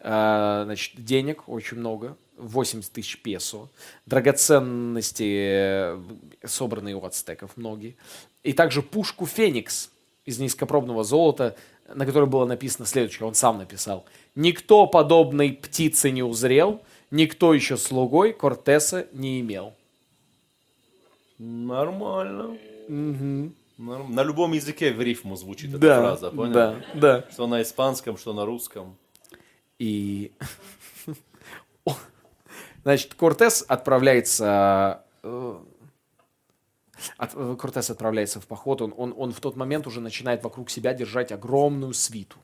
а, 0.00 0.64
значит, 0.64 1.04
денег 1.04 1.48
очень 1.48 1.76
много, 1.76 2.16
80 2.38 2.90
тысяч 2.90 3.22
песо, 3.22 3.68
драгоценности, 4.06 5.38
э, 5.40 6.00
собранные 6.44 6.96
у 6.96 7.04
ацтеков 7.04 7.56
многие, 7.56 7.96
и 8.42 8.52
также 8.52 8.82
пушку 8.82 9.26
«Феникс» 9.26 9.90
из 10.24 10.38
низкопробного 10.38 11.02
золота, 11.04 11.56
на 11.92 12.06
которой 12.06 12.28
было 12.28 12.44
написано 12.44 12.86
следующее, 12.86 13.26
он 13.26 13.34
сам 13.34 13.58
написал. 13.58 14.04
«Никто 14.34 14.86
подобной 14.86 15.52
птицы 15.52 16.10
не 16.10 16.22
узрел, 16.22 16.80
никто 17.10 17.54
еще 17.54 17.76
слугой 17.76 18.32
Кортеса 18.32 19.06
не 19.12 19.40
имел». 19.40 19.74
Нормально. 21.38 22.56
Норм- 22.88 23.54
На 23.78 24.22
любом 24.24 24.52
языке 24.52 24.92
в 24.92 25.00
рифму 25.00 25.36
звучит 25.36 25.70
эта 25.70 25.78
Да, 25.78 26.00
фраза, 26.00 26.30
понял? 26.32 26.52
да, 26.52 26.84
да. 26.94 27.24
Что 27.30 27.46
на 27.46 27.62
испанском, 27.62 28.16
что 28.18 28.32
на 28.32 28.44
русском. 28.44 28.96
И, 29.78 30.32
значит, 32.82 33.14
Кортес 33.14 33.64
отправляется... 33.68 35.04
э, 35.22 35.58
От- 37.18 37.34
э, 37.36 37.56
Кортес 37.56 37.90
отправляется 37.90 38.40
в 38.40 38.46
поход, 38.48 38.82
он, 38.82 38.92
он, 38.96 39.14
он 39.16 39.32
в 39.32 39.38
тот 39.40 39.54
момент 39.54 39.86
уже 39.86 40.00
начинает 40.00 40.42
вокруг 40.42 40.70
себя 40.70 40.92
держать 40.92 41.30
огромную 41.30 41.94
свиту. 41.94 42.38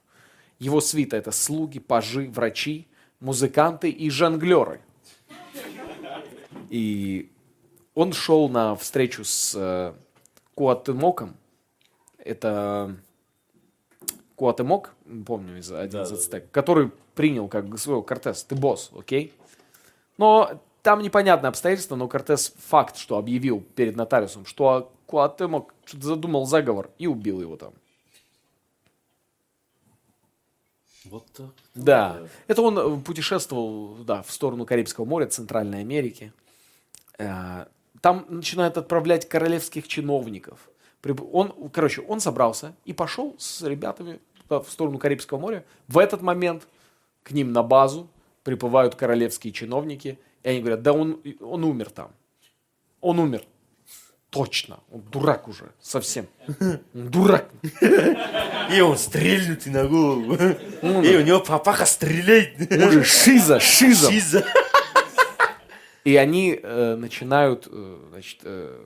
Его 0.61 0.81
свита 0.81 1.17
это 1.17 1.33
слуги, 1.33 1.81
пажи, 1.81 2.31
врачи, 2.31 2.87
музыканты 3.19 3.91
и 3.91 4.09
жонглеры. 4.09 4.81
И 6.71 7.33
он 7.95 8.13
шел 8.13 8.49
на 8.49 8.77
встречу 8.77 9.25
с 9.25 9.95
Куатемоком. 10.55 11.37
Это 12.19 12.97
Куатемок, 14.37 14.95
помню, 15.27 15.59
из 15.59 15.71
один 15.71 16.03
из 16.03 16.13
ацтек, 16.13 16.51
который 16.51 16.91
принял 17.15 17.49
как 17.49 17.79
своего 17.79 18.03
Кортес. 18.03 18.45
Ты 18.45 18.55
босс, 18.55 18.91
окей? 18.97 19.33
Но 20.19 20.61
там 20.83 21.01
непонятное 21.03 21.51
обстоятельство, 21.51 21.97
но 21.97 22.09
Кортес 22.09 22.55
факт, 22.59 22.97
что 22.97 23.17
объявил 23.17 23.61
перед 23.61 23.97
нотариусом, 23.97 24.45
что 24.47 24.93
Куатемок 25.07 25.75
что-то 25.85 26.07
задумал 26.07 26.47
заговор 26.47 26.91
и 26.99 27.07
убил 27.07 27.41
его 27.41 27.57
там. 27.57 27.73
Вот 31.05 31.27
так. 31.33 31.51
Да, 31.75 32.23
это 32.49 32.63
он 32.63 32.79
э, 32.79 33.01
путешествовал 33.03 33.97
да, 34.05 34.23
в 34.23 34.31
сторону 34.31 34.65
Карибского 34.65 35.05
моря, 35.05 35.27
Центральной 35.27 35.81
Америки. 35.81 36.33
Э, 37.19 37.67
Там 38.05 38.27
начинают 38.29 38.77
отправлять 38.77 39.27
королевских 39.27 39.89
чиновников. 39.89 40.69
Он, 41.33 41.71
короче, 41.73 42.03
он 42.03 42.21
собрался 42.21 42.75
и 42.85 42.93
пошел 42.93 43.35
с 43.39 43.63
ребятами 43.63 44.21
в 44.51 44.67
сторону 44.69 44.99
Карибского 44.99 45.39
моря. 45.39 45.65
В 45.89 45.97
этот 45.97 46.21
момент 46.21 46.69
к 47.23 47.31
ним 47.31 47.53
на 47.53 47.63
базу 47.63 48.11
приплывают 48.43 48.95
королевские 48.95 49.55
чиновники, 49.55 50.19
и 50.43 50.49
они 50.51 50.61
говорят, 50.61 50.83
да 50.83 50.93
он, 50.93 51.23
он 51.41 51.65
умер 51.65 51.89
там. 51.89 52.11
Он 53.01 53.21
умер. 53.21 53.47
Точно. 54.29 54.81
Он 54.93 55.01
дурак 55.01 55.49
уже. 55.49 55.73
Совсем. 55.81 56.27
Он 56.61 57.09
дурак. 57.09 57.49
И 58.71 58.81
он 58.83 58.99
стрельнутый 58.99 59.73
на 59.73 59.87
голову. 59.87 60.35
И 60.35 61.17
у 61.17 61.23
него 61.23 61.41
папаха 61.41 61.87
стреляет. 61.87 62.71
Уже 62.71 63.03
шиза, 63.03 63.61
шиза. 63.61 64.11
Шиза. 64.11 64.45
И 66.05 66.17
они 66.17 66.59
э, 66.63 66.97
начинают, 66.97 67.67
э, 67.71 67.99
значит, 68.11 68.41
э, 68.45 68.79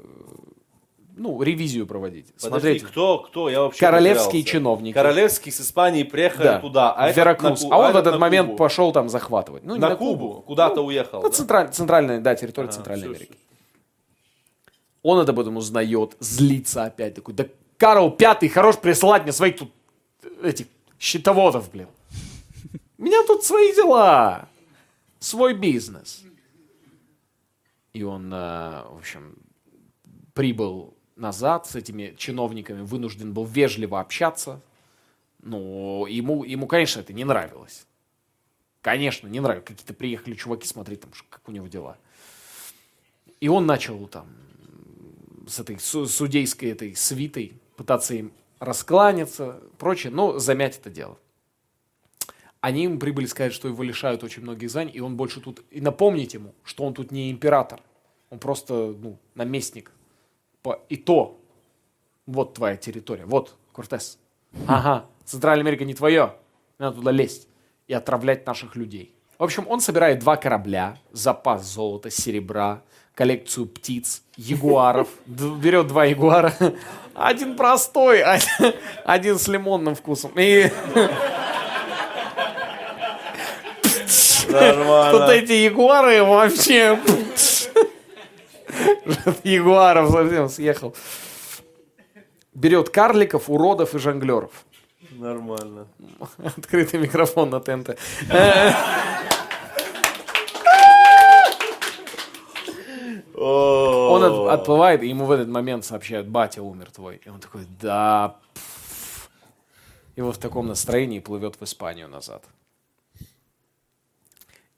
ну, 1.16 1.42
ревизию 1.42 1.84
проводить. 1.86 2.26
Подожди, 2.34 2.48
Смотрите, 2.48 2.86
кто, 2.86 3.18
кто? 3.18 3.48
Я 3.50 3.62
вообще 3.62 3.80
Королевские 3.80 4.42
потерялся. 4.42 4.50
чиновники. 4.52 4.94
Королевские 4.94 5.52
с 5.52 5.60
Испании 5.60 6.04
приехали 6.04 6.44
да, 6.44 6.60
туда. 6.60 6.92
А 6.92 7.10
Веракрус. 7.10 7.62
на 7.64 7.68
Ку- 7.68 7.74
а 7.74 7.78
он 7.78 7.86
в 7.86 7.90
этот 7.90 8.00
этот 8.02 8.12
на 8.12 8.18
момент 8.20 8.46
Кубу. 8.50 8.58
пошел 8.58 8.92
там 8.92 9.08
захватывать. 9.08 9.64
Ну, 9.64 9.74
не 9.74 9.80
На 9.80 9.96
Кубу? 9.96 10.44
Куда-то 10.46 10.80
уехал. 10.82 11.20
Ну, 11.20 11.28
да? 11.28 11.34
централь- 11.34 11.70
центральная, 11.72 12.20
да, 12.20 12.36
территория 12.36 12.68
Центральной 12.68 13.08
всё, 13.08 13.16
Америки. 13.16 13.36
Он 15.02 15.18
это 15.18 15.32
потом 15.32 15.56
узнает, 15.56 16.16
злится 16.20 16.84
опять 16.84 17.14
такой, 17.16 17.34
да 17.34 17.46
Карл 17.78 18.10
Пятый 18.12 18.48
хорош 18.48 18.76
присылать 18.78 19.22
мне 19.24 19.32
своих 19.32 19.56
тут 19.56 19.72
этих 20.42 20.66
счетоводов, 21.00 21.70
блин. 21.72 21.88
У 22.98 23.02
меня 23.02 23.24
тут 23.26 23.44
свои 23.44 23.72
дела, 23.74 24.48
свой 25.20 25.54
бизнес. 25.54 26.22
И 27.98 28.02
он, 28.04 28.32
э, 28.32 28.36
в 28.36 28.98
общем, 28.98 29.34
прибыл 30.32 30.96
назад 31.16 31.66
с 31.66 31.74
этими 31.74 32.14
чиновниками, 32.16 32.82
вынужден 32.82 33.32
был 33.32 33.44
вежливо 33.44 33.98
общаться. 33.98 34.60
Но 35.42 36.06
ему, 36.06 36.44
ему, 36.44 36.68
конечно, 36.68 37.00
это 37.00 37.12
не 37.12 37.24
нравилось. 37.24 37.88
Конечно, 38.82 39.26
не 39.26 39.40
нравилось. 39.40 39.66
Какие-то 39.66 39.94
приехали 39.94 40.34
чуваки 40.34 40.64
смотреть, 40.64 41.00
там, 41.00 41.10
как 41.28 41.48
у 41.48 41.50
него 41.50 41.66
дела. 41.66 41.98
И 43.40 43.48
он 43.48 43.66
начал 43.66 44.06
там 44.06 44.28
с 45.48 45.58
этой 45.58 45.80
су- 45.80 46.06
судейской 46.06 46.70
этой 46.70 46.94
свитой 46.94 47.54
пытаться 47.74 48.14
им 48.14 48.30
раскланяться, 48.60 49.60
прочее, 49.76 50.12
но 50.12 50.38
замять 50.38 50.78
это 50.78 50.88
дело. 50.88 51.18
Они 52.60 52.84
ему 52.84 53.00
прибыли 53.00 53.26
сказать, 53.26 53.52
что 53.52 53.66
его 53.66 53.82
лишают 53.82 54.22
очень 54.22 54.42
многих 54.42 54.70
званий, 54.70 54.92
и 54.92 55.00
он 55.00 55.16
больше 55.16 55.40
тут... 55.40 55.64
И 55.72 55.80
напомнить 55.80 56.34
ему, 56.34 56.54
что 56.62 56.84
он 56.84 56.94
тут 56.94 57.10
не 57.10 57.32
император, 57.32 57.80
он 58.30 58.38
просто 58.38 58.72
ну, 58.74 59.18
наместник. 59.34 59.92
По- 60.62 60.80
И 60.88 60.96
то, 60.96 61.38
вот 62.26 62.54
твоя 62.54 62.76
территория, 62.76 63.24
вот, 63.24 63.54
Кортес. 63.72 64.18
Ага, 64.66 65.04
Центральная 65.24 65.62
Америка 65.62 65.84
не 65.84 65.94
твое, 65.94 66.34
надо 66.78 66.96
туда 66.96 67.10
лезть 67.10 67.48
и 67.86 67.92
отравлять 67.94 68.46
наших 68.46 68.76
людей. 68.76 69.14
В 69.38 69.44
общем, 69.44 69.66
он 69.68 69.80
собирает 69.80 70.18
два 70.18 70.36
корабля, 70.36 70.96
запас 71.12 71.64
золота, 71.64 72.10
серебра, 72.10 72.82
коллекцию 73.14 73.66
птиц, 73.66 74.22
ягуаров. 74.36 75.08
Д- 75.26 75.54
Берет 75.56 75.86
два 75.86 76.04
ягуара. 76.04 76.52
Один 77.14 77.56
простой, 77.56 78.22
один, 78.22 78.74
один 79.04 79.38
с 79.38 79.46
лимонным 79.48 79.94
вкусом. 79.94 80.32
И 80.36 80.70
Нормально. 84.48 85.12
тут 85.18 85.28
эти 85.30 85.52
ягуары 85.52 86.22
вообще... 86.24 86.98
Ягуаров 89.44 90.10
совсем 90.10 90.48
съехал. 90.48 90.94
Берет 92.54 92.90
карликов, 92.90 93.48
уродов 93.48 93.94
и 93.94 93.98
жонглеров. 93.98 94.64
Нормально. 95.12 95.86
Открытый 96.38 97.00
микрофон 97.00 97.50
на 97.50 97.60
ТНТ. 97.60 97.96
Он 103.40 104.24
от- 104.24 104.60
отплывает, 104.60 105.02
и 105.02 105.08
ему 105.08 105.24
в 105.24 105.30
этот 105.30 105.48
момент 105.48 105.84
сообщают, 105.84 106.26
батя 106.26 106.62
умер 106.62 106.90
твой. 106.90 107.20
И 107.24 107.28
он 107.28 107.38
такой, 107.38 107.66
да. 107.80 108.36
пф». 108.54 109.30
И 110.16 110.20
вот 110.20 110.36
в 110.36 110.38
таком 110.38 110.66
настроении 110.66 111.20
плывет 111.20 111.54
в 111.60 111.62
Испанию 111.62 112.08
назад. 112.08 112.44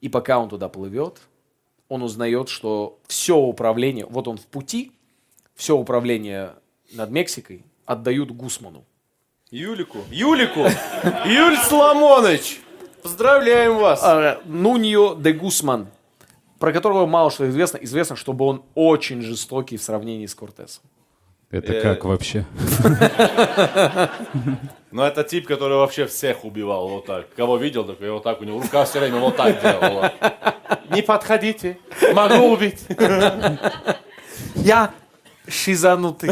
И 0.03 0.09
пока 0.09 0.39
он 0.39 0.49
туда 0.49 0.69
плывет, 0.69 1.21
он 1.91 2.03
узнает, 2.03 2.49
что 2.49 2.99
все 3.09 3.37
управление, 3.37 4.07
вот 4.09 4.29
он 4.29 4.39
в 4.39 4.47
пути, 4.47 4.93
все 5.55 5.77
управление 5.77 6.55
над 6.95 7.11
Мексикой 7.11 7.65
отдают 7.85 8.31
Гусману. 8.31 8.85
Юлику. 9.51 9.99
Юлику. 10.11 10.61
Юль 11.27 11.57
Соломонович. 11.57 12.61
Поздравляем 13.03 13.77
вас. 13.77 14.01
А, 14.05 14.41
Нуньо 14.45 15.17
де 15.17 15.33
Гусман, 15.33 15.89
про 16.61 16.73
которого 16.73 17.07
мало 17.07 17.33
что 17.33 17.51
известно. 17.51 17.79
Известно, 17.79 18.15
чтобы 18.15 18.45
он 18.45 18.63
очень 18.77 19.21
жестокий 19.23 19.77
в 19.77 19.83
сравнении 19.83 20.27
с 20.27 20.35
Кортесом. 20.35 20.85
Это 21.51 21.73
Э, 21.73 21.83
как 21.83 22.05
вообще? 22.05 22.45
Ну, 24.93 25.03
это 25.05 25.23
тип, 25.23 25.47
который 25.47 25.77
вообще 25.77 26.07
всех 26.07 26.45
убивал 26.45 26.89
вот 26.89 27.07
так. 27.07 27.33
Кого 27.37 27.57
видел, 27.59 27.85
такой 27.85 28.11
вот 28.11 28.25
так 28.25 28.41
у 28.41 28.45
него 28.45 28.61
рука 28.61 28.85
все 28.85 28.99
время 28.99 29.21
вот 29.21 29.37
так 29.37 29.61
делала. 29.63 30.13
Не 30.91 31.01
подходите, 31.03 31.79
могу 32.13 32.51
убить. 32.53 32.81
Я 34.57 34.91
шизанутый. 35.47 36.31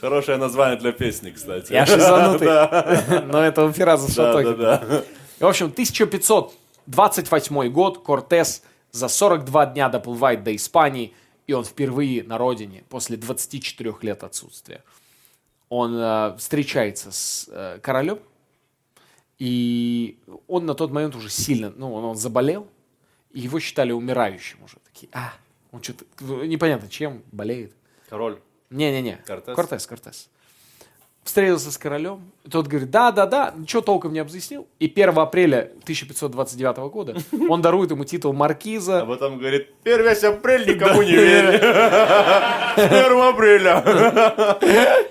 Хорошее 0.00 0.38
название 0.38 0.78
для 0.78 0.92
песни, 0.92 1.30
кстати. 1.30 1.72
Я 1.72 1.84
шизанутый. 1.86 2.46
Но 3.26 3.42
это 3.44 3.64
у 3.64 3.72
Фираза 3.72 4.06
Да, 4.06 4.12
Шатоки. 4.12 4.54
да, 4.56 4.78
да. 4.78 5.02
В 5.40 5.46
общем, 5.46 5.66
1528 5.66 7.68
год 7.70 7.98
Кортес 8.04 8.62
за 8.92 9.08
42 9.08 9.66
дня 9.66 9.88
доплывает 9.88 10.44
до 10.44 10.54
Испании, 10.54 11.12
и 11.46 11.52
он 11.52 11.64
впервые 11.64 12.22
на 12.22 12.38
родине 12.38 12.84
после 12.88 13.16
24 13.16 13.94
лет 14.02 14.24
отсутствия. 14.24 14.82
Он 15.68 15.96
э, 15.96 16.36
встречается 16.38 17.12
с 17.12 17.48
э, 17.50 17.78
королем, 17.82 18.18
и 19.38 20.18
он 20.46 20.66
на 20.66 20.74
тот 20.74 20.92
момент 20.92 21.14
уже 21.16 21.30
сильно, 21.30 21.72
ну, 21.74 21.92
он, 21.92 22.04
он 22.04 22.16
заболел, 22.16 22.68
и 23.32 23.40
его 23.40 23.58
считали 23.58 23.92
умирающим 23.92 24.62
уже. 24.62 24.76
Такие, 24.84 25.08
а, 25.12 25.32
он 25.72 25.82
что-то, 25.82 26.04
непонятно 26.46 26.88
чем, 26.88 27.22
болеет. 27.32 27.74
Король. 28.08 28.38
Не-не-не. 28.70 29.16
Кортес? 29.26 29.56
Кортес, 29.56 29.86
Кортес. 29.86 30.28
Встретился 31.24 31.70
с 31.70 31.78
королем. 31.78 32.32
Тот 32.50 32.66
говорит, 32.66 32.90
да-да-да, 32.90 33.54
ничего 33.56 33.80
толком 33.80 34.12
не 34.12 34.18
объяснил. 34.18 34.66
И 34.80 34.86
1 34.86 35.16
апреля 35.18 35.70
1529 35.82 36.76
года 36.92 37.16
он 37.48 37.62
дарует 37.62 37.92
ему 37.92 38.04
титул 38.04 38.32
маркиза. 38.32 39.02
Об 39.02 39.12
этом 39.12 39.38
говорит, 39.38 39.68
1 39.84 40.34
апреля 40.34 40.74
никому 40.74 41.02
не 41.04 41.12
верь. 41.12 41.56
1 41.56 43.20
апреля. 43.20 44.58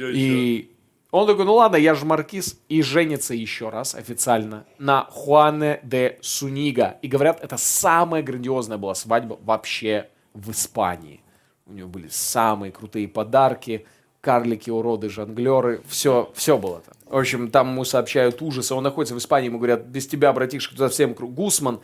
И 0.00 0.74
он 1.10 1.26
такой, 1.26 1.44
ну 1.44 1.54
ладно, 1.54 1.76
я 1.76 1.94
же 1.94 2.04
маркиз. 2.04 2.58
И 2.68 2.82
женится 2.82 3.34
еще 3.34 3.70
раз 3.70 3.94
официально 3.94 4.66
на 4.78 5.04
Хуане 5.10 5.80
де 5.82 6.18
Сунига. 6.20 6.98
И 7.02 7.08
говорят, 7.08 7.42
это 7.42 7.56
самая 7.56 8.22
грандиозная 8.22 8.78
была 8.78 8.94
свадьба 8.94 9.38
вообще 9.42 10.08
в 10.34 10.50
Испании. 10.50 11.22
У 11.66 11.72
него 11.72 11.88
были 11.88 12.08
самые 12.08 12.72
крутые 12.72 13.08
подарки, 13.08 13.86
карлики, 14.20 14.70
уроды, 14.70 15.08
жонглеры. 15.08 15.82
Все, 15.88 16.30
все 16.34 16.58
было 16.58 16.80
там. 16.80 16.94
В 17.06 17.16
общем, 17.16 17.50
там 17.50 17.70
ему 17.70 17.84
сообщают 17.84 18.42
ужасы. 18.42 18.74
Он 18.74 18.82
находится 18.82 19.14
в 19.14 19.18
Испании, 19.18 19.46
ему 19.48 19.58
говорят, 19.58 19.84
без 19.86 20.06
тебя, 20.06 20.32
братишка, 20.32 20.70
тут 20.74 20.80
совсем 20.80 21.12
кру- 21.12 21.28
Гусман. 21.28 21.80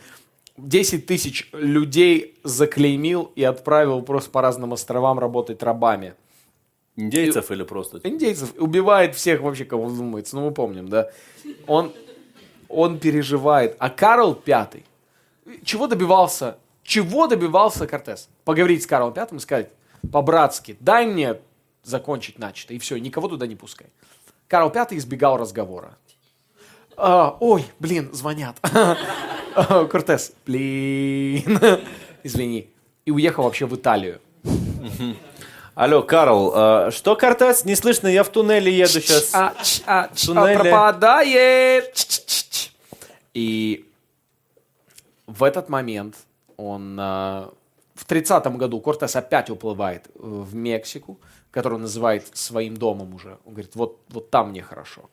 10 0.57 1.05
тысяч 1.05 1.49
людей 1.51 2.39
заклеймил 2.43 3.31
и 3.35 3.43
отправил 3.43 4.01
просто 4.01 4.29
по 4.29 4.41
разным 4.41 4.71
островам 4.73 5.19
работать 5.19 5.61
рабами. 5.63 6.13
Индейцев 6.95 7.51
или 7.51 7.63
просто? 7.63 7.99
Индейцев 8.05 8.53
убивает 8.57 9.15
всех 9.15 9.41
вообще, 9.41 9.65
кого 9.65 9.85
вздумается. 9.85 10.37
Ну, 10.37 10.45
мы 10.45 10.51
помним, 10.53 10.87
да? 10.87 11.09
Он, 11.67 11.91
он 12.69 12.99
переживает. 12.99 13.75
А 13.79 13.89
Карл 13.89 14.33
Пятый, 14.33 14.85
чего 15.63 15.87
добивался? 15.87 16.57
Чего 16.83 17.27
добивался 17.27 17.85
Кортес? 17.85 18.29
Поговорить 18.45 18.83
с 18.83 18.87
Карлом 18.87 19.11
Пятым 19.13 19.39
и 19.39 19.41
сказать, 19.41 19.71
по-братски, 20.09 20.77
дай 20.79 21.05
мне 21.05 21.35
закончить 21.85 22.39
начатое, 22.39 22.77
и 22.77 22.79
все, 22.79 22.97
никого 22.97 23.27
туда 23.27 23.47
не 23.47 23.55
пускай. 23.55 23.87
Карл 24.47 24.69
Пятый 24.69 24.97
избегал 24.97 25.37
разговора. 25.37 25.97
А, 26.97 27.37
ой, 27.39 27.65
блин, 27.79 28.09
звонят. 28.13 28.57
А, 29.57 29.85
Кортес, 29.85 30.33
блин, 30.45 31.57
извини. 32.23 32.69
И 33.05 33.11
уехал 33.11 33.45
вообще 33.45 33.65
в 33.65 33.73
Италию. 33.73 34.19
Алло, 35.75 36.03
Карл, 36.03 36.51
а, 36.53 36.91
что, 36.91 37.15
Кортес? 37.15 37.63
Не 37.63 37.75
слышно, 37.75 38.09
я 38.09 38.25
в 38.25 38.29
туннеле 38.29 38.69
еду 38.69 38.99
сейчас. 38.99 39.33
А, 39.33 39.53
а, 39.85 40.01
а, 40.03 40.09
Туннеле. 40.09 40.59
пропадает. 40.59 41.95
И 43.33 43.89
в 45.25 45.41
этот 45.41 45.69
момент 45.69 46.17
он 46.57 46.99
в 47.95 48.05
30-м 48.05 48.57
году 48.57 48.79
Кортес 48.81 49.15
опять 49.15 49.49
уплывает 49.49 50.07
э, 50.07 50.19
в 50.19 50.53
Мексику, 50.53 51.19
которую 51.55 51.79
называет 51.79 52.35
своим 52.35 52.75
домом 52.75 53.15
уже. 53.15 53.39
Он 53.45 53.53
говорит, 53.53 53.75
вот, 53.75 54.01
вот 54.09 54.29
там 54.29 54.49
мне 54.49 54.61
хорошо, 54.61 55.09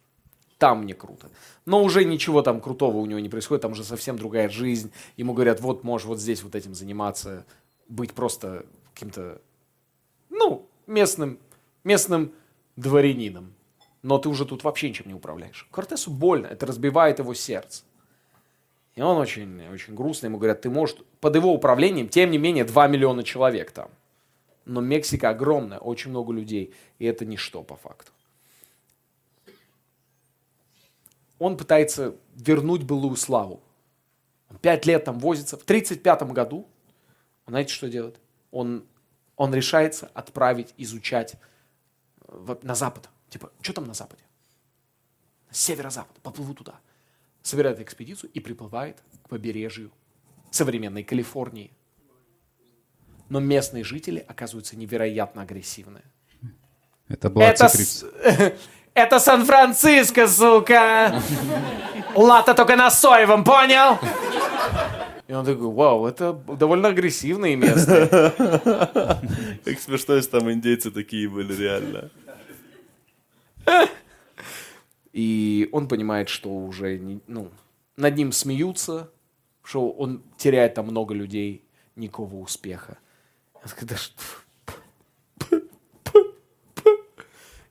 там 0.59 0.83
мне 0.83 0.93
круто. 0.93 1.31
Но 1.67 1.85
уже 1.85 2.05
ничего 2.05 2.43
там 2.43 2.61
крутого 2.61 2.97
у 2.97 3.07
него 3.07 3.21
не 3.21 3.29
происходит, 3.29 3.63
там 3.63 3.73
уже 3.73 3.85
совсем 3.85 4.19
другая 4.19 4.49
жизнь. 4.49 4.91
Ему 5.17 5.35
говорят, 5.35 5.61
вот 5.61 5.85
можешь 5.85 6.09
вот 6.09 6.19
здесь 6.19 6.43
вот 6.43 6.57
этим 6.57 6.75
заниматься, 6.75 7.47
быть 7.89 8.13
просто 8.13 8.67
каким-то 8.93 9.41
ну, 10.31 10.67
местным, 10.89 11.39
местным 11.85 12.33
дворянином. 12.75 13.55
Но 14.03 14.19
ты 14.19 14.29
уже 14.29 14.45
тут 14.45 14.65
вообще 14.65 14.89
ничем 14.89 15.07
не 15.07 15.15
управляешь. 15.15 15.69
Кортесу 15.71 16.11
больно, 16.11 16.49
это 16.49 16.67
разбивает 16.67 17.21
его 17.21 17.35
сердце. 17.35 17.85
И 18.97 19.01
он 19.01 19.17
очень, 19.17 19.65
очень 19.73 19.95
грустно, 19.95 20.27
ему 20.27 20.39
говорят, 20.39 20.63
ты 20.63 20.71
можешь, 20.71 20.97
под 21.21 21.37
его 21.37 21.55
управлением, 21.55 22.09
тем 22.09 22.33
не 22.33 22.39
менее, 22.39 22.65
2 22.65 22.89
миллиона 22.89 23.23
человек 23.23 23.71
там. 23.71 23.91
Но 24.65 24.81
Мексика 24.81 25.31
огромная, 25.31 25.79
очень 25.79 26.11
много 26.11 26.33
людей, 26.33 26.75
и 26.99 27.05
это 27.05 27.25
ничто 27.25 27.63
по 27.63 27.77
факту. 27.77 28.13
Он 31.39 31.57
пытается 31.57 32.15
вернуть 32.35 32.85
былую 32.85 33.17
славу. 33.17 33.63
Он 34.49 34.59
пять 34.59 34.87
лет 34.87 35.05
там 35.05 35.19
возится. 35.19 35.57
В 35.57 35.65
35 35.65 36.23
году, 36.31 36.69
знаете, 37.47 37.75
что 37.75 37.89
делает? 37.89 38.21
Он, 38.53 38.87
он 39.37 39.53
решается 39.53 40.07
отправить 40.15 40.73
изучать 40.77 41.35
э, 42.29 42.57
на 42.63 42.77
запад. 42.77 43.09
Типа, 43.29 43.51
что 43.61 43.73
там 43.73 43.87
на 43.87 43.95
западе? 43.95 44.23
Северо-запад. 45.51 46.17
Поплыву 46.23 46.55
туда. 46.55 46.79
Собирает 47.43 47.81
экспедицию 47.81 48.31
и 48.33 48.39
приплывает 48.39 49.03
к 49.25 49.29
побережью 49.29 49.91
современной 50.51 51.03
Калифорнии. 51.03 51.73
Но 53.29 53.41
местные 53.41 53.85
жители 53.85 54.25
оказываются 54.29 54.77
невероятно 54.77 55.43
агрессивные. 55.43 56.05
Это 57.09 57.31
была 57.31 57.45
Это, 57.47 57.69
с- 57.69 58.05
это 58.95 59.19
Сан-Франциско, 59.19 60.29
сука! 60.29 61.21
Лата 62.15 62.55
только 62.55 62.77
на 62.77 62.91
соевом, 62.91 63.45
понял? 63.45 63.99
И 65.29 65.33
он 65.35 65.47
такой, 65.47 65.67
вау, 65.69 66.07
это 66.07 66.33
довольно 66.33 66.89
агрессивные 66.89 67.57
места. 67.57 68.09
Как 69.65 69.79
смешно, 69.81 70.15
если 70.15 70.31
там 70.31 70.51
индейцы 70.51 70.91
такие 70.91 71.29
были, 71.29 71.55
реально. 71.55 72.11
И 75.13 75.69
он 75.73 75.89
понимает, 75.89 76.29
что 76.29 76.51
уже 76.51 76.99
не- 76.99 77.21
ну, 77.27 77.49
над 77.97 78.17
ним 78.17 78.33
смеются, 78.33 79.11
что 79.63 79.91
он 79.91 80.23
теряет 80.39 80.75
там 80.75 80.87
много 80.87 81.15
людей, 81.15 81.65
никакого 81.97 82.37
успеха. 82.37 82.97
Он 83.65 83.69
такой, 83.71 83.89
«Да 83.89 83.97
что- 83.97 84.23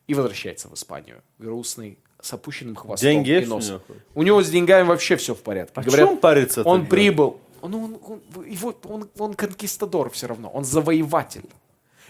И 0.08 0.14
возвращается 0.14 0.68
в 0.68 0.74
Испанию. 0.74 1.22
Грустный, 1.38 1.98
с 2.22 2.34
опущенным 2.34 2.76
хвостом 2.76 3.10
Деньги 3.10 3.42
и 3.42 3.46
носом. 3.46 3.76
него? 3.88 4.00
У 4.14 4.24
него 4.24 4.44
с 4.44 4.50
деньгами 4.50 4.86
вообще 4.88 5.16
все 5.16 5.34
в 5.34 5.42
порядке. 5.42 5.74
А 5.76 5.84
чё 5.84 6.10
он 6.10 6.18
парится 6.18 6.64
Он 6.64 6.86
прибыл. 6.86 7.40
Он, 7.62 7.74
он, 7.76 8.00
он- 8.36 8.46
его- 8.46 8.76
он- 8.86 9.10
он 9.18 9.34
конкистадор 9.36 10.10
все 10.10 10.28
равно. 10.28 10.50
Он 10.50 10.66
завоеватель. 10.66 11.46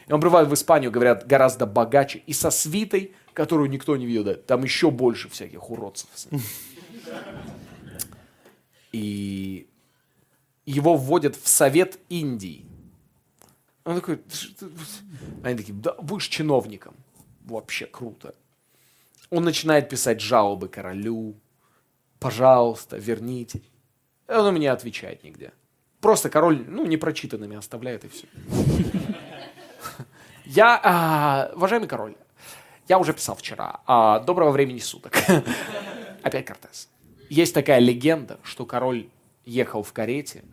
И 0.07 0.13
он 0.13 0.19
прибывает 0.19 0.47
в 0.47 0.53
Испанию, 0.53 0.89
говорят, 0.91 1.27
гораздо 1.27 1.65
богаче. 1.67 2.23
И 2.25 2.33
со 2.33 2.49
свитой, 2.49 3.13
которую 3.33 3.69
никто 3.69 3.95
не 3.97 4.05
видел. 4.07 4.33
Там 4.35 4.63
еще 4.63 4.89
больше 4.89 5.29
всяких 5.29 5.69
уродцев. 5.69 6.09
И 8.91 9.67
его 10.65 10.95
вводят 10.95 11.35
в 11.35 11.47
Совет 11.47 11.99
Индии. 12.09 12.65
Он 13.83 13.95
такой, 13.95 14.17
«Ты 14.17 14.35
что- 14.35 14.69
они 15.43 15.55
такие, 15.57 15.73
да, 15.73 15.93
будешь 15.95 16.27
чиновником. 16.27 16.95
Вообще 17.45 17.85
круто. 17.87 18.35
Он 19.29 19.43
начинает 19.43 19.89
писать 19.89 20.21
жалобы 20.21 20.67
королю. 20.67 21.35
Пожалуйста, 22.19 22.97
верните. 22.97 23.61
И 24.29 24.31
Он 24.33 24.53
мне 24.53 24.71
отвечает 24.71 25.23
нигде. 25.23 25.51
Просто 25.99 26.29
король, 26.29 26.63
ну, 26.67 26.85
непрочитанными 26.85 27.55
оставляет 27.57 28.05
и 28.05 28.07
все. 28.09 28.27
Я, 30.45 30.79
а, 30.83 31.51
уважаемый 31.55 31.87
король, 31.87 32.15
я 32.87 32.99
уже 32.99 33.13
писал 33.13 33.35
вчера. 33.35 33.81
а, 33.85 34.19
доброго 34.19 34.51
времени 34.51 34.79
суток. 34.79 35.13
Опять 36.23 36.45
Кортес. 36.45 36.89
Есть 37.29 37.53
такая 37.53 37.79
легенда, 37.79 38.37
что 38.43 38.65
король 38.65 39.07
ехал 39.45 39.81
в 39.83 39.93
карете, 39.93 40.43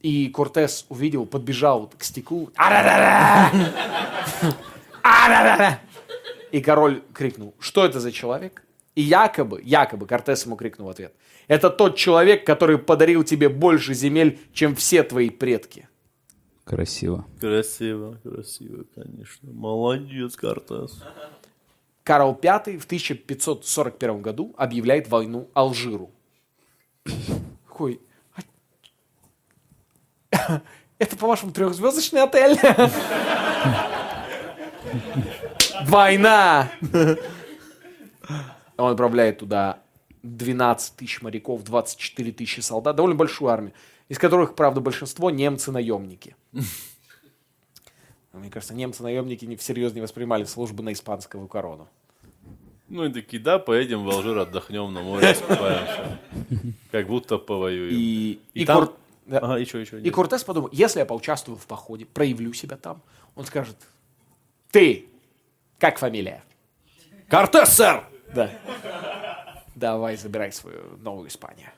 и 0.00 0.28
Кортес 0.28 0.86
увидел, 0.88 1.26
подбежал 1.26 1.90
к 1.96 2.04
стеклу. 2.04 2.50
И 6.52 6.60
король 6.60 7.02
крикнул, 7.12 7.54
что 7.58 7.84
это 7.84 8.00
за 8.00 8.12
человек? 8.12 8.62
И 8.94 9.02
якобы, 9.02 9.60
якобы 9.62 10.06
Кортес 10.06 10.46
ему 10.46 10.56
крикнул 10.56 10.88
в 10.88 10.90
ответ. 10.90 11.12
Это 11.48 11.70
тот 11.70 11.96
человек, 11.96 12.46
который 12.46 12.78
подарил 12.78 13.24
тебе 13.24 13.48
больше 13.48 13.94
земель, 13.94 14.38
чем 14.52 14.74
все 14.74 15.02
твои 15.02 15.30
предки. 15.30 15.88
Красиво. 16.64 17.24
Красиво, 17.40 18.18
красиво, 18.22 18.84
конечно. 18.94 19.52
Молодец, 19.52 20.34
Кортес. 20.34 21.02
Карл 22.02 22.38
V 22.40 22.78
в 22.78 22.84
1541 22.84 24.22
году 24.22 24.54
объявляет 24.56 25.08
войну 25.08 25.48
Алжиру. 25.54 26.10
Какой? 27.68 28.00
«А 30.32 30.60
Это, 30.98 31.16
по-вашему, 31.16 31.52
трехзвездочный 31.52 32.22
отель? 32.22 32.58
Война! 35.86 36.70
Он 38.76 38.90
отправляет 38.92 39.38
туда 39.38 39.78
12 40.22 40.96
тысяч 40.96 41.22
моряков, 41.22 41.62
24 41.62 42.32
тысячи 42.32 42.60
солдат, 42.60 42.96
довольно 42.96 43.16
большую 43.16 43.50
армию, 43.50 43.72
из 44.08 44.18
которых, 44.18 44.54
правда, 44.54 44.80
большинство 44.80 45.30
немцы-наемники. 45.30 46.36
Мне 48.32 48.50
кажется, 48.50 48.74
немцы-наемники 48.74 49.46
не 49.46 49.56
всерьез 49.56 49.94
не 49.94 50.02
воспринимали 50.02 50.44
службу 50.44 50.82
на 50.82 50.92
испанскую 50.92 51.46
корону. 51.48 51.88
Ну 52.88 53.04
и 53.04 53.12
такие, 53.12 53.42
да, 53.42 53.58
поедем 53.58 54.04
в 54.04 54.10
Алжир, 54.10 54.38
отдохнем 54.38 54.92
на 54.92 55.00
море, 55.00 55.32
искупаемся. 55.32 56.18
Как 56.92 57.08
будто 57.08 57.38
повоюем. 57.38 57.88
И, 57.90 58.38
И 58.54 58.62
и 58.62 58.64
там- 58.64 58.86
Кор- 58.86 58.96
да. 59.26 59.38
Ага, 59.38 59.58
еще, 59.58 59.80
еще. 59.80 60.00
И 60.00 60.10
Кортес 60.10 60.44
подумал, 60.44 60.68
если 60.72 61.00
я 61.00 61.06
поучаствую 61.06 61.58
в 61.58 61.66
походе, 61.66 62.06
проявлю 62.06 62.52
себя 62.52 62.76
там, 62.76 63.02
он 63.34 63.44
скажет, 63.44 63.76
ты, 64.70 65.06
как 65.78 65.98
фамилия? 65.98 66.42
Кортес, 67.28 67.70
сэр! 67.70 68.04
Да. 68.34 68.50
Давай, 69.74 70.16
забирай 70.16 70.52
свою 70.52 70.96
новую 70.98 71.28
Испанию. 71.28 71.70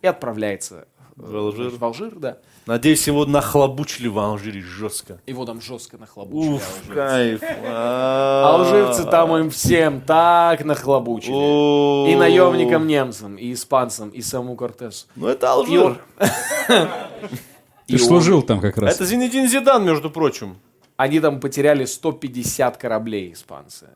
И 0.00 0.06
отправляется 0.06 0.88
В 1.16 1.34
Алжир? 1.34 1.70
В 1.70 1.82
Алжир, 1.82 2.14
да. 2.16 2.38
Надеюсь, 2.66 3.06
его 3.06 3.24
нахлобучили 3.24 4.06
в 4.06 4.18
Алжире 4.18 4.60
жестко. 4.60 5.18
Его 5.26 5.46
там 5.46 5.62
жестко 5.62 5.96
нахлобучили. 5.96 6.54
Уф, 6.54 6.82
алжирцы. 6.88 6.94
кайф. 6.94 7.42
Алжирцы 7.64 9.04
там 9.04 9.34
им 9.36 9.50
всем 9.50 10.02
так 10.02 10.62
нахлобучили. 10.64 12.12
И 12.12 12.16
наемникам 12.16 12.86
немцам, 12.86 13.36
и 13.36 13.52
испанцам, 13.54 14.10
и 14.10 14.20
самому 14.20 14.56
Кортесу. 14.56 15.06
Ну 15.16 15.28
это 15.28 15.52
Алжир. 15.52 15.98
Ты 17.86 17.98
служил 17.98 18.42
там 18.42 18.60
как 18.60 18.76
раз. 18.76 18.96
Это 18.96 19.06
Зинедин 19.06 19.48
Зидан, 19.48 19.84
между 19.84 20.10
прочим. 20.10 20.58
Они 20.96 21.20
там 21.20 21.40
потеряли 21.40 21.84
150 21.86 22.76
кораблей, 22.76 23.32
испанцы. 23.32 23.88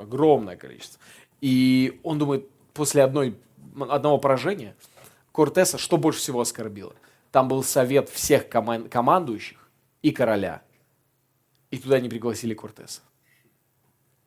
Огромное 0.00 0.56
количество. 0.56 0.98
И 1.40 2.00
он 2.02 2.18
думает, 2.18 2.48
после 2.72 3.02
одной, 3.02 3.36
одного 3.78 4.18
поражения 4.18 4.74
Кортеса, 5.34 5.78
что 5.78 5.96
больше 5.96 6.20
всего 6.20 6.42
оскорбило? 6.42 6.94
Там 7.32 7.48
был 7.48 7.64
совет 7.64 8.08
всех 8.08 8.48
коман- 8.48 8.88
командующих 8.88 9.68
и 10.00 10.12
короля. 10.12 10.62
И 11.72 11.78
туда 11.78 11.98
не 11.98 12.08
пригласили 12.08 12.54
Кортеса. 12.54 13.00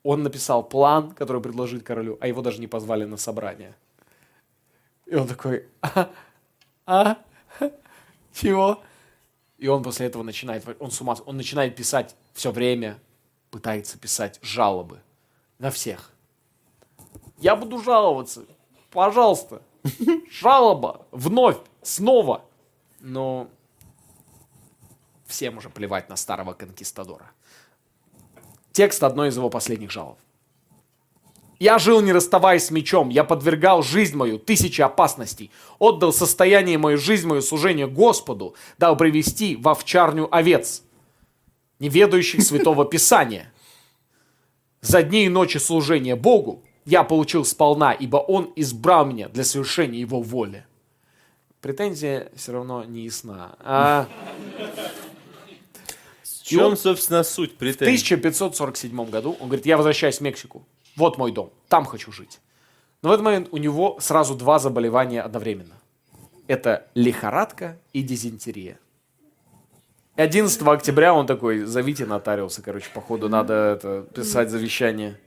Он 0.04 0.22
написал 0.22 0.68
план, 0.68 1.12
который 1.12 1.42
предложит 1.42 1.84
королю, 1.84 2.18
а 2.20 2.28
его 2.28 2.42
даже 2.42 2.60
не 2.60 2.68
позвали 2.68 3.06
на 3.06 3.16
собрание. 3.16 3.74
И 5.06 5.16
он 5.16 5.30
такой, 5.30 5.70
а, 5.82 6.10
а, 6.86 7.18
чего? 8.34 8.84
И 9.58 9.70
он 9.70 9.84
после 9.84 10.08
этого 10.08 10.24
начинает, 10.24 10.66
он 10.78 10.92
с 10.92 11.00
ума, 11.00 11.16
он 11.26 11.38
начинает 11.38 11.74
писать 11.78 12.18
все 12.34 12.52
время, 12.52 13.00
пытается 13.50 13.98
писать 13.98 14.40
жалобы 14.42 15.00
на 15.58 15.72
всех. 15.72 16.12
Я 17.38 17.56
буду 17.56 17.82
жаловаться, 17.82 18.46
пожалуйста, 18.92 19.62
жалоба, 20.32 21.06
вновь, 21.12 21.58
снова. 21.82 22.46
Но 23.00 23.50
всем 25.26 25.58
уже 25.58 25.70
плевать 25.70 26.10
на 26.10 26.16
старого 26.16 26.54
конкистадора. 26.54 27.32
Текст 28.72 29.04
одной 29.04 29.30
из 29.30 29.38
его 29.38 29.50
последних 29.50 29.92
жалоб. 29.92 30.18
Я 31.60 31.80
жил, 31.80 32.02
не 32.02 32.14
расставаясь 32.14 32.66
с 32.66 32.72
мечом. 32.72 33.10
Я 33.10 33.24
подвергал 33.24 33.82
жизнь 33.82 34.16
мою 34.16 34.38
тысячи 34.38 34.82
опасностей. 34.82 35.52
Отдал 35.80 36.14
состояние 36.14 36.78
мою, 36.78 36.98
жизнь 36.98 37.28
мою, 37.28 37.42
служение 37.42 37.88
Господу. 37.88 38.56
Дал 38.78 38.96
привести 38.96 39.56
в 39.56 39.68
овчарню 39.68 40.28
овец, 40.34 40.84
не 41.80 41.90
ведающих 41.90 42.44
святого 42.44 42.86
Писания. 42.86 43.52
За 44.82 45.02
дни 45.02 45.26
и 45.26 45.30
ночи 45.30 45.58
служения 45.58 46.16
Богу 46.16 46.64
я 46.88 47.04
получил 47.04 47.44
сполна, 47.44 47.92
ибо 47.92 48.16
Он 48.16 48.54
избрал 48.56 49.06
меня 49.06 49.28
для 49.28 49.44
совершения 49.44 50.00
Его 50.00 50.22
воли. 50.22 50.66
Претензия 51.60 52.32
все 52.34 52.54
равно 52.54 52.86
не 52.86 53.02
ясна. 53.02 53.58
А 53.60 54.08
В 56.24 56.44
чем, 56.44 56.78
собственно, 56.78 57.24
суть 57.24 57.56
в 57.56 57.56
претензий? 57.56 58.16
1547 58.16 59.10
году 59.10 59.36
он 59.42 59.48
говорит, 59.48 59.66
я 59.66 59.76
возвращаюсь 59.76 60.20
в 60.20 60.22
Мексику. 60.22 60.66
Вот 60.96 61.18
мой 61.18 61.34
дом, 61.34 61.52
там 61.68 61.84
хочу 61.84 62.14
жить. 62.14 62.40
Но 63.02 63.10
в 63.10 63.12
этот 63.12 63.26
момент 63.26 63.50
у 63.52 63.58
него 63.58 63.98
сразу 64.00 64.34
два 64.34 64.58
заболевания 64.58 65.22
одновременно. 65.22 65.76
Это 66.48 66.88
лихорадка 66.96 67.78
и 67.92 68.02
дизентерия. 68.02 68.80
И 70.16 70.22
11 70.22 70.62
октября 70.62 71.14
он 71.14 71.28
такой, 71.28 71.66
зовите 71.66 72.06
нотариуса, 72.06 72.62
короче, 72.62 72.90
походу 72.94 73.28
надо 73.28 73.54
это, 73.54 74.08
писать 74.16 74.50
завещание. 74.50 75.20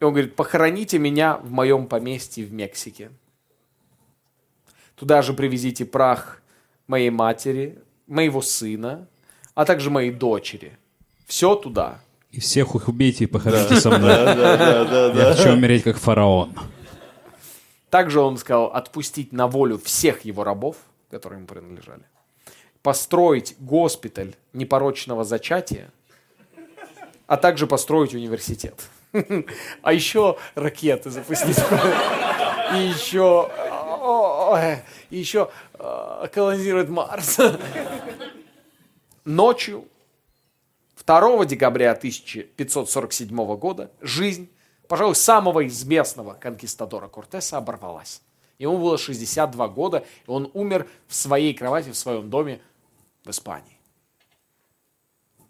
И 0.00 0.04
он 0.04 0.12
говорит, 0.12 0.36
похороните 0.36 0.98
меня 0.98 1.38
в 1.38 1.50
моем 1.50 1.86
поместье 1.86 2.44
в 2.44 2.52
Мексике. 2.52 3.10
Туда 4.94 5.22
же 5.22 5.32
привезите 5.32 5.84
прах 5.84 6.42
моей 6.86 7.10
матери, 7.10 7.78
моего 8.06 8.42
сына, 8.42 9.08
а 9.54 9.64
также 9.64 9.90
моей 9.90 10.10
дочери. 10.10 10.78
Все 11.26 11.54
туда. 11.54 12.00
И 12.30 12.40
всех 12.40 12.74
их 12.74 12.88
убейте 12.88 13.24
и 13.24 13.26
похороните 13.26 13.80
со 13.80 13.90
мной. 13.90 14.10
Я 14.10 15.34
хочу 15.34 15.52
умереть 15.52 15.82
как 15.82 15.96
фараон. 15.96 16.54
Также 17.90 18.20
он 18.20 18.36
сказал 18.36 18.66
отпустить 18.66 19.32
на 19.32 19.46
волю 19.46 19.78
всех 19.78 20.24
его 20.24 20.44
рабов, 20.44 20.76
которые 21.10 21.38
ему 21.38 21.46
принадлежали, 21.46 22.02
построить 22.82 23.56
госпиталь 23.58 24.34
непорочного 24.52 25.24
зачатия, 25.24 25.90
а 27.26 27.36
также 27.36 27.66
построить 27.66 28.12
университет. 28.14 28.88
А 29.82 29.92
еще 29.92 30.38
ракеты 30.54 31.10
запустить. 31.10 31.58
И 32.74 32.78
еще... 32.78 33.50
ой, 34.00 34.78
И 35.10 35.18
еще 35.18 35.50
э, 35.74 36.28
колонизировать 36.32 36.88
Марс. 36.88 37.38
Ночью 39.24 39.88
2 41.04 41.44
декабря 41.44 41.92
1547 41.92 43.56
года 43.56 43.90
жизнь, 44.00 44.48
пожалуй, 44.88 45.14
самого 45.14 45.66
известного 45.66 46.34
конкистадора 46.34 47.08
Кортеса 47.08 47.58
оборвалась. 47.58 48.22
Ему 48.58 48.78
было 48.78 48.98
62 48.98 49.68
года, 49.68 50.04
и 50.26 50.30
он 50.30 50.50
умер 50.54 50.88
в 51.06 51.14
своей 51.14 51.54
кровати, 51.54 51.90
в 51.90 51.96
своем 51.96 52.30
доме 52.30 52.60
в 53.24 53.30
Испании. 53.30 53.78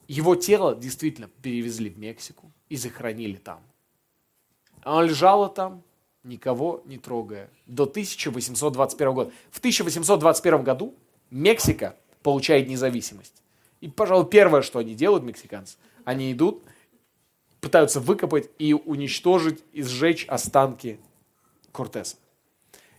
Его 0.09 0.37
тело 0.37 0.75
действительно 0.75 1.29
перевезли 1.43 1.91
в 1.91 1.99
Мексику 1.99 2.53
и 2.69 2.77
захоронили 2.77 3.37
там. 3.37 3.61
Оно 4.83 5.03
лежало 5.03 5.49
там, 5.49 5.83
никого 6.23 6.83
не 6.85 6.99
трогая, 6.99 7.51
до 7.67 7.85
1821 7.85 9.13
года. 9.13 9.33
В 9.51 9.59
1821 9.59 10.63
году 10.63 10.95
Мексика 11.31 11.97
получает 12.23 12.69
независимость. 12.69 13.43
И, 13.81 13.89
пожалуй, 13.89 14.27
первое, 14.29 14.63
что 14.63 14.79
они 14.79 14.95
делают, 14.95 15.25
мексиканцы, 15.25 15.77
они 16.05 16.33
идут, 16.33 16.63
пытаются 17.61 18.01
выкопать 18.01 18.51
и 18.59 18.75
уничтожить, 18.75 19.63
и 19.73 19.83
сжечь 19.83 20.25
останки 20.27 21.01
Кортеса. 21.73 22.17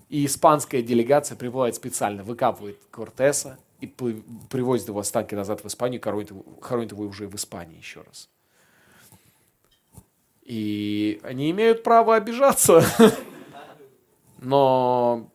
И 0.09 0.25
испанская 0.25 0.81
делегация 0.81 1.35
приплывает 1.35 1.75
специально, 1.75 2.23
выкапывает 2.23 2.79
Кортеса 2.91 3.57
и 3.81 3.87
привозит 3.87 4.89
его 4.89 4.99
останки 4.99 5.35
назад 5.35 5.63
в 5.63 5.67
Испанию, 5.67 6.01
хоронит 6.01 6.29
его, 6.29 6.43
хоронит 6.61 6.91
его 6.91 7.03
уже 7.03 7.27
в 7.27 7.35
Испании 7.35 7.77
еще 7.77 8.01
раз. 8.01 8.29
И 10.47 11.19
они 11.23 11.51
имеют 11.51 11.83
право 11.83 12.15
обижаться. 12.15 12.81
Но 14.39 15.29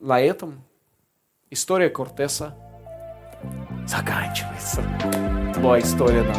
на 0.00 0.20
этом 0.20 0.64
история 1.48 1.88
Кортеса 1.88 2.56
заканчивается. 3.86 4.82
Была 5.60 5.78
история 5.78 6.24
нам. 6.24 6.36